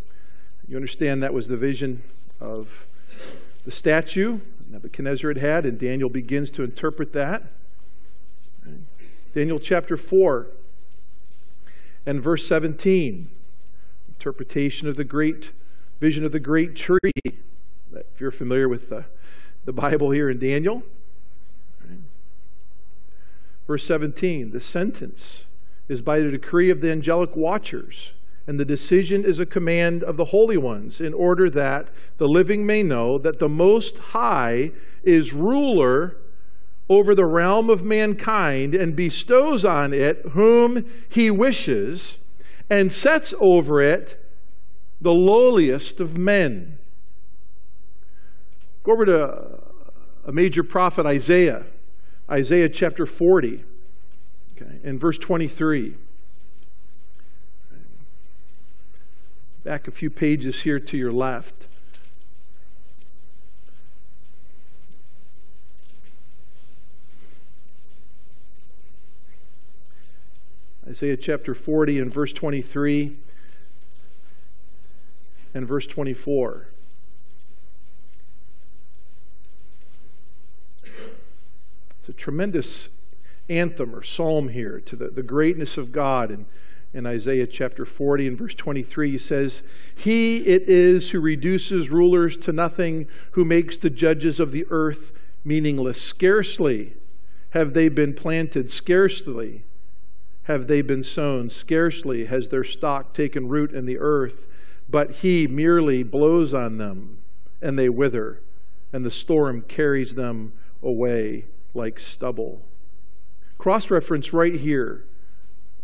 You 0.68 0.76
understand 0.76 1.22
that 1.22 1.34
was 1.34 1.48
the 1.48 1.58
vision 1.58 2.02
of 2.40 2.86
the 3.64 3.72
statue 3.72 4.40
Nebuchadnezzar 4.70 5.30
had 5.30 5.38
had, 5.38 5.66
and 5.66 5.80
Daniel 5.80 6.10
begins 6.10 6.50
to 6.52 6.64
interpret 6.64 7.14
that. 7.14 7.44
Daniel 9.36 9.60
chapter 9.60 9.98
4 9.98 10.48
and 12.06 12.24
verse 12.24 12.48
17. 12.48 13.30
Interpretation 14.08 14.88
of 14.88 14.96
the 14.96 15.04
great 15.04 15.52
vision 16.00 16.24
of 16.24 16.32
the 16.32 16.40
great 16.40 16.74
tree. 16.74 17.12
If 17.26 18.22
you're 18.22 18.32
familiar 18.32 18.70
with 18.70 18.88
the, 18.88 19.04
the 19.66 19.74
Bible 19.74 20.12
here 20.12 20.30
in 20.30 20.40
Daniel. 20.40 20.84
Verse 23.68 23.86
17 23.86 24.52
the 24.52 24.62
sentence 24.62 25.44
is 25.90 26.02
by 26.02 26.22
the 26.22 26.32
decree 26.32 26.70
of 26.70 26.80
the 26.80 26.90
angelic 26.90 27.36
watchers, 27.36 28.14
and 28.48 28.58
the 28.58 28.64
decision 28.64 29.26
is 29.26 29.38
a 29.38 29.46
command 29.46 30.02
of 30.02 30.16
the 30.16 30.26
holy 30.26 30.56
ones, 30.56 31.02
in 31.02 31.14
order 31.14 31.50
that 31.50 31.90
the 32.20 32.30
living 32.30 32.66
may 32.66 32.84
know 32.84 33.18
that 33.18 33.40
the 33.40 33.50
Most 33.50 33.98
High 33.98 34.72
is 35.04 35.34
ruler 35.34 36.16
over 36.90 37.16
the 37.16 37.26
realm 37.26 37.70
of 37.70 37.84
mankind 37.84 38.76
and 38.76 38.96
bestows 38.96 39.66
on 39.66 39.94
it 39.94 40.24
whom 40.32 40.86
he 41.10 41.32
wishes 41.32 42.18
and 42.70 42.92
sets 42.94 43.34
over 43.40 43.82
it 43.82 44.22
the 45.02 45.14
lowliest 45.14 46.00
of 46.00 46.18
men. 46.18 46.78
Go 48.84 48.94
over 48.94 49.06
to 49.06 49.24
uh, 49.24 49.58
a 50.26 50.32
major 50.32 50.64
prophet, 50.64 51.06
Isaiah, 51.06 51.66
Isaiah 52.30 52.70
chapter 52.70 53.06
40, 53.06 53.64
okay, 54.56 54.80
and 54.84 55.00
verse 55.00 55.18
23. 55.18 55.96
Back 59.64 59.88
a 59.88 59.92
few 59.92 60.12
pages 60.12 60.62
here 60.62 60.80
to 60.80 60.98
your 60.98 61.12
left. 61.12 61.68
Isaiah 70.96 71.18
chapter 71.18 71.54
40 71.54 72.00
and 72.00 72.14
verse 72.14 72.32
23 72.32 73.18
and 75.54 75.68
verse 75.68 75.86
24. 75.88 76.68
It's 82.00 82.08
a 82.08 82.14
tremendous 82.14 82.88
anthem 83.50 83.94
or 83.94 84.04
psalm 84.04 84.48
here 84.48 84.80
to 84.86 84.96
the, 84.96 85.10
the 85.10 85.22
greatness 85.22 85.78
of 85.78 85.92
God. 85.92 86.32
And 86.32 86.46
in 86.94 87.06
Isaiah 87.06 87.46
chapter 87.46 87.84
40 87.84 88.28
and 88.30 88.38
verse 88.38 88.56
23, 88.56 89.12
he 89.12 89.18
says, 89.18 89.64
He 89.94 90.38
it 90.46 90.70
is 90.70 91.10
who 91.10 91.20
reduces 91.20 91.90
rulers 91.90 92.38
to 92.38 92.54
nothing, 92.54 93.10
who 93.32 93.44
makes 93.44 93.76
the 93.76 93.90
judges 93.90 94.40
of 94.40 94.54
the 94.54 94.66
earth 94.70 95.12
meaningless. 95.44 96.02
Scarcely 96.02 96.94
have 97.50 97.74
they 97.74 97.90
been 97.90 98.14
planted, 98.14 98.72
scarcely 98.72 99.66
have 100.46 100.68
they 100.68 100.82
been 100.82 101.04
sown, 101.04 101.50
scarcely 101.50 102.26
has 102.26 102.48
their 102.48 102.64
stock 102.64 103.14
taken 103.14 103.50
root 103.50 103.72
in 103.72 103.86
the 103.86 103.98
earth, 103.98 104.46
but 104.88 105.12
he 105.12 105.48
merely 105.48 106.04
blows 106.04 106.54
on 106.54 106.78
them, 106.78 107.18
and 107.62 107.78
they 107.78 107.90
wither, 107.90 108.40
and 108.94 109.04
the 109.04 109.12
storm 109.12 109.62
carries 109.62 110.14
them 110.14 110.54
away 110.84 111.46
like 111.74 112.00
stubble. 112.00 112.62
Cross 113.58 113.90
reference 113.90 114.34
right 114.34 114.56
here, 114.56 115.04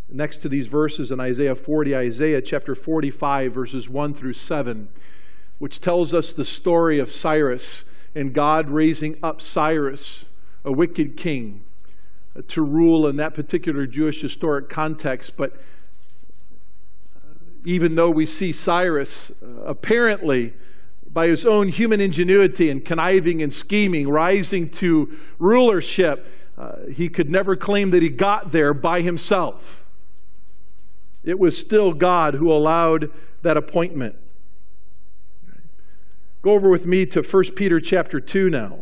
next 0.08 0.40
to 0.40 0.50
these 0.50 0.68
verses 0.68 1.10
in 1.10 1.20
Isaiah 1.20 1.56
40, 1.56 1.96
Isaiah 1.96 2.42
chapter 2.42 2.76
45, 2.76 3.52
verses 3.52 3.90
1 3.90 4.14
through 4.14 4.34
7, 4.34 4.90
which 5.58 5.82
tells 5.82 6.14
us 6.14 6.34
the 6.34 6.46
story 6.46 7.00
of 7.00 7.10
Cyrus 7.10 7.84
and 8.14 8.32
God 8.32 8.70
raising 8.70 9.18
up 9.24 9.42
Cyrus, 9.42 10.26
a 10.64 10.72
wicked 10.72 11.18
king 11.18 11.64
to 12.48 12.62
rule 12.62 13.08
in 13.08 13.18
that 13.18 13.34
particular 13.34 13.86
Jewish 13.86 14.22
historic 14.22 14.70
context. 14.70 15.36
But 15.36 15.54
even 17.66 17.96
though 17.96 18.10
we 18.10 18.26
see 18.26 18.52
Cyrus 18.52 19.32
uh, 19.44 19.62
apparently 19.64 20.54
by 21.12 21.28
his 21.28 21.46
own 21.46 21.68
human 21.68 22.00
ingenuity 22.00 22.70
and 22.70 22.84
conniving 22.84 23.42
and 23.42 23.54
scheming 23.54 24.08
rising 24.08 24.70
to 24.70 25.18
rulership, 25.40 26.26
uh, 26.58 26.86
he 26.92 27.10
could 27.10 27.30
never 27.30 27.56
claim 27.56 27.92
that 27.92 28.02
he 28.02 28.10
got 28.10 28.52
there 28.52 28.74
by 28.74 29.02
himself. 29.02 29.84
It 31.24 31.38
was 31.38 31.58
still 31.58 31.94
God 31.94 32.36
who 32.36 32.52
allowed 32.52 33.12
that 33.42 33.58
appointment. 33.58 34.16
Go 36.42 36.52
over 36.52 36.70
with 36.70 36.86
me 36.86 37.06
to 37.08 37.22
1 37.22 37.44
Peter 37.56 37.80
chapter 37.80 38.20
2 38.20 38.50
now. 38.50 38.80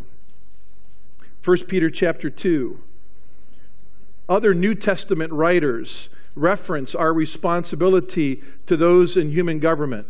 1 1.43 1.57
Peter 1.65 1.89
chapter 1.89 2.29
2. 2.29 2.79
Other 4.29 4.53
New 4.53 4.75
Testament 4.75 5.33
writers 5.33 6.07
reference 6.35 6.93
our 6.93 7.11
responsibility 7.11 8.43
to 8.67 8.77
those 8.77 9.17
in 9.17 9.31
human 9.31 9.59
government. 9.59 10.07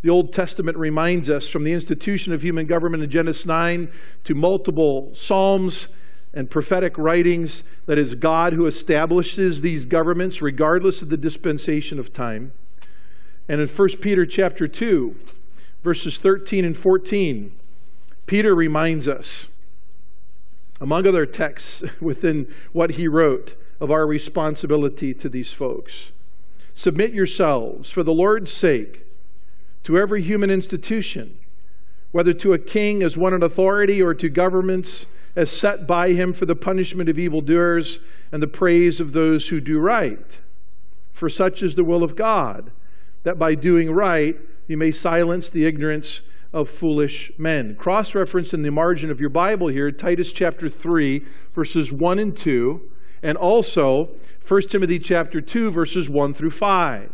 The 0.00 0.10
Old 0.10 0.32
Testament 0.32 0.78
reminds 0.78 1.28
us 1.28 1.48
from 1.48 1.64
the 1.64 1.72
institution 1.72 2.32
of 2.32 2.42
human 2.42 2.66
government 2.66 3.02
in 3.02 3.10
Genesis 3.10 3.44
9 3.44 3.90
to 4.22 4.34
multiple 4.34 5.10
Psalms 5.12 5.88
and 6.32 6.48
prophetic 6.48 6.96
writings 6.96 7.64
that 7.86 7.98
is 7.98 8.14
God 8.14 8.52
who 8.52 8.66
establishes 8.66 9.60
these 9.60 9.86
governments 9.86 10.40
regardless 10.40 11.02
of 11.02 11.08
the 11.08 11.16
dispensation 11.16 11.98
of 11.98 12.12
time. 12.12 12.52
And 13.48 13.60
in 13.60 13.66
1 13.66 13.88
Peter 14.00 14.24
chapter 14.24 14.68
2, 14.68 15.16
verses 15.82 16.16
13 16.16 16.64
and 16.64 16.76
14, 16.76 17.52
Peter 18.26 18.54
reminds 18.54 19.08
us 19.08 19.48
among 20.80 21.06
other 21.06 21.26
texts 21.26 21.82
within 22.00 22.52
what 22.72 22.92
he 22.92 23.08
wrote, 23.08 23.54
of 23.80 23.90
our 23.90 24.06
responsibility 24.06 25.14
to 25.14 25.28
these 25.28 25.52
folks. 25.52 26.10
Submit 26.74 27.12
yourselves, 27.12 27.90
for 27.90 28.02
the 28.02 28.12
Lord's 28.12 28.52
sake, 28.52 29.04
to 29.84 29.98
every 29.98 30.22
human 30.22 30.50
institution, 30.50 31.38
whether 32.10 32.32
to 32.34 32.52
a 32.52 32.58
king 32.58 33.02
as 33.02 33.16
one 33.16 33.34
in 33.34 33.42
authority 33.42 34.02
or 34.02 34.14
to 34.14 34.28
governments 34.28 35.06
as 35.36 35.50
set 35.50 35.86
by 35.86 36.12
him 36.12 36.32
for 36.32 36.46
the 36.46 36.56
punishment 36.56 37.08
of 37.08 37.18
evildoers 37.18 38.00
and 38.32 38.42
the 38.42 38.48
praise 38.48 38.98
of 38.98 39.12
those 39.12 39.48
who 39.48 39.60
do 39.60 39.78
right. 39.78 40.38
For 41.12 41.28
such 41.28 41.62
is 41.62 41.74
the 41.74 41.84
will 41.84 42.02
of 42.02 42.16
God, 42.16 42.70
that 43.22 43.38
by 43.38 43.54
doing 43.54 43.90
right 43.90 44.36
you 44.66 44.76
may 44.76 44.90
silence 44.90 45.48
the 45.48 45.64
ignorance 45.64 46.22
of 46.52 46.68
foolish 46.68 47.30
men. 47.36 47.74
Cross 47.76 48.14
reference 48.14 48.54
in 48.54 48.62
the 48.62 48.70
margin 48.70 49.10
of 49.10 49.20
your 49.20 49.30
Bible 49.30 49.68
here, 49.68 49.90
Titus 49.92 50.32
chapter 50.32 50.68
3, 50.68 51.24
verses 51.54 51.92
1 51.92 52.18
and 52.18 52.36
2, 52.36 52.80
and 53.22 53.36
also 53.36 54.10
1 54.46 54.62
Timothy 54.62 54.98
chapter 54.98 55.40
2, 55.40 55.70
verses 55.70 56.08
1 56.08 56.34
through 56.34 56.50
5. 56.50 57.10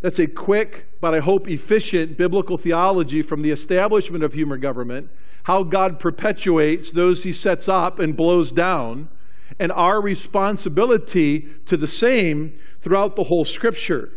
That's 0.00 0.18
a 0.18 0.26
quick, 0.26 0.86
but 1.00 1.14
I 1.14 1.20
hope 1.20 1.48
efficient 1.48 2.16
biblical 2.16 2.56
theology 2.56 3.22
from 3.22 3.42
the 3.42 3.50
establishment 3.50 4.24
of 4.24 4.32
human 4.32 4.60
government, 4.60 5.10
how 5.44 5.62
God 5.62 6.00
perpetuates 6.00 6.90
those 6.90 7.22
he 7.22 7.32
sets 7.32 7.68
up 7.68 7.98
and 7.98 8.16
blows 8.16 8.50
down, 8.50 9.08
and 9.58 9.70
our 9.72 10.00
responsibility 10.00 11.48
to 11.66 11.76
the 11.76 11.86
same 11.86 12.58
throughout 12.80 13.14
the 13.14 13.24
whole 13.24 13.44
scripture. 13.44 14.10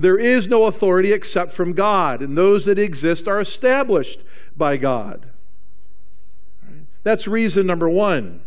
There 0.00 0.18
is 0.18 0.48
no 0.48 0.64
authority 0.64 1.12
except 1.12 1.52
from 1.52 1.74
God, 1.74 2.22
and 2.22 2.36
those 2.36 2.64
that 2.64 2.78
exist 2.78 3.28
are 3.28 3.38
established 3.38 4.20
by 4.56 4.78
God. 4.78 5.26
That's 7.02 7.28
reason 7.28 7.66
number 7.66 7.88
one. 7.88 8.40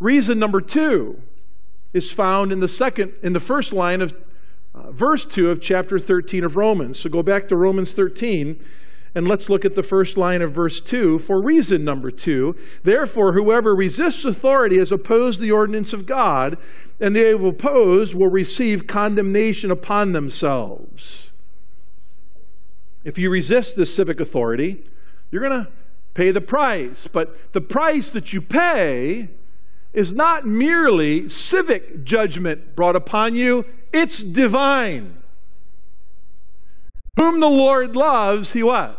Reason 0.00 0.38
number 0.38 0.60
two 0.62 1.20
is 1.92 2.10
found 2.10 2.52
in 2.52 2.60
the 2.60 2.68
second, 2.68 3.12
in 3.22 3.34
the 3.34 3.40
first 3.40 3.72
line 3.72 4.00
of 4.00 4.14
uh, 4.74 4.90
verse 4.90 5.24
2 5.24 5.50
of 5.50 5.60
chapter 5.60 5.98
13 5.98 6.44
of 6.44 6.56
Romans. 6.56 6.98
So 6.98 7.10
go 7.10 7.22
back 7.22 7.48
to 7.48 7.56
Romans 7.56 7.92
13 7.92 8.62
and 9.14 9.26
let's 9.26 9.48
look 9.48 9.64
at 9.64 9.74
the 9.74 9.82
first 9.82 10.16
line 10.16 10.42
of 10.42 10.52
verse 10.52 10.80
2 10.80 11.18
for 11.18 11.40
reason 11.40 11.84
number 11.84 12.10
2. 12.10 12.54
Therefore, 12.82 13.32
whoever 13.32 13.74
resists 13.74 14.24
authority 14.24 14.78
has 14.78 14.92
opposed 14.92 15.40
the 15.40 15.50
ordinance 15.50 15.92
of 15.92 16.06
God, 16.06 16.58
and 17.00 17.14
they 17.14 17.28
have 17.28 17.42
opposed 17.42 18.14
will 18.14 18.28
receive 18.28 18.86
condemnation 18.86 19.70
upon 19.70 20.12
themselves. 20.12 21.30
If 23.04 23.16
you 23.18 23.30
resist 23.30 23.76
this 23.76 23.94
civic 23.94 24.20
authority, 24.20 24.84
you're 25.30 25.46
going 25.46 25.64
to 25.64 25.70
pay 26.14 26.30
the 26.30 26.40
price. 26.40 27.06
But 27.06 27.52
the 27.52 27.60
price 27.60 28.10
that 28.10 28.32
you 28.32 28.42
pay 28.42 29.28
is 29.92 30.12
not 30.12 30.44
merely 30.44 31.28
civic 31.28 32.04
judgment 32.04 32.76
brought 32.76 32.96
upon 32.96 33.34
you, 33.34 33.64
it's 33.92 34.22
divine. 34.22 35.16
Whom 37.18 37.40
the 37.40 37.48
Lord 37.48 37.96
loves, 37.96 38.52
he 38.52 38.62
what? 38.62 38.97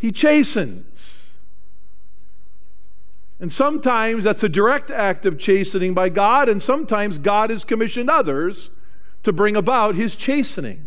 He 0.00 0.12
chastens. 0.12 1.22
And 3.40 3.52
sometimes 3.52 4.24
that's 4.24 4.42
a 4.42 4.48
direct 4.48 4.90
act 4.90 5.24
of 5.24 5.38
chastening 5.38 5.94
by 5.94 6.08
God, 6.08 6.48
and 6.48 6.62
sometimes 6.62 7.18
God 7.18 7.50
has 7.50 7.64
commissioned 7.64 8.10
others 8.10 8.70
to 9.22 9.32
bring 9.32 9.56
about 9.56 9.94
his 9.94 10.16
chastening. 10.16 10.86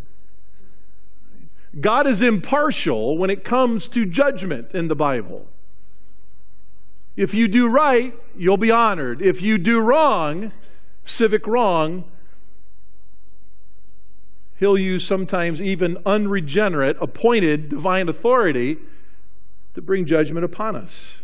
God 1.80 2.08
is 2.08 2.22
impartial 2.22 3.18
when 3.18 3.30
it 3.30 3.46
comes 3.46 3.88
to 3.90 4.06
judgment 4.06 4.72
in 4.74 4.90
the 4.90 4.96
Bible. 4.96 5.48
If 7.16 7.34
you 7.34 7.48
do 7.48 7.70
right, 7.70 8.14
you'll 8.36 8.58
be 8.58 8.72
honored. 8.72 9.22
If 9.22 9.42
you 9.42 9.58
do 9.58 9.80
wrong, 9.80 10.52
civic 11.06 11.48
wrong, 11.48 12.04
he'll 14.58 14.78
use 14.78 15.06
sometimes 15.06 15.62
even 15.62 15.98
unregenerate, 16.06 16.98
appointed 17.00 17.70
divine 17.70 18.10
authority 18.10 18.78
to 19.74 19.82
bring 19.82 20.06
judgment 20.06 20.46
upon 20.46 20.76
us. 20.76 21.18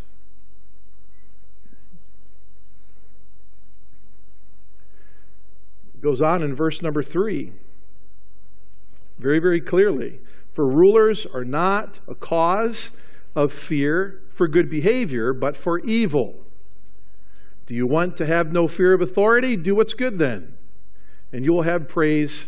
It 5.93 6.01
goes 6.01 6.21
on 6.21 6.43
in 6.43 6.53
verse 6.53 6.81
number 6.81 7.03
three, 7.03 7.53
very, 9.17 9.39
very 9.39 9.59
clearly. 9.59 10.19
For 10.53 10.65
rulers 10.65 11.25
are 11.33 11.45
not 11.45 11.99
a 12.07 12.15
cause 12.15 12.91
of 13.35 13.51
fear 13.53 14.21
for 14.31 14.47
good 14.47 14.69
behavior, 14.69 15.33
but 15.33 15.55
for 15.55 15.79
evil. 15.79 16.35
Do 17.65 17.75
you 17.75 17.85
want 17.85 18.15
to 18.17 18.25
have 18.25 18.51
no 18.51 18.67
fear 18.67 18.93
of 18.93 19.01
authority? 19.01 19.55
Do 19.55 19.75
what's 19.75 19.93
good 19.93 20.19
then, 20.19 20.57
and 21.31 21.43
you 21.43 21.53
will 21.53 21.63
have 21.63 21.87
praise 21.87 22.47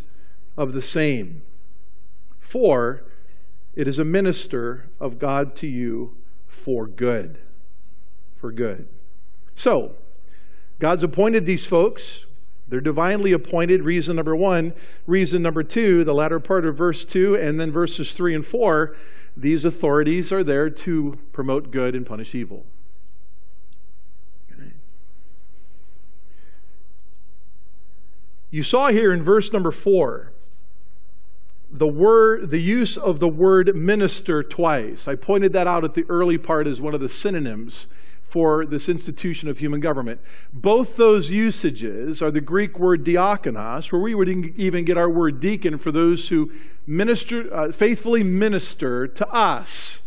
of 0.56 0.74
the 0.74 0.82
same. 0.82 1.42
For 2.40 3.04
it 3.80 3.88
is 3.88 3.98
a 3.98 4.04
minister 4.04 4.90
of 5.00 5.20
God 5.20 5.56
to 5.56 5.68
you 5.68 6.18
for 6.48 6.86
good. 6.86 7.40
For 8.36 8.52
good. 8.52 8.90
So, 9.56 9.96
God's 10.80 11.02
appointed 11.02 11.46
these 11.46 11.66
folks 11.66 12.26
they're 12.68 12.82
divinely 12.82 13.32
appointed, 13.32 13.84
reason 13.84 14.18
number 14.18 14.36
one. 14.36 14.74
Reason 15.08 15.42
number 15.42 15.64
two, 15.64 16.04
the 16.04 16.14
latter 16.14 16.40
part 16.40 16.66
of 16.68 16.78
verse 16.78 17.04
two, 17.04 17.36
and 17.36 17.60
then 17.60 17.72
verses 17.72 18.12
three 18.12 18.36
and 18.36 18.46
four, 18.46 18.96
these 19.36 19.66
authorities 19.66 20.32
are 20.32 20.44
there 20.44 20.70
to 20.70 21.18
promote 21.32 21.72
good 21.72 21.96
and 21.96 22.06
punish 22.06 22.36
evil. 22.36 22.66
You 28.52 28.62
saw 28.62 28.90
here 28.90 29.14
in 29.14 29.24
verse 29.24 29.54
number 29.54 29.72
four 29.72 30.32
the 31.72 31.88
word 31.88 32.50
the 32.50 32.62
use 32.62 32.98
of 32.98 33.20
the 33.20 33.28
word 33.28 33.76
minister 33.76 34.44
twice. 34.44 35.08
I 35.08 35.16
pointed 35.16 35.54
that 35.54 35.68
out 35.68 35.84
at 35.84 35.94
the 35.94 36.06
early 36.10 36.38
part 36.38 36.68
as 36.68 36.82
one 36.82 36.94
of 36.94 37.02
the 37.02 37.10
synonyms 37.10 37.88
for 38.30 38.66
this 38.66 38.88
institution 38.88 39.50
of 39.50 39.58
human 39.58 39.80
government. 39.80 40.22
Both 40.54 40.98
those 40.98 41.32
usages 41.32 42.22
are 42.22 42.32
the 42.32 42.42
Greek 42.42 42.78
word 42.78 43.04
diakonos, 43.04 43.92
where 43.92 44.02
we 44.02 44.14
would 44.14 44.30
even 44.30 44.86
get 44.86 44.98
our 44.98 45.10
word 45.10 45.40
deacon 45.40 45.78
for 45.78 45.92
those 45.92 46.30
who 46.30 46.52
minister, 46.86 47.52
uh, 47.54 47.72
faithfully 47.72 48.24
minister 48.24 49.08
to 49.08 49.28
us 49.30 50.00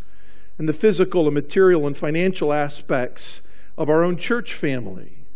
in 0.59 0.67
the 0.67 0.73
physical 0.73 1.27
and 1.27 1.35
material 1.35 1.87
and 1.87 1.97
financial 1.97 2.53
aspects 2.53 3.41
of 3.77 3.89
our 3.89 4.05
own 4.05 4.17
church 4.17 4.55
family. 4.55 5.27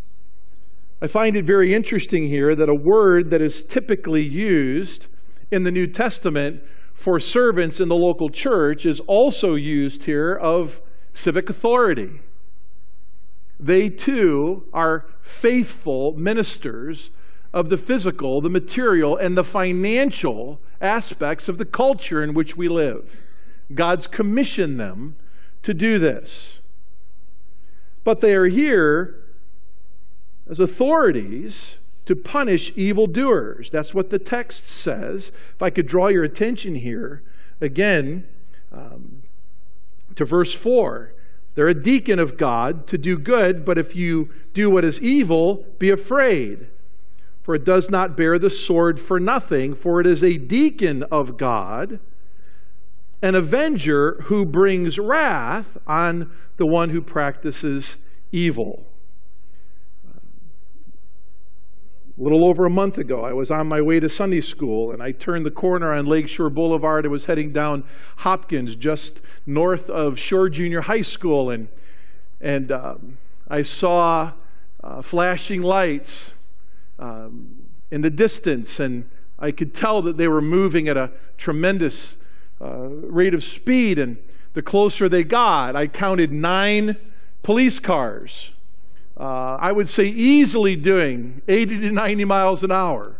I 1.03 1.09
find 1.09 1.37
it 1.37 1.45
very 1.45 1.75
interesting 1.75 2.29
here 2.29 2.55
that 2.55 2.69
a 2.69 2.75
word 2.75 3.31
that 3.31 3.43
is 3.43 3.63
typically 3.63 4.23
used 4.23 5.07
in 5.51 5.63
the 5.63 5.73
New 5.73 5.87
Testament 5.87 6.63
for 6.93 7.21
servants 7.21 7.81
in 7.81 7.89
the 7.89 7.97
local 7.97 8.31
church 8.31 8.87
is 8.87 9.01
also 9.01 9.55
used 9.55 10.05
here 10.05 10.35
of 10.35 10.81
civic 11.13 11.51
authority 11.51 12.21
they 13.59 13.89
too 13.89 14.65
are 14.73 15.07
faithful 15.23 16.13
ministers 16.13 17.11
of 17.53 17.71
the 17.71 17.79
physical, 17.79 18.41
the 18.41 18.51
material, 18.51 19.17
and 19.17 19.37
the 19.37 19.45
financial 19.45 20.61
aspects 20.81 21.49
of 21.49 21.59
the 21.59 21.65
culture 21.65 22.23
in 22.23 22.35
which 22.35 22.57
we 22.57 22.69
live. 22.69 23.11
God's 23.75 24.07
commissioned 24.07 24.79
them 24.79 25.17
to 25.63 25.73
do 25.73 25.99
this. 25.99 26.59
But 28.05 28.21
they 28.21 28.35
are 28.35 28.47
here 28.47 29.23
as 30.49 30.61
authorities 30.61 31.79
to 32.07 32.17
punish 32.17 32.73
evildoers. 32.77 33.69
That's 33.69 33.93
what 33.93 34.11
the 34.11 34.19
text 34.19 34.69
says. 34.69 35.33
If 35.55 35.63
I 35.63 35.71
could 35.71 35.87
draw 35.87 36.07
your 36.07 36.25
attention 36.25 36.77
here 36.77 37.23
again 37.61 38.27
um, 38.73 39.23
to 40.15 40.25
verse 40.25 40.55
4. 40.55 41.13
They're 41.55 41.69
a 41.69 41.75
deacon 41.75 42.19
of 42.19 42.37
God 42.37 42.87
to 42.89 42.99
do 42.99 43.19
good, 43.19 43.65
but 43.65 43.79
if 43.79 43.97
you 43.97 44.31
do 44.53 44.71
what 44.71 44.85
is 44.85 45.01
evil, 45.01 45.67
be 45.79 45.91
afraid. 45.91 46.69
For 47.43 47.55
it 47.55 47.65
does 47.65 47.91
not 47.91 48.17
bear 48.17 48.39
the 48.39 48.51
sword 48.51 49.01
for 49.01 49.19
nothing, 49.19 49.75
for 49.75 50.01
it 50.01 50.07
is 50.07 50.23
a 50.23 50.37
deacon 50.37 51.03
of 51.05 51.37
God, 51.37 51.99
an 53.23 53.35
avenger 53.35 54.21
who 54.25 54.45
brings 54.45 54.99
wrath 54.99 55.79
on 55.87 56.31
the 56.57 56.67
one 56.67 56.91
who 56.91 57.01
practices 57.01 57.97
evil. 58.33 58.85
A 62.19 62.23
little 62.23 62.47
over 62.47 62.65
a 62.65 62.71
month 62.71 62.97
ago, 62.97 63.27
I 63.27 63.35
was 63.35 63.51
on 63.51 63.67
my 63.67 63.83
way 63.83 64.01
to 64.01 64.09
Sunday 64.09 64.41
school 64.41 64.91
and 64.91 65.03
I 65.03 65.13
turned 65.13 65.45
the 65.45 65.51
corner 65.51 65.93
on 65.93 66.07
Lakeshore 66.07 66.49
Boulevard. 66.49 67.05
I 67.05 67.11
was 67.11 67.27
heading 67.27 67.53
down 67.53 67.85
Hopkins, 68.17 68.75
just 68.75 69.21
north 69.45 69.91
of 69.91 70.19
Shore 70.19 70.49
Junior 70.49 70.81
High 70.81 71.03
School, 71.03 71.51
and, 71.51 71.69
and 72.41 72.73
um, 72.73 73.19
I 73.49 73.61
saw 73.61 74.33
uh, 74.83 75.03
flashing 75.03 75.61
lights 75.61 76.33
um, 76.99 77.55
in 77.91 78.01
the 78.01 78.09
distance, 78.09 78.81
and 78.81 79.11
I 79.39 79.51
could 79.51 79.75
tell 79.75 80.01
that 80.01 80.17
they 80.17 80.27
were 80.27 80.41
moving 80.41 80.89
at 80.89 80.97
a 80.97 81.11
tremendous 81.37 82.17
uh, 82.63 82.89
rate 82.89 83.35
of 83.35 83.45
speed. 83.45 83.99
And 83.99 84.17
the 84.55 84.63
closer 84.63 85.11
they 85.11 85.23
got, 85.23 85.77
I 85.77 85.87
counted 85.87 86.33
nine 86.33 86.97
police 87.43 87.79
cars 87.79 88.53
uh, 89.19 89.57
I 89.61 89.73
would 89.73 89.89
say 89.89 90.07
easily 90.07 90.77
doing 90.77 91.41
80 91.49 91.81
to 91.81 91.91
90 91.91 92.25
miles 92.25 92.63
an 92.63 92.71
hour 92.71 93.17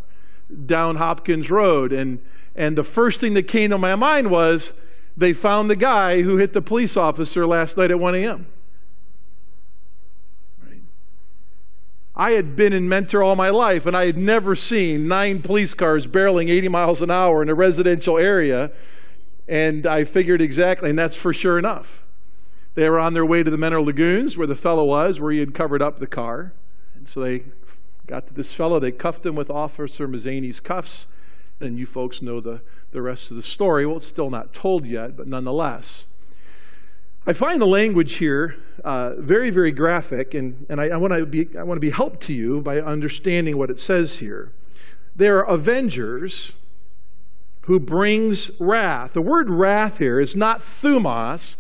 down 0.67 0.97
Hopkins 0.97 1.51
Road. 1.51 1.93
And, 1.93 2.21
and 2.55 2.77
the 2.77 2.85
first 2.85 3.21
thing 3.21 3.35
that 3.35 3.49
came 3.49 3.71
to 3.71 3.79
my 3.79 3.95
mind 3.97 4.31
was 4.31 4.73
they 5.17 5.33
found 5.33 5.71
the 5.71 5.77
guy 5.77 6.23
who 6.23 6.37
hit 6.37 6.53
the 6.53 6.61
police 6.61 6.97
officer 6.97 7.47
last 7.47 7.77
night 7.77 7.91
at 7.91 7.99
1 7.99 8.15
a.m. 8.15 8.47
I 12.19 12.33
had 12.33 12.57
been 12.57 12.73
in 12.73 12.89
Mentor 12.89 13.23
all 13.23 13.37
my 13.37 13.51
life, 13.51 13.85
and 13.85 13.95
I 13.95 14.07
had 14.07 14.17
never 14.17 14.57
seen 14.57 15.07
nine 15.07 15.43
police 15.43 15.75
cars 15.75 16.07
barreling 16.07 16.49
80 16.49 16.69
miles 16.69 17.03
an 17.03 17.11
hour 17.11 17.43
in 17.43 17.51
a 17.51 17.55
residential 17.55 18.17
area. 18.17 18.71
And 19.47 19.87
I 19.87 20.05
figured 20.05 20.41
exactly, 20.41 20.89
and 20.89 20.99
that's 20.99 21.15
for 21.15 21.35
sure 21.35 21.59
enough. 21.59 22.06
They 22.77 22.89
were 22.91 23.01
on 23.01 23.15
their 23.15 23.25
way 23.25 23.43
to 23.43 23.51
the 23.51 23.57
Mentor 23.57 23.81
Lagoons 23.81 24.37
where 24.37 24.47
the 24.47 24.55
fellow 24.55 24.85
was, 24.85 25.19
where 25.19 25.33
he 25.33 25.41
had 25.41 25.55
covered 25.55 25.81
up 25.81 25.99
the 25.99 26.07
car. 26.07 26.53
And 26.95 27.09
so 27.09 27.21
they 27.21 27.45
got 28.07 28.27
to 28.29 28.35
this 28.35 28.53
fellow. 28.53 28.79
They 28.79 28.93
cuffed 28.93 29.25
him 29.25 29.35
with 29.35 29.51
Officer 29.51 30.07
Mazany's 30.07 30.61
cuffs. 30.61 31.07
And 31.59 31.79
you 31.79 31.87
folks 31.87 32.21
know 32.21 32.39
the, 32.39 32.61
the 32.93 33.01
rest 33.01 33.31
of 33.31 33.37
the 33.39 33.43
story. 33.43 33.87
Well, 33.87 33.97
it's 33.97 34.07
still 34.07 34.29
not 34.29 34.53
told 34.53 34.85
yet, 34.85 35.17
but 35.17 35.27
nonetheless. 35.27 36.05
I 37.27 37.33
find 37.33 37.63
the 37.63 37.67
language 37.67 38.17
here 38.17 38.57
uh, 38.85 39.15
very, 39.15 39.49
very 39.49 39.73
graphic, 39.73 40.35
and, 40.35 40.67
and 40.69 40.79
I, 40.79 40.91
I 40.91 40.97
want 40.97 41.15
to 41.15 41.25
be 41.25 41.49
I 41.59 41.63
want 41.63 41.77
to 41.77 41.81
be 41.81 41.91
helped 41.91 42.21
to 42.25 42.35
you 42.35 42.61
by 42.61 42.79
understanding 42.79 43.57
what 43.57 43.71
it 43.71 43.81
says 43.81 44.19
here. 44.19 44.53
There 45.17 45.39
are 45.39 45.49
avengers 45.49 46.53
who 47.63 47.81
brings 47.81 48.51
wrath. 48.61 49.15
The 49.15 49.23
word 49.23 49.51
wrath 49.51 49.99
here 49.99 50.21
is 50.21 50.37
not 50.37 50.61
thumos, 50.61 51.57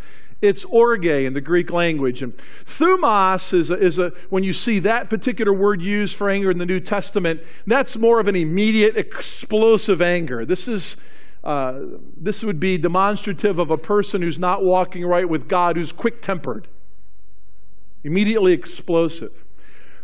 it's 0.47 0.64
orge 0.66 1.05
in 1.05 1.34
the 1.34 1.40
Greek 1.40 1.70
language. 1.70 2.22
And 2.22 2.32
thumos 2.64 3.53
is 3.53 3.70
a, 3.70 3.78
is 3.78 3.99
a, 3.99 4.12
when 4.30 4.44
you 4.44 4.53
see 4.53 4.78
that 4.80 5.11
particular 5.11 5.53
word 5.53 5.82
used 5.82 6.16
for 6.16 6.30
anger 6.30 6.51
in 6.51 6.59
the 6.59 6.66
New 6.66 6.80
Testament, 6.80 7.40
that's 7.66 7.97
more 7.97 8.20
of 8.20 8.28
an 8.28 8.36
immediate, 8.36 8.97
explosive 8.97 10.01
anger. 10.01 10.44
This 10.44 10.68
is. 10.68 10.97
Uh, 11.44 12.01
this 12.16 12.42
would 12.42 12.59
be 12.59 12.76
demonstrative 12.76 13.61
of 13.61 13.70
a 13.70 13.78
person 13.78 14.20
who's 14.20 14.38
not 14.38 14.64
walking 14.64 15.07
right 15.07 15.28
with 15.28 15.47
God, 15.47 15.76
who's 15.76 15.92
quick 15.92 16.20
tempered, 16.20 16.66
immediately 18.03 18.53
explosive. 18.53 19.44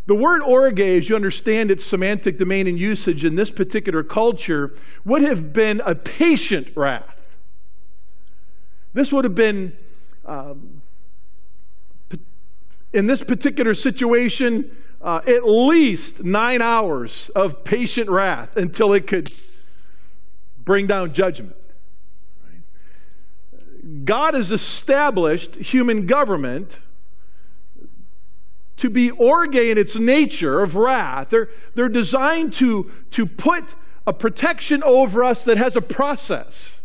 The 0.07 0.15
word 0.15 0.43
orge, 0.43 0.79
as 0.79 1.09
you 1.09 1.17
understand 1.17 1.73
its 1.73 1.85
semantic 1.85 2.39
domain 2.39 2.69
and 2.69 2.79
usage 2.79 3.25
in 3.25 3.35
this 3.35 3.51
particular 3.51 4.05
culture, 4.05 4.73
would 5.05 5.23
have 5.23 5.53
been 5.53 5.83
a 5.85 5.97
patient 5.97 6.69
wrath. 6.77 7.17
This 8.93 9.13
would 9.13 9.25
have 9.25 9.35
been 9.35 9.77
um, 10.25 10.83
in 12.93 13.07
this 13.07 13.23
particular 13.23 13.75
situation, 13.75 14.77
uh, 15.01 15.21
at 15.27 15.47
least 15.47 16.23
nine 16.23 16.63
hours 16.63 17.31
of 17.35 17.65
patient 17.65 18.11
wrath 18.11 18.57
until 18.57 18.93
it 18.93 19.07
could 19.07 19.31
bring 20.65 20.87
down 20.87 21.13
judgment. 21.13 21.57
God 24.05 24.35
has 24.35 24.53
established 24.53 25.57
human 25.57 26.07
government 26.07 26.79
to 28.77 28.91
be 28.91 29.11
orge 29.11 29.57
in 29.57 29.79
its 29.79 29.97
nature 29.97 30.61
of 30.61 30.77
wrath. 30.77 31.31
They're, 31.31 31.49
they're 31.75 31.89
designed 31.89 32.53
to, 32.55 32.91
to 33.13 33.27
put 33.27 33.75
a 34.07 34.13
protection 34.13 34.83
over 34.83 35.25
us 35.25 35.45
that 35.45 35.57
has 35.57 35.77
a 35.77 35.81
process, 35.81 36.81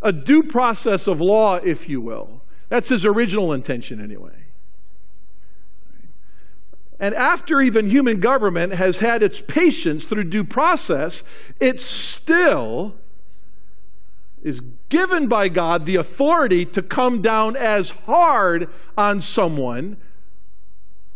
a 0.00 0.12
due 0.12 0.42
process 0.42 1.06
of 1.06 1.20
law, 1.20 1.56
if 1.56 1.88
you 1.88 2.00
will. 2.00 2.41
That's 2.72 2.88
his 2.88 3.04
original 3.04 3.52
intention, 3.52 4.02
anyway. 4.02 4.46
And 6.98 7.14
after 7.14 7.60
even 7.60 7.90
human 7.90 8.18
government 8.18 8.72
has 8.72 9.00
had 9.00 9.22
its 9.22 9.42
patience 9.42 10.04
through 10.06 10.24
due 10.24 10.42
process, 10.42 11.22
it 11.60 11.82
still 11.82 12.94
is 14.42 14.62
given 14.88 15.26
by 15.26 15.50
God 15.50 15.84
the 15.84 15.96
authority 15.96 16.64
to 16.64 16.80
come 16.80 17.20
down 17.20 17.56
as 17.56 17.90
hard 17.90 18.70
on 18.96 19.20
someone 19.20 19.98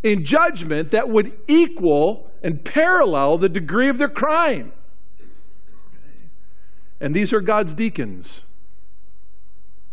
in 0.02 0.26
judgment 0.26 0.90
that 0.90 1.08
would 1.08 1.32
equal 1.48 2.30
and 2.42 2.66
parallel 2.66 3.38
the 3.38 3.48
degree 3.48 3.88
of 3.88 3.96
their 3.96 4.10
crime. 4.10 4.72
And 7.00 7.16
these 7.16 7.32
are 7.32 7.40
God's 7.40 7.72
deacons. 7.72 8.42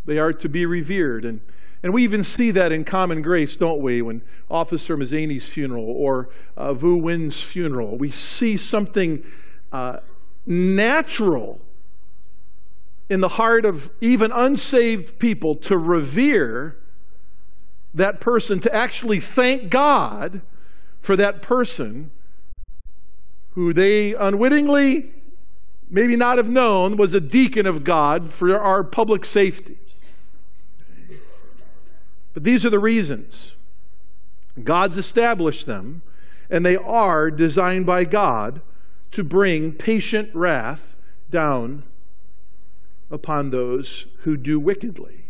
They 0.03 0.18
are 0.18 0.34
to 0.34 0.49
be 0.49 0.66
revered. 0.66 1.24
And, 1.24 1.39
and 1.84 1.93
we 1.93 2.03
even 2.03 2.23
see 2.23 2.49
that 2.51 2.71
in 2.71 2.86
common 2.86 3.21
grace, 3.21 3.57
don't 3.57 3.81
we? 3.81 4.01
When 4.01 4.21
Officer 4.49 4.95
Mazany's 4.95 5.49
funeral 5.49 5.84
or 5.84 6.29
uh, 6.55 6.73
Vu 6.73 7.01
Nguyen's 7.01 7.41
funeral, 7.41 7.97
we 7.97 8.09
see 8.09 8.55
something 8.55 9.23
uh, 9.73 9.97
natural 10.45 11.59
in 13.09 13.19
the 13.19 13.27
heart 13.27 13.65
of 13.65 13.91
even 13.99 14.31
unsaved 14.31 15.19
people 15.19 15.55
to 15.55 15.77
revere 15.77 16.77
that 17.93 18.21
person, 18.21 18.61
to 18.61 18.73
actually 18.73 19.19
thank 19.19 19.69
God 19.69 20.41
for 21.01 21.17
that 21.17 21.41
person 21.41 22.11
who 23.51 23.73
they 23.73 24.15
unwittingly, 24.15 25.11
maybe 25.89 26.15
not 26.15 26.38
have 26.38 26.49
known, 26.49 26.95
was 26.95 27.13
a 27.13 27.19
deacon 27.19 27.67
of 27.67 27.84
God 27.84 28.31
for 28.31 28.57
our 28.57 28.84
public 28.84 29.25
safety. 29.25 29.77
But 32.34 32.43
these 32.43 32.65
are 32.65 32.69
the 32.69 32.79
reasons. 32.79 33.53
God's 34.63 34.97
established 34.97 35.65
them, 35.65 36.01
and 36.49 36.65
they 36.65 36.75
are 36.75 37.31
designed 37.31 37.86
by 37.86 38.03
God 38.03 38.61
to 39.11 39.23
bring 39.23 39.71
patient 39.73 40.29
wrath 40.34 40.95
down 41.29 41.84
upon 43.11 43.49
those 43.49 44.07
who 44.19 44.36
do 44.38 44.59
wickedly. 44.59 45.23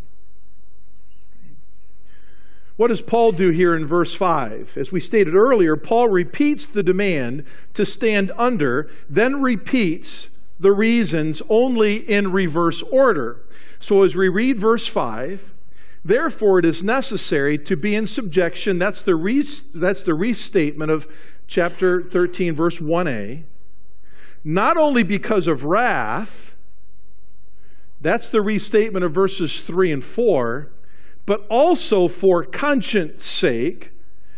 What 2.75 2.87
does 2.87 3.01
Paul 3.01 3.33
do 3.33 3.49
here 3.51 3.75
in 3.75 3.85
verse 3.85 4.15
5? 4.15 4.77
As 4.77 4.91
we 4.91 4.99
stated 4.99 5.35
earlier, 5.35 5.75
Paul 5.75 6.09
repeats 6.09 6.65
the 6.65 6.81
demand 6.81 7.45
to 7.75 7.85
stand 7.85 8.31
under, 8.35 8.89
then 9.07 9.41
repeats 9.41 10.29
the 10.59 10.71
reasons 10.71 11.41
only 11.49 11.97
in 11.97 12.31
reverse 12.31 12.81
order. 12.83 13.41
So 13.79 14.03
as 14.03 14.15
we 14.15 14.27
read 14.27 14.59
verse 14.59 14.87
5, 14.87 15.51
therefore 16.03 16.59
it 16.59 16.65
is 16.65 16.83
necessary 16.83 17.57
to 17.57 17.75
be 17.75 17.95
in 17.95 18.07
subjection. 18.07 18.77
That's 18.79 19.01
the, 19.01 19.15
re- 19.15 19.47
that's 19.73 20.03
the 20.03 20.13
restatement 20.13 20.91
of 20.91 21.07
chapter 21.47 22.01
13, 22.03 22.55
verse 22.55 22.79
1a. 22.79 23.43
Not 24.43 24.77
only 24.77 25.03
because 25.03 25.47
of 25.47 25.63
wrath, 25.63 26.53
that's 28.01 28.29
the 28.29 28.41
restatement 28.41 29.05
of 29.05 29.13
verses 29.13 29.61
3 29.61 29.91
and 29.91 30.03
4 30.03 30.69
but 31.25 31.45
also 31.49 32.07
for 32.07 32.43
conscience 32.43 33.25
sake. 33.25 33.91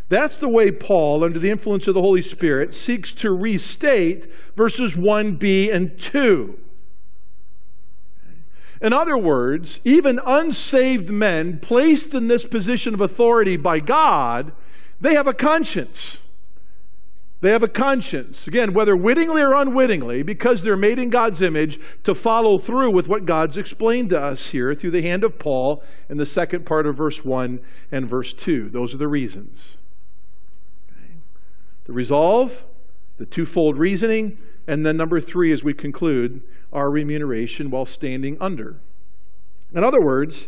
That's 0.08 0.36
the 0.36 0.50
way 0.50 0.72
Paul, 0.72 1.24
under 1.24 1.40
the 1.40 1.50
influence 1.50 1.88
of 1.88 1.96
the 1.96 2.02
Holy 2.02 2.22
Spirit, 2.22 2.76
seeks 2.76 3.12
to 3.14 3.32
restate 3.32 4.32
verses 4.56 4.94
1b 4.94 5.74
and 5.74 6.00
2. 6.00 6.60
In 8.86 8.94
other 8.94 9.18
words, 9.18 9.82
even 9.84 10.20
unsaved 10.28 11.10
men 11.10 11.58
placed 11.58 12.14
in 12.14 12.28
this 12.28 12.46
position 12.46 12.94
of 12.94 13.02
authority 13.02 13.58
by 13.58 13.80
God, 13.80 14.52
they 15.02 15.16
have 15.16 15.26
a 15.26 15.34
conscience. 15.34 16.20
They 17.42 17.50
have 17.50 17.64
a 17.64 17.68
conscience, 17.68 18.46
again, 18.46 18.74
whether 18.74 18.96
wittingly 18.96 19.42
or 19.42 19.56
unwittingly, 19.56 20.22
because 20.22 20.62
they're 20.62 20.78
made 20.78 21.00
in 21.00 21.10
God's 21.10 21.42
image, 21.42 21.80
to 22.04 22.14
follow 22.14 22.60
through 22.60 22.92
with 22.92 23.08
what 23.08 23.26
God's 23.26 23.58
explained 23.58 24.12
to 24.12 24.22
us 24.22 24.50
here 24.50 24.76
through 24.76 24.92
the 24.92 25.02
hand 25.02 25.24
of 25.24 25.40
Paul 25.40 25.82
in 26.08 26.18
the 26.18 26.26
second 26.28 26.68
part 26.68 26.86
of 26.86 26.96
verse 26.96 27.26
1 27.26 27.60
and 27.92 28.08
verse 28.08 28.34
2. 28.34 28.70
Those 28.70 28.94
are 28.94 28.98
the 28.98 29.08
reasons. 29.08 29.78
The 31.86 31.94
resolve, 31.94 32.64
the 33.18 33.26
twofold 33.26 33.80
reasoning, 33.80 34.38
and 34.68 34.86
then 34.86 34.96
number 34.96 35.20
three, 35.20 35.52
as 35.52 35.64
we 35.64 35.74
conclude, 35.74 36.44
our 36.76 36.92
remuneration 36.92 37.72
while 37.72 37.86
standing 37.86 38.38
under. 38.40 38.78
In 39.74 39.84
other 39.84 40.02
words, 40.02 40.48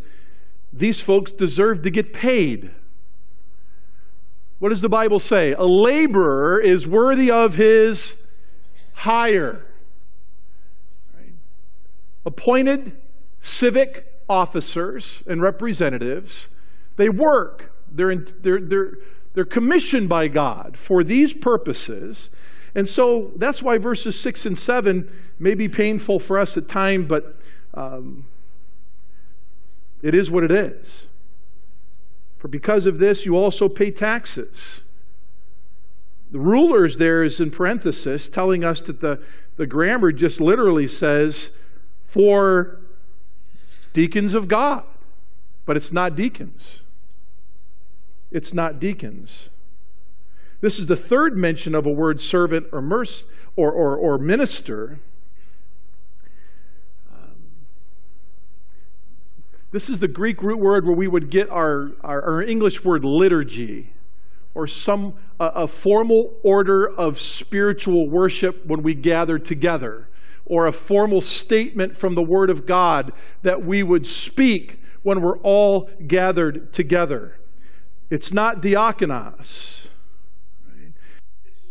these 0.72 1.02
folks 1.02 1.32
deserve 1.32 1.82
to 1.84 1.90
get 1.90 2.14
paid 2.14 2.72
what 4.60 4.70
does 4.70 4.82
the 4.82 4.90
Bible 4.90 5.20
say? 5.20 5.54
A 5.54 5.64
laborer 5.64 6.60
is 6.60 6.88
worthy 6.88 7.30
of 7.30 7.56
his 7.56 8.16
hire. 8.94 9.66
Appointed 12.26 12.98
civic 13.40 14.12
officers 14.28 15.24
and 15.28 15.42
representatives, 15.42 16.50
they 16.98 17.08
work. 17.08 17.72
They're, 17.90 18.12
in, 18.12 18.28
they're, 18.42 18.60
they're, 18.60 18.94
they're 19.34 19.46
commissioned 19.46 20.10
by 20.10 20.28
God 20.28 20.76
for 20.78 21.04
these 21.04 21.34
purposes. 21.34 22.30
And 22.78 22.88
so 22.88 23.32
that's 23.36 23.64
why 23.64 23.80
verses 23.80 24.20
6 24.20 24.46
and 24.46 24.58
7 24.58 25.12
may 25.40 25.56
be 25.56 25.68
painful 25.68 26.20
for 26.20 26.38
us 26.38 26.56
at 26.58 26.68
times, 26.68 27.08
but 27.08 27.36
um, 27.74 28.28
it 30.04 30.14
is 30.14 30.30
what 30.30 30.44
it 30.44 30.52
is. 30.52 31.08
For 32.38 32.48
because 32.48 32.86
of 32.86 33.00
this, 33.00 33.26
you 33.26 33.36
also 33.36 33.68
pay 33.68 33.90
taxes. 33.90 34.82
The 36.30 36.38
rulers 36.38 36.98
there 36.98 37.24
is 37.24 37.40
in 37.40 37.50
parenthesis 37.50 38.30
telling 38.30 38.64
us 38.64 38.82
that 38.84 39.02
the, 39.02 39.24
the 39.56 39.66
grammar 39.66 40.12
just 40.12 40.40
literally 40.40 40.88
says 40.88 41.50
for 42.06 42.80
deacons 43.94 44.36
of 44.36 44.48
God, 44.48 44.84
but 45.66 45.78
it's 45.78 45.92
not 45.92 46.16
deacons. 46.16 46.82
It's 48.30 48.54
not 48.54 48.80
deacons. 48.80 49.50
This 50.62 50.80
is 50.80 50.88
the 50.88 50.96
third 50.96 51.38
mention 51.38 51.76
of 51.76 51.86
a 51.86 51.92
word 51.92 52.20
servant 52.20 52.68
or, 52.72 52.82
merc- 52.82 53.24
or, 53.56 53.72
or, 53.72 53.96
or 53.96 54.18
minister 54.18 55.00
um, 57.14 57.36
This 59.72 59.90
is 59.90 60.00
the 60.00 60.08
Greek 60.08 60.42
root 60.42 60.60
word 60.60 60.86
where 60.86 60.96
we 60.96 61.08
would 61.08 61.30
get 61.30 61.50
our, 61.50 61.92
our, 62.02 62.22
our 62.24 62.42
English 62.42 62.84
word 62.84 63.06
liturgy 63.06 63.94
or 64.56 64.66
some 64.66 65.14
a, 65.40 65.46
a 65.46 65.68
formal 65.68 66.34
order 66.42 66.90
of 66.90 67.20
spiritual 67.20 68.10
worship 68.10 68.66
when 68.66 68.82
we 68.82 68.96
gather 68.96 69.38
together 69.38 70.08
or 70.48 70.66
a 70.66 70.72
formal 70.72 71.22
statement 71.22 71.96
from 71.96 72.16
the 72.16 72.24
Word 72.24 72.50
of 72.50 72.66
God 72.66 73.12
that 73.44 73.64
we 73.64 73.84
would 73.84 74.08
speak 74.08 74.82
when 75.04 75.22
we're 75.22 75.38
all 75.40 75.90
gathered 76.08 76.74
together. 76.74 77.38
It's 78.10 78.34
not 78.34 78.62
diakonos. 78.62 79.88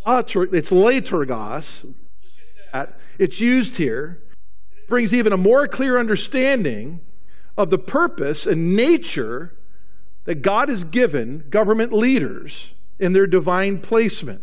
It's 0.06 0.70
liturgos. 0.70 1.94
It's 3.18 3.40
used 3.40 3.76
here. 3.76 4.22
It 4.76 4.88
brings 4.88 5.12
even 5.12 5.32
a 5.32 5.36
more 5.36 5.66
clear 5.66 5.98
understanding 5.98 7.00
of 7.56 7.70
the 7.70 7.78
purpose 7.78 8.46
and 8.46 8.76
nature 8.76 9.56
that 10.24 10.42
God 10.42 10.68
has 10.68 10.84
given 10.84 11.44
government 11.50 11.92
leaders 11.92 12.74
in 12.98 13.12
their 13.14 13.26
divine 13.26 13.80
placement. 13.80 14.42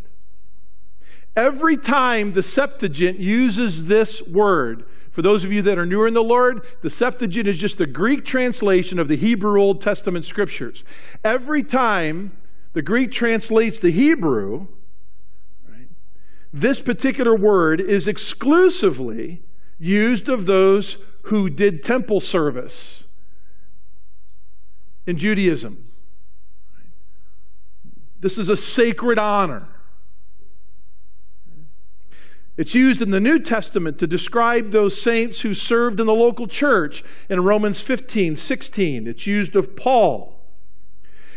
Every 1.35 1.77
time 1.77 2.33
the 2.33 2.43
Septuagint 2.43 3.19
uses 3.19 3.85
this 3.85 4.21
word, 4.21 4.85
for 5.11 5.21
those 5.21 5.43
of 5.43 5.51
you 5.51 5.61
that 5.63 5.77
are 5.77 5.85
newer 5.85 6.07
in 6.07 6.13
the 6.13 6.23
Lord, 6.23 6.65
the 6.81 6.89
Septuagint 6.89 7.47
is 7.47 7.57
just 7.57 7.79
a 7.81 7.85
Greek 7.85 8.25
translation 8.25 8.99
of 8.99 9.07
the 9.07 9.15
Hebrew 9.15 9.61
Old 9.61 9.81
Testament 9.81 10.25
scriptures. 10.25 10.83
Every 11.23 11.63
time 11.63 12.35
the 12.73 12.81
Greek 12.81 13.11
translates 13.11 13.79
the 13.79 13.91
Hebrew, 13.91 14.67
this 16.53 16.79
particular 16.79 17.35
word 17.35 17.81
is 17.81 18.07
exclusively 18.07 19.41
used 19.79 20.29
of 20.29 20.45
those 20.45 20.99
who 21.23 21.49
did 21.49 21.83
temple 21.83 22.19
service 22.19 23.03
in 25.07 25.17
Judaism. 25.17 25.83
This 28.19 28.37
is 28.37 28.49
a 28.49 28.55
sacred 28.55 29.17
honor. 29.17 29.67
It's 32.55 32.75
used 32.75 33.01
in 33.01 33.09
the 33.09 33.19
New 33.19 33.39
Testament 33.39 33.97
to 33.97 34.05
describe 34.05 34.69
those 34.69 35.01
saints 35.01 35.41
who 35.41 35.55
served 35.55 35.99
in 35.99 36.05
the 36.05 36.13
local 36.13 36.45
church 36.45 37.03
in 37.27 37.43
Romans 37.43 37.81
15, 37.81 38.35
16. 38.35 39.07
It's 39.07 39.25
used 39.25 39.55
of 39.55 39.75
Paul. 39.75 40.32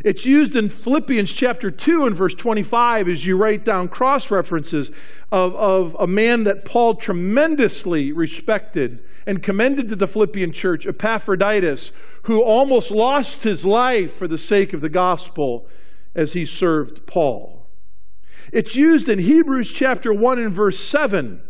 It's 0.04 0.26
used 0.26 0.56
in 0.56 0.68
Philippians 0.68 1.32
chapter 1.32 1.70
2 1.70 2.06
and 2.06 2.16
verse 2.16 2.34
25 2.34 3.08
as 3.08 3.24
you 3.24 3.36
write 3.36 3.64
down 3.64 3.88
cross 3.88 4.30
references 4.30 4.90
of, 5.32 5.54
of 5.56 5.96
a 5.98 6.06
man 6.06 6.44
that 6.44 6.64
Paul 6.64 6.94
tremendously 6.94 8.12
respected 8.12 9.02
and 9.26 9.42
commended 9.42 9.88
to 9.88 9.96
the 9.96 10.06
Philippian 10.06 10.52
church, 10.52 10.86
Epaphroditus, 10.86 11.92
who 12.22 12.42
almost 12.42 12.90
lost 12.90 13.42
his 13.42 13.64
life 13.64 14.12
for 14.12 14.28
the 14.28 14.38
sake 14.38 14.72
of 14.72 14.80
the 14.80 14.88
gospel 14.88 15.66
as 16.14 16.34
he 16.34 16.44
served 16.44 17.06
Paul. 17.06 17.66
It's 18.52 18.76
used 18.76 19.08
in 19.08 19.18
Hebrews 19.18 19.72
chapter 19.72 20.12
1 20.12 20.38
and 20.38 20.52
verse 20.52 20.78
7 20.78 21.40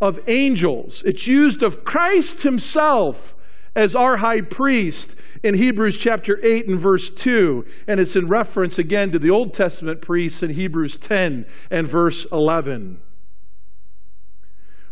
of 0.00 0.20
angels. 0.26 1.02
It's 1.04 1.26
used 1.26 1.62
of 1.62 1.84
Christ 1.84 2.42
himself 2.42 3.34
as 3.78 3.94
our 3.94 4.16
high 4.16 4.40
priest 4.40 5.14
in 5.44 5.54
Hebrews 5.54 5.96
chapter 5.96 6.44
8 6.44 6.66
and 6.66 6.80
verse 6.80 7.10
2. 7.10 7.64
And 7.86 8.00
it's 8.00 8.16
in 8.16 8.26
reference 8.26 8.76
again 8.76 9.12
to 9.12 9.20
the 9.20 9.30
Old 9.30 9.54
Testament 9.54 10.02
priests 10.02 10.42
in 10.42 10.50
Hebrews 10.50 10.96
10 10.96 11.46
and 11.70 11.86
verse 11.86 12.26
11. 12.32 13.00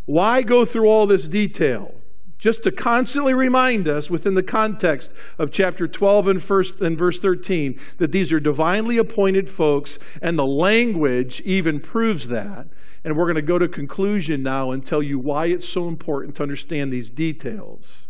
Why 0.05 0.43
go 0.43 0.65
through 0.65 0.87
all 0.87 1.09
this 1.09 1.27
detail? 1.27 1.97
Just 2.39 2.63
to 2.63 2.71
constantly 2.71 3.35
remind 3.35 3.89
us 3.89 4.09
within 4.09 4.35
the 4.35 4.43
context 4.43 5.11
of 5.37 5.51
chapter 5.51 5.89
12 5.89 6.29
and, 6.29 6.43
first, 6.43 6.81
and 6.81 6.97
verse 6.97 7.19
13 7.19 7.81
that 7.99 8.13
these 8.13 8.33
are 8.33 8.39
divinely 8.39 8.99
appointed 8.99 9.51
folks, 9.51 9.99
and 10.23 10.39
the 10.39 10.47
language 10.47 11.41
even 11.45 11.81
proves 11.81 12.29
that. 12.29 12.69
And 13.03 13.17
we're 13.17 13.25
going 13.25 13.35
to 13.35 13.43
go 13.43 13.59
to 13.59 13.67
conclusion 13.67 14.45
now 14.45 14.71
and 14.71 14.87
tell 14.87 15.03
you 15.03 15.19
why 15.19 15.47
it's 15.47 15.69
so 15.69 15.89
important 15.89 16.37
to 16.37 16.45
understand 16.45 16.93
these 16.93 17.11
details. 17.11 18.07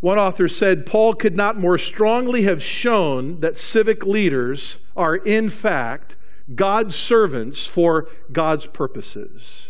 One 0.00 0.18
author 0.18 0.48
said 0.48 0.86
Paul 0.86 1.14
could 1.14 1.36
not 1.36 1.58
more 1.58 1.78
strongly 1.78 2.42
have 2.42 2.62
shown 2.62 3.40
that 3.40 3.58
civic 3.58 4.04
leaders 4.04 4.78
are, 4.96 5.16
in 5.16 5.50
fact, 5.50 6.14
God's 6.54 6.94
servants 6.94 7.66
for 7.66 8.08
God's 8.30 8.66
purposes. 8.66 9.68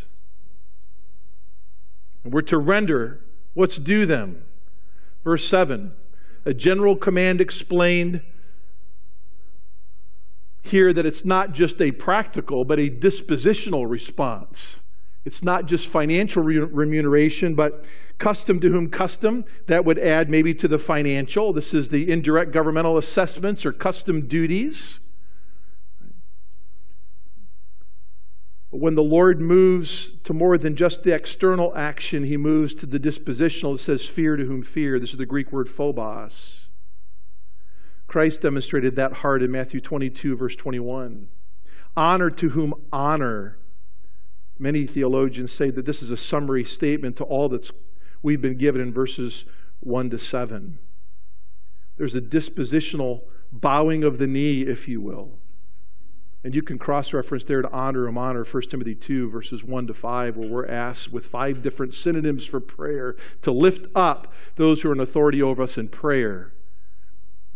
And 2.24 2.32
we're 2.32 2.42
to 2.42 2.58
render 2.58 3.20
what's 3.54 3.78
due 3.78 4.06
them. 4.06 4.44
Verse 5.24 5.46
7 5.46 5.92
a 6.44 6.54
general 6.54 6.96
command 6.96 7.42
explained 7.42 8.22
here 10.62 10.94
that 10.94 11.04
it's 11.04 11.24
not 11.24 11.52
just 11.52 11.78
a 11.80 11.92
practical, 11.92 12.64
but 12.64 12.78
a 12.78 12.88
dispositional 12.88 13.88
response. 13.88 14.80
It's 15.28 15.42
not 15.42 15.66
just 15.66 15.88
financial 15.88 16.42
remuneration, 16.42 17.54
but 17.54 17.84
custom 18.16 18.60
to 18.60 18.70
whom 18.70 18.88
custom. 18.88 19.44
That 19.66 19.84
would 19.84 19.98
add 19.98 20.30
maybe 20.30 20.54
to 20.54 20.66
the 20.66 20.78
financial. 20.78 21.52
This 21.52 21.74
is 21.74 21.90
the 21.90 22.10
indirect 22.10 22.50
governmental 22.50 22.96
assessments 22.96 23.66
or 23.66 23.72
custom 23.74 24.26
duties. 24.26 25.00
When 28.70 28.94
the 28.94 29.02
Lord 29.02 29.38
moves 29.38 30.12
to 30.24 30.32
more 30.32 30.56
than 30.56 30.74
just 30.74 31.02
the 31.02 31.14
external 31.14 31.76
action, 31.76 32.24
he 32.24 32.38
moves 32.38 32.72
to 32.76 32.86
the 32.86 32.98
dispositional. 32.98 33.74
It 33.74 33.80
says, 33.80 34.06
fear 34.06 34.34
to 34.34 34.46
whom 34.46 34.62
fear. 34.62 34.98
This 34.98 35.10
is 35.10 35.18
the 35.18 35.26
Greek 35.26 35.52
word 35.52 35.68
phobos. 35.68 36.68
Christ 38.06 38.40
demonstrated 38.40 38.96
that 38.96 39.12
heart 39.12 39.42
in 39.42 39.50
Matthew 39.50 39.82
22, 39.82 40.38
verse 40.38 40.56
21. 40.56 41.28
Honor 41.94 42.30
to 42.30 42.48
whom 42.48 42.72
honor. 42.90 43.57
Many 44.58 44.86
theologians 44.86 45.52
say 45.52 45.70
that 45.70 45.86
this 45.86 46.02
is 46.02 46.10
a 46.10 46.16
summary 46.16 46.64
statement 46.64 47.16
to 47.16 47.24
all 47.24 47.48
that's 47.48 47.70
we've 48.22 48.42
been 48.42 48.58
given 48.58 48.80
in 48.80 48.92
verses 48.92 49.44
1 49.80 50.10
to 50.10 50.18
7. 50.18 50.78
There's 51.96 52.14
a 52.14 52.20
dispositional 52.20 53.22
bowing 53.52 54.04
of 54.04 54.18
the 54.18 54.26
knee, 54.26 54.62
if 54.62 54.88
you 54.88 55.00
will. 55.00 55.38
And 56.44 56.54
you 56.54 56.62
can 56.62 56.78
cross 56.78 57.12
reference 57.12 57.44
there 57.44 57.62
to 57.62 57.70
honor 57.70 58.06
him, 58.06 58.16
honor 58.16 58.44
1 58.44 58.62
Timothy 58.64 58.94
2, 58.94 59.28
verses 59.30 59.64
1 59.64 59.88
to 59.88 59.94
5, 59.94 60.36
where 60.36 60.48
we're 60.48 60.68
asked 60.68 61.12
with 61.12 61.26
five 61.26 61.62
different 61.62 61.94
synonyms 61.94 62.46
for 62.46 62.60
prayer 62.60 63.16
to 63.42 63.50
lift 63.50 63.86
up 63.94 64.32
those 64.56 64.82
who 64.82 64.90
are 64.90 64.92
in 64.92 65.00
authority 65.00 65.42
over 65.42 65.62
us 65.62 65.76
in 65.76 65.88
prayer. 65.88 66.52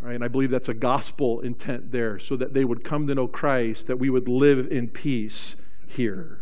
Right? 0.00 0.16
And 0.16 0.24
I 0.24 0.28
believe 0.28 0.50
that's 0.50 0.68
a 0.68 0.74
gospel 0.74 1.40
intent 1.40 1.92
there, 1.92 2.18
so 2.18 2.34
that 2.36 2.54
they 2.54 2.64
would 2.64 2.82
come 2.82 3.06
to 3.06 3.14
know 3.14 3.28
Christ, 3.28 3.86
that 3.86 4.00
we 4.00 4.10
would 4.10 4.28
live 4.28 4.70
in 4.70 4.88
peace 4.88 5.54
here. 5.86 6.41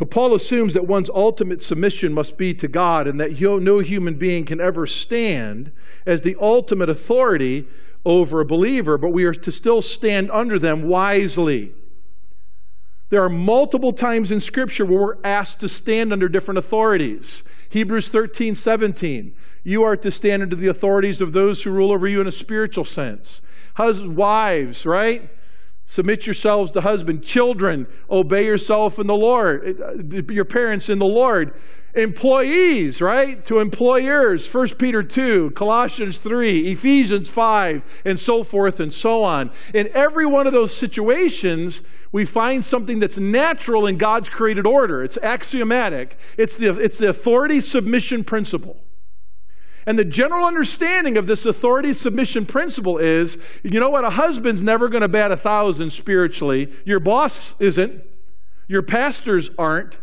So 0.00 0.06
Paul 0.06 0.34
assumes 0.34 0.72
that 0.72 0.86
one's 0.86 1.10
ultimate 1.10 1.62
submission 1.62 2.14
must 2.14 2.38
be 2.38 2.54
to 2.54 2.66
God 2.68 3.06
and 3.06 3.20
that 3.20 3.38
no 3.38 3.80
human 3.80 4.14
being 4.14 4.46
can 4.46 4.58
ever 4.58 4.86
stand 4.86 5.72
as 6.06 6.22
the 6.22 6.38
ultimate 6.40 6.88
authority 6.88 7.68
over 8.06 8.40
a 8.40 8.46
believer, 8.46 8.96
but 8.96 9.10
we 9.10 9.24
are 9.24 9.34
to 9.34 9.52
still 9.52 9.82
stand 9.82 10.30
under 10.30 10.58
them 10.58 10.84
wisely. 10.84 11.74
There 13.10 13.22
are 13.22 13.28
multiple 13.28 13.92
times 13.92 14.30
in 14.30 14.40
Scripture 14.40 14.86
where 14.86 15.00
we're 15.02 15.22
asked 15.22 15.60
to 15.60 15.68
stand 15.68 16.14
under 16.14 16.30
different 16.30 16.56
authorities. 16.56 17.42
Hebrews 17.68 18.08
13, 18.08 18.54
17. 18.54 19.34
You 19.64 19.82
are 19.82 19.98
to 19.98 20.10
stand 20.10 20.40
under 20.40 20.56
the 20.56 20.68
authorities 20.68 21.20
of 21.20 21.34
those 21.34 21.62
who 21.62 21.72
rule 21.72 21.92
over 21.92 22.08
you 22.08 22.22
in 22.22 22.26
a 22.26 22.32
spiritual 22.32 22.86
sense. 22.86 23.42
Husbands, 23.74 24.16
wives, 24.16 24.86
right? 24.86 25.28
Submit 25.90 26.24
yourselves 26.24 26.70
to 26.70 26.82
husband. 26.82 27.24
Children, 27.24 27.88
obey 28.08 28.46
yourself 28.46 29.00
in 29.00 29.08
the 29.08 29.16
Lord, 29.16 29.80
uh, 29.82 30.32
your 30.32 30.44
parents 30.44 30.88
in 30.88 31.00
the 31.00 31.04
Lord 31.04 31.52
employees, 31.94 33.00
right? 33.00 33.44
To 33.46 33.58
employers, 33.58 34.46
1 34.54 34.68
Peter 34.76 35.02
2, 35.02 35.50
Colossians 35.56 36.18
3, 36.18 36.70
Ephesians 36.70 37.28
5, 37.28 37.82
and 38.04 38.20
so 38.20 38.44
forth 38.44 38.78
and 38.78 38.92
so 38.92 39.24
on. 39.24 39.50
In 39.74 39.90
every 39.92 40.26
one 40.26 40.46
of 40.46 40.52
those 40.52 40.72
situations, 40.72 41.82
we 42.12 42.24
find 42.24 42.64
something 42.64 43.00
that's 43.00 43.18
natural 43.18 43.84
in 43.88 43.98
God's 43.98 44.28
created 44.28 44.66
order. 44.66 45.02
It's 45.02 45.18
axiomatic. 45.24 46.16
It's 46.36 46.56
the, 46.56 46.78
it's 46.78 46.98
the 46.98 47.08
authority 47.08 47.60
submission 47.60 48.22
principle. 48.22 48.80
And 49.86 49.98
the 49.98 50.04
general 50.04 50.44
understanding 50.44 51.16
of 51.16 51.26
this 51.26 51.46
authority 51.46 51.94
submission 51.94 52.46
principle 52.46 52.98
is 52.98 53.38
you 53.62 53.80
know 53.80 53.90
what? 53.90 54.04
A 54.04 54.10
husband's 54.10 54.62
never 54.62 54.88
going 54.88 55.02
to 55.02 55.08
bat 55.08 55.32
a 55.32 55.36
thousand 55.36 55.92
spiritually. 55.92 56.72
Your 56.84 57.00
boss 57.00 57.54
isn't. 57.58 58.02
Your 58.68 58.82
pastors 58.82 59.50
aren't. 59.58 59.96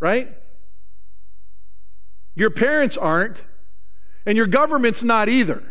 Right? 0.00 0.36
Your 2.34 2.50
parents 2.50 2.96
aren't, 2.96 3.44
and 4.26 4.36
your 4.36 4.46
government's 4.46 5.04
not 5.04 5.28
either. 5.28 5.62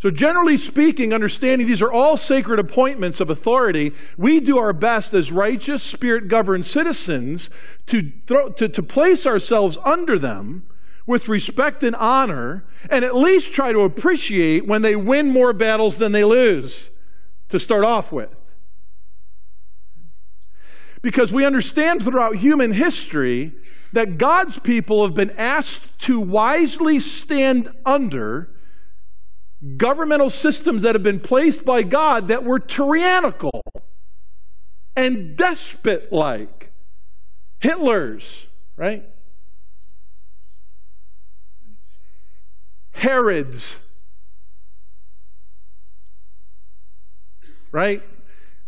So, 0.00 0.10
generally 0.10 0.56
speaking, 0.56 1.12
understanding 1.12 1.66
these 1.66 1.82
are 1.82 1.90
all 1.90 2.16
sacred 2.16 2.60
appointments 2.60 3.18
of 3.18 3.30
authority, 3.30 3.92
we 4.16 4.38
do 4.38 4.56
our 4.56 4.72
best 4.72 5.12
as 5.12 5.32
righteous, 5.32 5.82
spirit 5.82 6.28
governed 6.28 6.66
citizens 6.66 7.50
to, 7.86 8.12
throw, 8.28 8.50
to, 8.50 8.68
to 8.68 8.82
place 8.82 9.26
ourselves 9.26 9.76
under 9.84 10.16
them 10.16 10.67
with 11.08 11.26
respect 11.26 11.82
and 11.82 11.96
honor, 11.96 12.66
and 12.90 13.02
at 13.02 13.16
least 13.16 13.50
try 13.50 13.72
to 13.72 13.80
appreciate 13.80 14.66
when 14.66 14.82
they 14.82 14.94
win 14.94 15.30
more 15.30 15.54
battles 15.54 15.96
than 15.96 16.12
they 16.12 16.22
lose 16.22 16.90
to 17.48 17.58
start 17.58 17.82
off 17.82 18.12
with. 18.12 18.28
Because 21.00 21.32
we 21.32 21.46
understand 21.46 22.02
throughout 22.02 22.36
human 22.36 22.72
history 22.72 23.54
that 23.94 24.18
God's 24.18 24.58
people 24.58 25.02
have 25.02 25.14
been 25.14 25.30
asked 25.30 25.98
to 26.00 26.20
wisely 26.20 27.00
stand 27.00 27.70
under 27.86 28.50
governmental 29.78 30.28
systems 30.28 30.82
that 30.82 30.94
have 30.94 31.02
been 31.02 31.20
placed 31.20 31.64
by 31.64 31.82
God 31.84 32.28
that 32.28 32.44
were 32.44 32.58
tyrannical 32.58 33.62
and 34.94 35.38
despot 35.38 36.12
like. 36.12 36.70
Hitler's, 37.60 38.46
right? 38.76 39.08
Herod's, 42.98 43.78
right? 47.70 48.02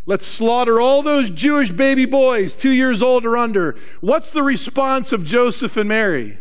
Let's 0.06 0.26
slaughter 0.26 0.80
all 0.80 1.02
those 1.02 1.30
Jewish 1.30 1.72
baby 1.72 2.04
boys, 2.04 2.54
two 2.54 2.70
years 2.70 3.02
old 3.02 3.26
or 3.26 3.36
under. 3.36 3.76
What's 4.00 4.30
the 4.30 4.44
response 4.44 5.12
of 5.12 5.24
Joseph 5.24 5.76
and 5.76 5.88
Mary? 5.88 6.38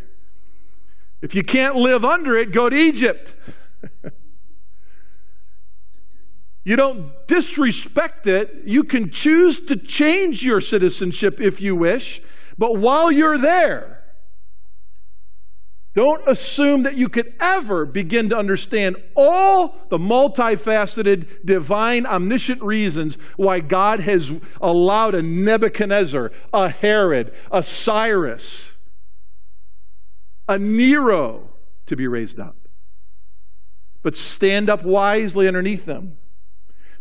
If 1.21 1.33
you 1.33 1.43
can't 1.43 1.75
live 1.75 2.05
under 2.05 2.37
it, 2.37 2.51
go 2.51 2.69
to 2.69 2.77
Egypt. 2.77 3.33
you 6.63 6.75
don't 6.75 7.11
disrespect 7.27 8.27
it. 8.27 8.61
You 8.65 8.83
can 8.83 9.11
choose 9.11 9.59
to 9.65 9.75
change 9.75 10.45
your 10.45 10.61
citizenship 10.61 11.41
if 11.41 11.59
you 11.59 11.75
wish, 11.75 12.21
but 12.57 12.77
while 12.77 13.11
you're 13.11 13.39
there, 13.39 13.98
Don't 15.99 16.29
assume 16.29 16.83
that 16.83 16.95
you 16.95 17.09
could 17.09 17.33
ever 17.41 17.85
begin 17.85 18.29
to 18.29 18.37
understand 18.37 18.95
all 19.17 19.75
the 19.89 19.97
multifaceted, 19.97 21.43
divine, 21.43 22.05
omniscient 22.05 22.61
reasons 22.61 23.17
why 23.35 23.59
God 23.59 23.99
has 23.99 24.31
allowed 24.61 25.13
a 25.13 25.21
Nebuchadnezzar, 25.21 26.31
a 26.53 26.69
Herod, 26.69 27.33
a 27.51 27.61
Cyrus, 27.61 28.75
a 30.47 30.57
Nero 30.57 31.49
to 31.87 31.97
be 31.97 32.07
raised 32.07 32.39
up. 32.39 32.55
But 34.01 34.15
stand 34.15 34.69
up 34.69 34.85
wisely 34.85 35.49
underneath 35.49 35.83
them. 35.83 36.15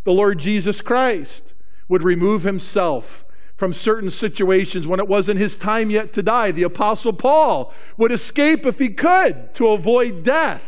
The 0.02 0.12
Lord 0.12 0.40
Jesus 0.40 0.80
Christ 0.80 1.54
would 1.88 2.02
remove 2.02 2.42
himself 2.42 3.24
from 3.58 3.72
certain 3.72 4.08
situations 4.08 4.86
when 4.86 5.00
it 5.00 5.08
wasn't 5.08 5.38
his 5.38 5.56
time 5.56 5.90
yet 5.90 6.12
to 6.12 6.22
die. 6.22 6.52
The 6.52 6.62
Apostle 6.62 7.12
Paul 7.12 7.74
would 7.96 8.12
escape 8.12 8.64
if 8.64 8.78
he 8.78 8.88
could 8.88 9.52
to 9.56 9.68
avoid 9.68 10.22
death. 10.22 10.62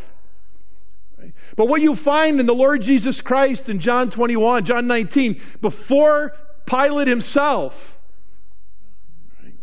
But 1.54 1.68
what 1.68 1.82
you 1.82 1.94
find 1.94 2.40
in 2.40 2.46
the 2.46 2.54
Lord 2.54 2.82
Jesus 2.82 3.20
Christ 3.20 3.68
in 3.68 3.78
John 3.78 4.10
21, 4.10 4.64
John 4.64 4.88
19, 4.88 5.40
before 5.60 6.34
Pilate 6.66 7.06
himself, 7.06 7.96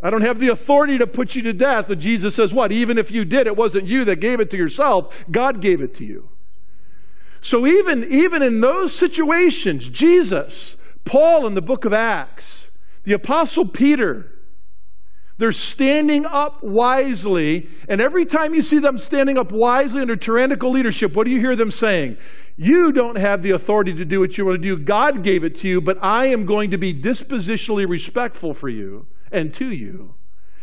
I 0.02 0.10
don't 0.10 0.22
have 0.22 0.40
the 0.40 0.48
authority 0.48 0.98
to 0.98 1.08
put 1.08 1.36
you 1.36 1.42
to 1.42 1.54
death. 1.54 1.88
But 1.90 2.00
Jesus 2.00 2.36
says, 2.36 2.54
What? 2.54 2.72
Even 2.72 2.98
if 2.98 3.12
you 3.12 3.26
did, 3.26 3.46
it 3.46 3.58
wasn't 3.58 3.88
you 3.88 4.06
that 4.06 4.22
gave 4.22 4.40
it 4.40 4.50
to 4.52 4.58
yourself, 4.58 5.26
God 5.30 5.62
gave 5.62 5.82
it 5.82 5.94
to 5.96 6.06
you. 6.06 6.30
So 7.42 7.68
even, 7.68 8.10
even 8.10 8.42
in 8.42 8.62
those 8.62 8.94
situations, 8.94 9.90
Jesus, 9.90 10.78
Paul 11.04 11.46
in 11.46 11.56
the 11.56 11.62
book 11.62 11.84
of 11.84 11.94
Acts, 11.94 12.68
the 13.08 13.14
Apostle 13.14 13.66
Peter, 13.66 14.30
they're 15.38 15.54
standing 15.54 16.26
up 16.26 16.62
wisely, 16.62 17.70
and 17.88 18.02
every 18.02 18.26
time 18.26 18.54
you 18.54 18.62
see 18.62 18.80
them 18.80 18.98
standing 18.98 19.38
up 19.38 19.50
wisely 19.54 20.02
under 20.02 20.18
tyrannical 20.18 20.72
leadership, 20.72 21.16
what 21.16 21.24
do 21.24 21.32
you 21.32 21.40
hear 21.40 21.56
them 21.56 21.72
saying? 21.72 22.18
You 22.58 22.92
don't 22.92 23.16
have 23.16 23.44
the 23.44 23.52
authority 23.52 23.94
to 23.94 24.04
do 24.04 24.20
what 24.20 24.38
you 24.38 24.46
want 24.46 24.62
to 24.62 24.76
do. 24.76 24.84
God 24.84 25.24
gave 25.24 25.46
it 25.46 25.56
to 25.58 25.70
you, 25.70 25.80
but 25.80 25.98
I 26.04 26.26
am 26.26 26.46
going 26.46 26.70
to 26.72 26.78
be 26.78 26.94
dispositionally 26.94 27.88
respectful 27.88 28.54
for 28.54 28.68
you 28.68 29.08
and 29.32 29.54
to 29.54 29.72
you 29.72 30.16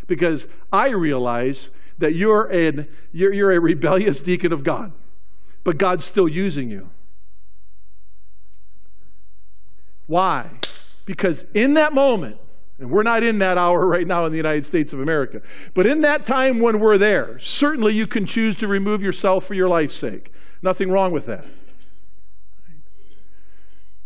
because 0.06 0.46
I 0.70 0.90
realize 0.90 1.70
that 1.96 2.14
you're, 2.14 2.44
an, 2.44 2.88
you're, 3.10 3.32
you're 3.32 3.52
a 3.52 3.58
rebellious 3.58 4.20
deacon 4.20 4.52
of 4.52 4.62
God, 4.62 4.92
but 5.62 5.78
God's 5.78 6.04
still 6.04 6.28
using 6.28 6.68
you. 6.68 6.90
Why? 10.06 10.50
Because 11.04 11.44
in 11.54 11.74
that 11.74 11.92
moment, 11.92 12.38
and 12.78 12.90
we're 12.90 13.02
not 13.02 13.22
in 13.22 13.38
that 13.38 13.56
hour 13.56 13.86
right 13.86 14.06
now 14.06 14.24
in 14.24 14.32
the 14.32 14.36
United 14.36 14.66
States 14.66 14.92
of 14.92 15.00
America, 15.00 15.42
but 15.74 15.86
in 15.86 16.00
that 16.00 16.26
time 16.26 16.58
when 16.58 16.80
we're 16.80 16.98
there, 16.98 17.38
certainly 17.38 17.94
you 17.94 18.06
can 18.06 18.26
choose 18.26 18.56
to 18.56 18.66
remove 18.66 19.02
yourself 19.02 19.44
for 19.44 19.54
your 19.54 19.68
life's 19.68 19.94
sake. 19.94 20.32
Nothing 20.62 20.90
wrong 20.90 21.12
with 21.12 21.26
that. 21.26 21.46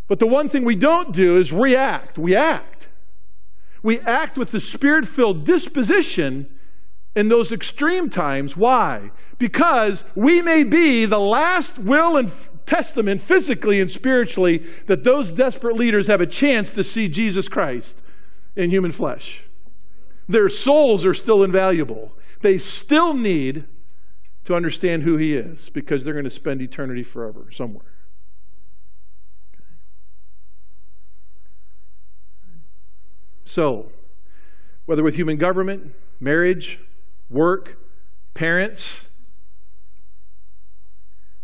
But 0.09 0.19
the 0.19 0.27
one 0.27 0.49
thing 0.49 0.65
we 0.65 0.75
don't 0.75 1.13
do 1.13 1.37
is 1.37 1.53
react. 1.53 2.19
We 2.19 2.35
act. 2.35 2.89
We 3.83 4.01
act 4.01 4.37
with 4.37 4.51
the 4.51 4.61
spirit 4.61 5.07
filled 5.07 5.45
disposition 5.45 6.49
in 7.15 7.29
those 7.29 7.53
extreme 7.53 8.11
times. 8.11 8.57
Why? 8.57 9.11
Because 9.39 10.05
we 10.15 10.43
may 10.43 10.65
be 10.65 11.05
the 11.05 11.21
last 11.21 11.79
will 11.79 12.17
and 12.17 12.31
testament, 12.69 13.21
physically 13.21 13.81
and 13.81 13.91
spiritually, 13.91 14.65
that 14.87 15.03
those 15.03 15.31
desperate 15.31 15.75
leaders 15.75 16.07
have 16.07 16.21
a 16.21 16.27
chance 16.27 16.71
to 16.71 16.85
see 16.85 17.09
Jesus 17.09 17.49
Christ 17.49 18.01
in 18.55 18.71
human 18.71 18.93
flesh. 18.93 19.43
Their 20.29 20.49
souls 20.49 21.05
are 21.07 21.15
still 21.15 21.43
invaluable. 21.43 22.13
They 22.43 22.59
still 22.59 23.15
need 23.15 23.65
to 24.45 24.55
understand 24.55 25.03
who 25.03 25.17
He 25.17 25.35
is 25.35 25.71
because 25.71 26.05
they're 26.05 26.13
going 26.13 26.25
to 26.25 26.31
spend 26.31 26.61
eternity 26.61 27.03
forever 27.03 27.47
somewhere. 27.51 27.85
So, 33.45 33.91
whether 34.85 35.03
with 35.03 35.17
human 35.17 35.39
government, 35.39 35.95
marriage, 36.21 36.79
work, 37.31 37.79
parents, 38.35 39.07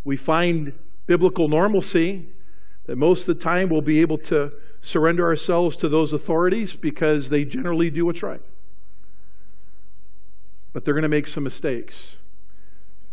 we 0.05 0.19
find 0.19 0.75
biblical 1.07 1.49
normalcy, 1.49 2.29
that 2.87 2.97
most 2.97 3.29
of 3.29 3.39
the 3.39 3.43
time 3.43 3.69
we'll 3.69 3.81
be 3.81 4.01
able 4.01 4.19
to 4.19 4.53
surrender 4.81 5.25
ourselves 5.27 5.77
to 5.79 5.89
those 5.89 6.13
authorities 6.13 6.75
because 6.75 7.31
they 7.31 7.45
generally 7.45 7.91
do 7.91 8.05
what's 8.05 8.23
right. 8.23 8.43
But 10.73 10.85
they're 10.85 10.95
going 10.95 11.03
to 11.03 11.09
make 11.09 11.27
some 11.27 11.45
mistakes. 11.45 12.17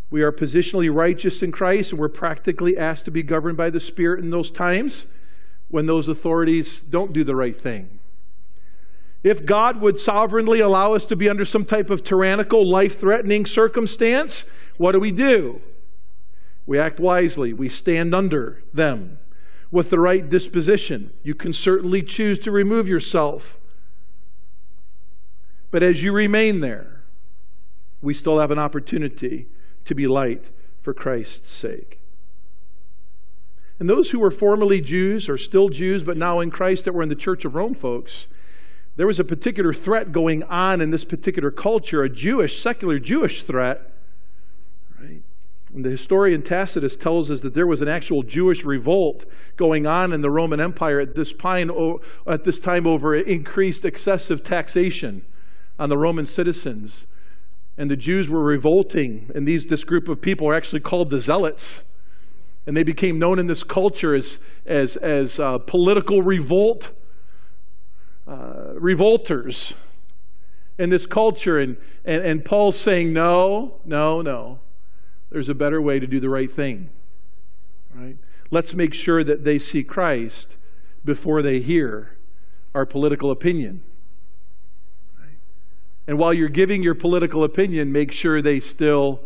We 0.09 0.21
are 0.23 0.31
positionally 0.31 0.93
righteous 0.93 1.41
in 1.41 1.53
Christ, 1.53 1.91
and 1.91 1.99
we're 1.99 2.09
practically 2.09 2.77
asked 2.77 3.05
to 3.05 3.11
be 3.11 3.23
governed 3.23 3.55
by 3.55 3.69
the 3.69 3.79
Spirit 3.79 4.19
in 4.19 4.29
those 4.29 4.51
times 4.51 5.05
when 5.69 5.85
those 5.85 6.09
authorities 6.09 6.81
don't 6.81 7.13
do 7.13 7.23
the 7.23 7.35
right 7.35 7.59
thing. 7.59 7.99
If 9.23 9.45
God 9.45 9.79
would 9.79 9.99
sovereignly 9.99 10.59
allow 10.59 10.93
us 10.93 11.05
to 11.05 11.15
be 11.15 11.29
under 11.29 11.45
some 11.45 11.63
type 11.63 11.89
of 11.89 12.03
tyrannical, 12.03 12.67
life 12.69 12.99
threatening 12.99 13.45
circumstance, 13.45 14.43
what 14.77 14.91
do 14.91 14.99
we 14.99 15.11
do? 15.11 15.61
We 16.65 16.79
act 16.79 16.99
wisely, 16.99 17.53
we 17.53 17.69
stand 17.69 18.13
under 18.13 18.63
them 18.73 19.17
with 19.71 19.89
the 19.89 19.99
right 19.99 20.29
disposition. 20.29 21.11
You 21.23 21.33
can 21.33 21.53
certainly 21.53 22.03
choose 22.03 22.37
to 22.39 22.51
remove 22.51 22.87
yourself. 22.87 23.57
But 25.71 25.81
as 25.81 26.03
you 26.03 26.11
remain 26.11 26.59
there, 26.59 27.03
we 28.01 28.13
still 28.13 28.39
have 28.39 28.51
an 28.51 28.59
opportunity 28.59 29.47
to 29.85 29.95
be 29.95 30.07
light 30.07 30.45
for 30.81 30.93
Christ's 30.93 31.51
sake. 31.51 31.99
And 33.79 33.89
those 33.89 34.11
who 34.11 34.19
were 34.19 34.29
formerly 34.29 34.81
Jews, 34.81 35.27
or 35.27 35.37
still 35.37 35.69
Jews, 35.69 36.03
but 36.03 36.17
now 36.17 36.39
in 36.39 36.51
Christ 36.51 36.85
that 36.85 36.93
were 36.93 37.01
in 37.01 37.09
the 37.09 37.15
Church 37.15 37.45
of 37.45 37.55
Rome 37.55 37.73
folks, 37.73 38.27
there 38.95 39.07
was 39.07 39.19
a 39.19 39.23
particular 39.23 39.73
threat 39.73 40.11
going 40.11 40.43
on 40.43 40.81
in 40.81 40.91
this 40.91 41.05
particular 41.05 41.49
culture, 41.49 42.03
a 42.03 42.09
Jewish, 42.09 42.61
secular 42.61 42.99
Jewish 42.99 43.41
threat 43.41 43.91
the 45.73 45.89
historian 45.89 46.41
Tacitus 46.41 46.97
tells 46.97 47.31
us 47.31 47.39
that 47.41 47.53
there 47.53 47.67
was 47.67 47.81
an 47.81 47.87
actual 47.87 48.23
Jewish 48.23 48.65
revolt 48.65 49.25
going 49.55 49.87
on 49.87 50.11
in 50.11 50.21
the 50.21 50.29
Roman 50.29 50.59
Empire 50.59 50.99
at 50.99 51.15
this, 51.15 51.33
at 52.27 52.43
this 52.43 52.59
time 52.59 52.85
over 52.85 53.15
increased 53.15 53.85
excessive 53.85 54.43
taxation 54.43 55.23
on 55.79 55.89
the 55.89 55.97
Roman 55.97 56.25
citizens. 56.25 57.07
And 57.77 57.89
the 57.89 57.95
Jews 57.95 58.27
were 58.27 58.43
revolting, 58.43 59.31
and 59.33 59.47
these, 59.47 59.67
this 59.67 59.85
group 59.85 60.09
of 60.09 60.21
people 60.21 60.47
are 60.47 60.53
actually 60.53 60.81
called 60.81 61.09
the 61.09 61.21
Zealots. 61.21 61.83
And 62.67 62.75
they 62.75 62.83
became 62.83 63.17
known 63.17 63.39
in 63.39 63.47
this 63.47 63.63
culture 63.63 64.13
as, 64.13 64.39
as, 64.65 64.97
as 64.97 65.39
uh, 65.39 65.57
political 65.59 66.21
revolt, 66.21 66.91
uh, 68.27 68.73
revolters 68.73 69.73
in 70.77 70.89
this 70.89 71.05
culture. 71.05 71.57
And, 71.57 71.77
and, 72.03 72.21
and 72.23 72.45
Paul's 72.45 72.77
saying, 72.77 73.13
no, 73.13 73.79
no, 73.85 74.21
no 74.21 74.59
there's 75.31 75.49
a 75.49 75.55
better 75.55 75.81
way 75.81 75.99
to 75.99 76.05
do 76.05 76.19
the 76.19 76.29
right 76.29 76.51
thing. 76.51 76.89
Right? 77.93 78.17
Let's 78.51 78.73
make 78.73 78.93
sure 78.93 79.23
that 79.23 79.43
they 79.43 79.57
see 79.57 79.83
Christ 79.83 80.57
before 81.03 81.41
they 81.41 81.59
hear 81.59 82.17
our 82.75 82.85
political 82.85 83.31
opinion. 83.31 83.81
Right? 85.17 85.37
And 86.05 86.17
while 86.17 86.33
you're 86.33 86.49
giving 86.49 86.83
your 86.83 86.95
political 86.95 87.43
opinion, 87.43 87.91
make 87.91 88.11
sure 88.11 88.41
they 88.41 88.59
still 88.59 89.21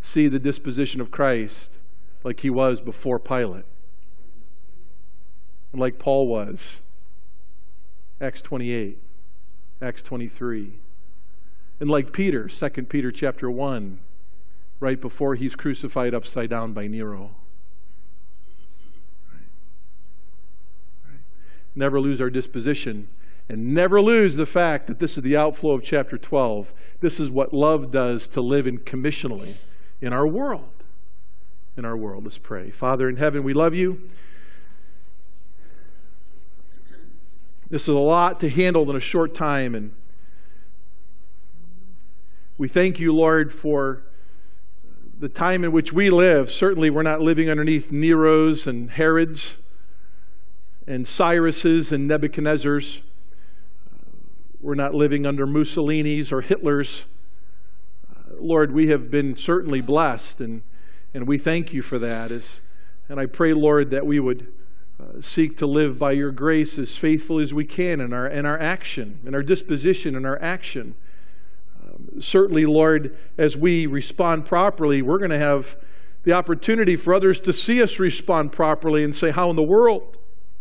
see 0.00 0.28
the 0.28 0.38
disposition 0.38 1.00
of 1.00 1.10
Christ 1.10 1.70
like 2.22 2.40
he 2.40 2.50
was 2.50 2.80
before 2.80 3.18
Pilate. 3.18 3.64
And 5.72 5.80
like 5.80 5.98
Paul 5.98 6.26
was. 6.26 6.80
Acts 8.20 8.42
28, 8.42 8.98
Acts 9.80 10.02
23. 10.02 10.72
And 11.80 11.88
like 11.88 12.12
Peter, 12.12 12.48
2 12.48 12.68
Peter 12.84 13.10
chapter 13.10 13.50
1, 13.50 13.98
right 14.80 15.00
before 15.00 15.34
he's 15.34 15.54
crucified 15.54 16.14
upside 16.14 16.50
down 16.50 16.72
by 16.72 16.86
Nero. 16.86 17.36
Never 21.74 22.00
lose 22.00 22.20
our 22.20 22.30
disposition 22.30 23.08
and 23.48 23.74
never 23.74 24.00
lose 24.00 24.36
the 24.36 24.46
fact 24.46 24.86
that 24.86 24.98
this 24.98 25.16
is 25.16 25.22
the 25.22 25.36
outflow 25.36 25.72
of 25.72 25.82
chapter 25.82 26.16
12. 26.16 26.72
This 27.00 27.20
is 27.20 27.30
what 27.30 27.52
love 27.52 27.90
does 27.90 28.26
to 28.28 28.40
live 28.40 28.66
in 28.66 28.78
commissionally 28.78 29.54
in 30.00 30.12
our 30.12 30.26
world. 30.26 30.70
In 31.76 31.84
our 31.84 31.96
world. 31.96 32.24
Let's 32.24 32.38
pray. 32.38 32.70
Father 32.70 33.08
in 33.08 33.16
heaven, 33.16 33.42
we 33.42 33.52
love 33.52 33.74
you. 33.74 34.08
This 37.68 37.82
is 37.82 37.88
a 37.88 37.98
lot 37.98 38.40
to 38.40 38.48
handle 38.48 38.88
in 38.90 38.96
a 38.96 39.00
short 39.00 39.32
time, 39.34 39.76
and 39.76 39.92
we 42.58 42.66
thank 42.66 42.98
you, 42.98 43.14
Lord, 43.14 43.54
for 43.54 44.02
the 45.20 45.28
time 45.28 45.64
in 45.64 45.70
which 45.70 45.92
we 45.92 46.08
live, 46.08 46.50
certainly 46.50 46.88
we're 46.88 47.02
not 47.02 47.20
living 47.20 47.50
underneath 47.50 47.92
Neros 47.92 48.66
and 48.66 48.90
Herods 48.90 49.58
and 50.86 51.04
Cyruses 51.04 51.92
and 51.92 52.10
Nebuchadnezzars. 52.10 53.02
We're 54.62 54.76
not 54.76 54.94
living 54.94 55.26
under 55.26 55.46
Mussolini's 55.46 56.32
or 56.32 56.40
Hitler's. 56.40 57.04
Lord, 58.38 58.72
we 58.72 58.88
have 58.88 59.10
been 59.10 59.36
certainly 59.36 59.82
blessed, 59.82 60.40
and, 60.40 60.62
and 61.12 61.28
we 61.28 61.36
thank 61.36 61.74
you 61.74 61.82
for 61.82 61.98
that. 61.98 62.30
As, 62.30 62.60
and 63.10 63.20
I 63.20 63.26
pray, 63.26 63.52
Lord, 63.52 63.90
that 63.90 64.06
we 64.06 64.20
would 64.20 64.50
uh, 64.98 65.20
seek 65.20 65.58
to 65.58 65.66
live 65.66 65.98
by 65.98 66.12
your 66.12 66.30
grace 66.30 66.78
as 66.78 66.96
faithful 66.96 67.38
as 67.38 67.52
we 67.52 67.66
can 67.66 68.00
in 68.00 68.14
our, 68.14 68.26
in 68.26 68.46
our 68.46 68.58
action, 68.58 69.20
in 69.26 69.34
our 69.34 69.42
disposition, 69.42 70.16
in 70.16 70.24
our 70.24 70.40
action. 70.40 70.94
Certainly, 72.20 72.66
Lord, 72.66 73.16
as 73.38 73.56
we 73.56 73.86
respond 73.86 74.44
properly, 74.46 75.02
we're 75.02 75.18
going 75.18 75.30
to 75.30 75.38
have 75.38 75.76
the 76.22 76.32
opportunity 76.32 76.96
for 76.96 77.14
others 77.14 77.40
to 77.40 77.52
see 77.52 77.82
us 77.82 77.98
respond 77.98 78.52
properly 78.52 79.04
and 79.04 79.14
say, 79.14 79.30
How 79.30 79.50
in 79.50 79.56
the 79.56 79.62
world 79.62 80.18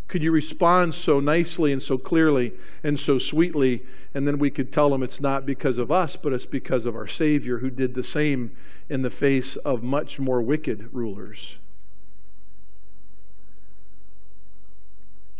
could 0.08 0.24
you 0.24 0.32
respond 0.32 0.96
so 0.96 1.20
nicely 1.20 1.72
and 1.72 1.82
so 1.82 1.98
clearly 1.98 2.54
and 2.84 3.00
so 3.00 3.18
sweetly? 3.18 3.84
And 4.14 4.28
then 4.28 4.40
we 4.40 4.50
could 4.50 4.72
tell 4.72 4.90
them 4.90 5.04
it's 5.04 5.22
not 5.22 5.46
because 5.46 5.78
of 5.78 5.92
us, 5.92 6.16
but 6.16 6.34
it's 6.34 6.46
because 6.46 6.86
of 6.86 6.96
our 6.96 7.08
Savior 7.08 7.60
who 7.60 7.70
did 7.70 7.94
the 7.94 8.04
same 8.04 8.56
in 8.90 9.04
the 9.04 9.12
face 9.12 9.56
of 9.58 9.84
much 9.84 10.20
more 10.20 10.42
wicked 10.42 10.90
rulers. 10.92 11.58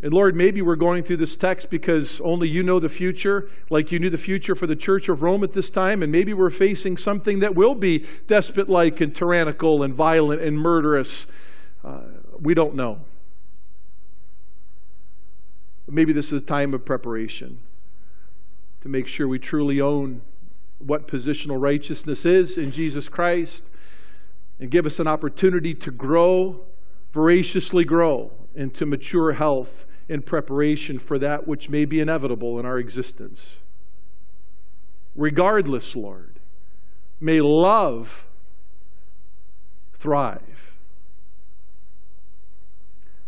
And 0.02 0.14
Lord, 0.14 0.34
maybe 0.34 0.62
we're 0.62 0.78
going 0.78 1.04
through 1.04 1.18
this 1.18 1.36
text 1.36 1.70
because 1.70 2.22
only 2.22 2.48
you 2.48 2.64
know 2.64 2.80
the 2.80 2.88
future, 2.88 3.50
like 3.70 3.92
you 3.92 4.00
knew 4.00 4.10
the 4.10 4.18
future 4.18 4.56
for 4.56 4.66
the 4.66 4.76
church 4.76 5.10
of 5.10 5.22
Rome 5.22 5.44
at 5.44 5.52
this 5.52 5.70
time. 5.70 6.02
And 6.02 6.12
maybe 6.12 6.34
we're 6.34 6.50
facing 6.50 6.96
something 6.96 7.40
that 7.40 7.54
will 7.54 7.76
be 7.76 8.06
despot 8.28 8.70
like 8.70 9.02
and 9.02 9.14
tyrannical 9.14 9.84
and 9.84 9.94
violent 9.94 10.42
and 10.42 10.58
murderous. 10.58 11.28
Uh, 11.84 12.00
we 12.40 12.54
don't 12.54 12.76
know. 12.76 13.02
Maybe 15.86 16.14
this 16.14 16.32
is 16.32 16.44
a 16.44 16.46
time 16.46 16.74
of 16.74 16.86
preparation 16.86 17.60
to 18.82 18.88
make 18.88 19.08
sure 19.08 19.28
we 19.28 19.40
truly 19.40 19.82
own 19.82 20.22
what 20.78 21.10
positional 21.10 21.60
righteousness 21.60 22.26
is 22.26 22.58
in 22.58 22.72
Jesus 22.72 23.10
Christ 23.10 23.66
and 24.62 24.72
give 24.72 24.86
us 24.86 25.00
an 25.00 25.08
opportunity 25.08 25.74
to 25.74 25.92
grow, 25.92 26.62
voraciously 27.12 27.84
grow 27.84 28.32
into 28.56 28.86
mature 28.86 29.34
health 29.34 29.86
in 30.10 30.24
preparation 30.24 30.98
for 30.98 31.20
that 31.20 31.48
which 31.48 31.70
may 31.70 31.86
be 31.86 32.00
inevitable 32.00 32.60
in 32.60 32.66
our 32.66 32.80
existence. 32.80 33.58
Regardless, 35.16 35.96
Lord, 35.96 36.40
may 37.22 37.40
love 37.40 38.26
thrive. 39.94 40.74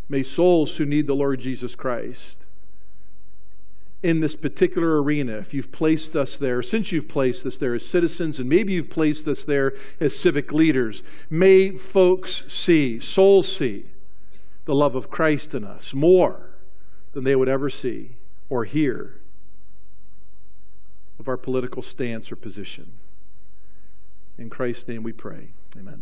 May 0.09 0.23
souls 0.23 0.75
who 0.77 0.85
need 0.85 1.07
the 1.07 1.15
Lord 1.15 1.39
Jesus 1.39 1.75
Christ 1.75 2.37
in 4.03 4.19
this 4.19 4.35
particular 4.35 5.01
arena, 5.01 5.33
if 5.33 5.53
you've 5.53 5.71
placed 5.71 6.15
us 6.15 6.35
there, 6.35 6.63
since 6.63 6.91
you've 6.91 7.07
placed 7.07 7.45
us 7.45 7.57
there 7.57 7.75
as 7.75 7.85
citizens, 7.85 8.39
and 8.39 8.49
maybe 8.49 8.73
you've 8.73 8.89
placed 8.89 9.27
us 9.27 9.43
there 9.43 9.73
as 9.99 10.17
civic 10.17 10.51
leaders, 10.51 11.03
may 11.29 11.77
folks 11.77 12.43
see, 12.47 12.99
souls 12.99 13.55
see, 13.55 13.85
the 14.65 14.73
love 14.73 14.95
of 14.95 15.11
Christ 15.11 15.53
in 15.53 15.63
us 15.63 15.93
more 15.93 16.50
than 17.13 17.23
they 17.23 17.35
would 17.35 17.49
ever 17.49 17.69
see 17.69 18.11
or 18.49 18.65
hear 18.65 19.21
of 21.19 21.27
our 21.27 21.37
political 21.37 21.81
stance 21.81 22.31
or 22.31 22.35
position. 22.35 22.91
In 24.37 24.49
Christ's 24.49 24.87
name 24.87 25.03
we 25.03 25.11
pray. 25.11 25.49
Amen. 25.77 26.01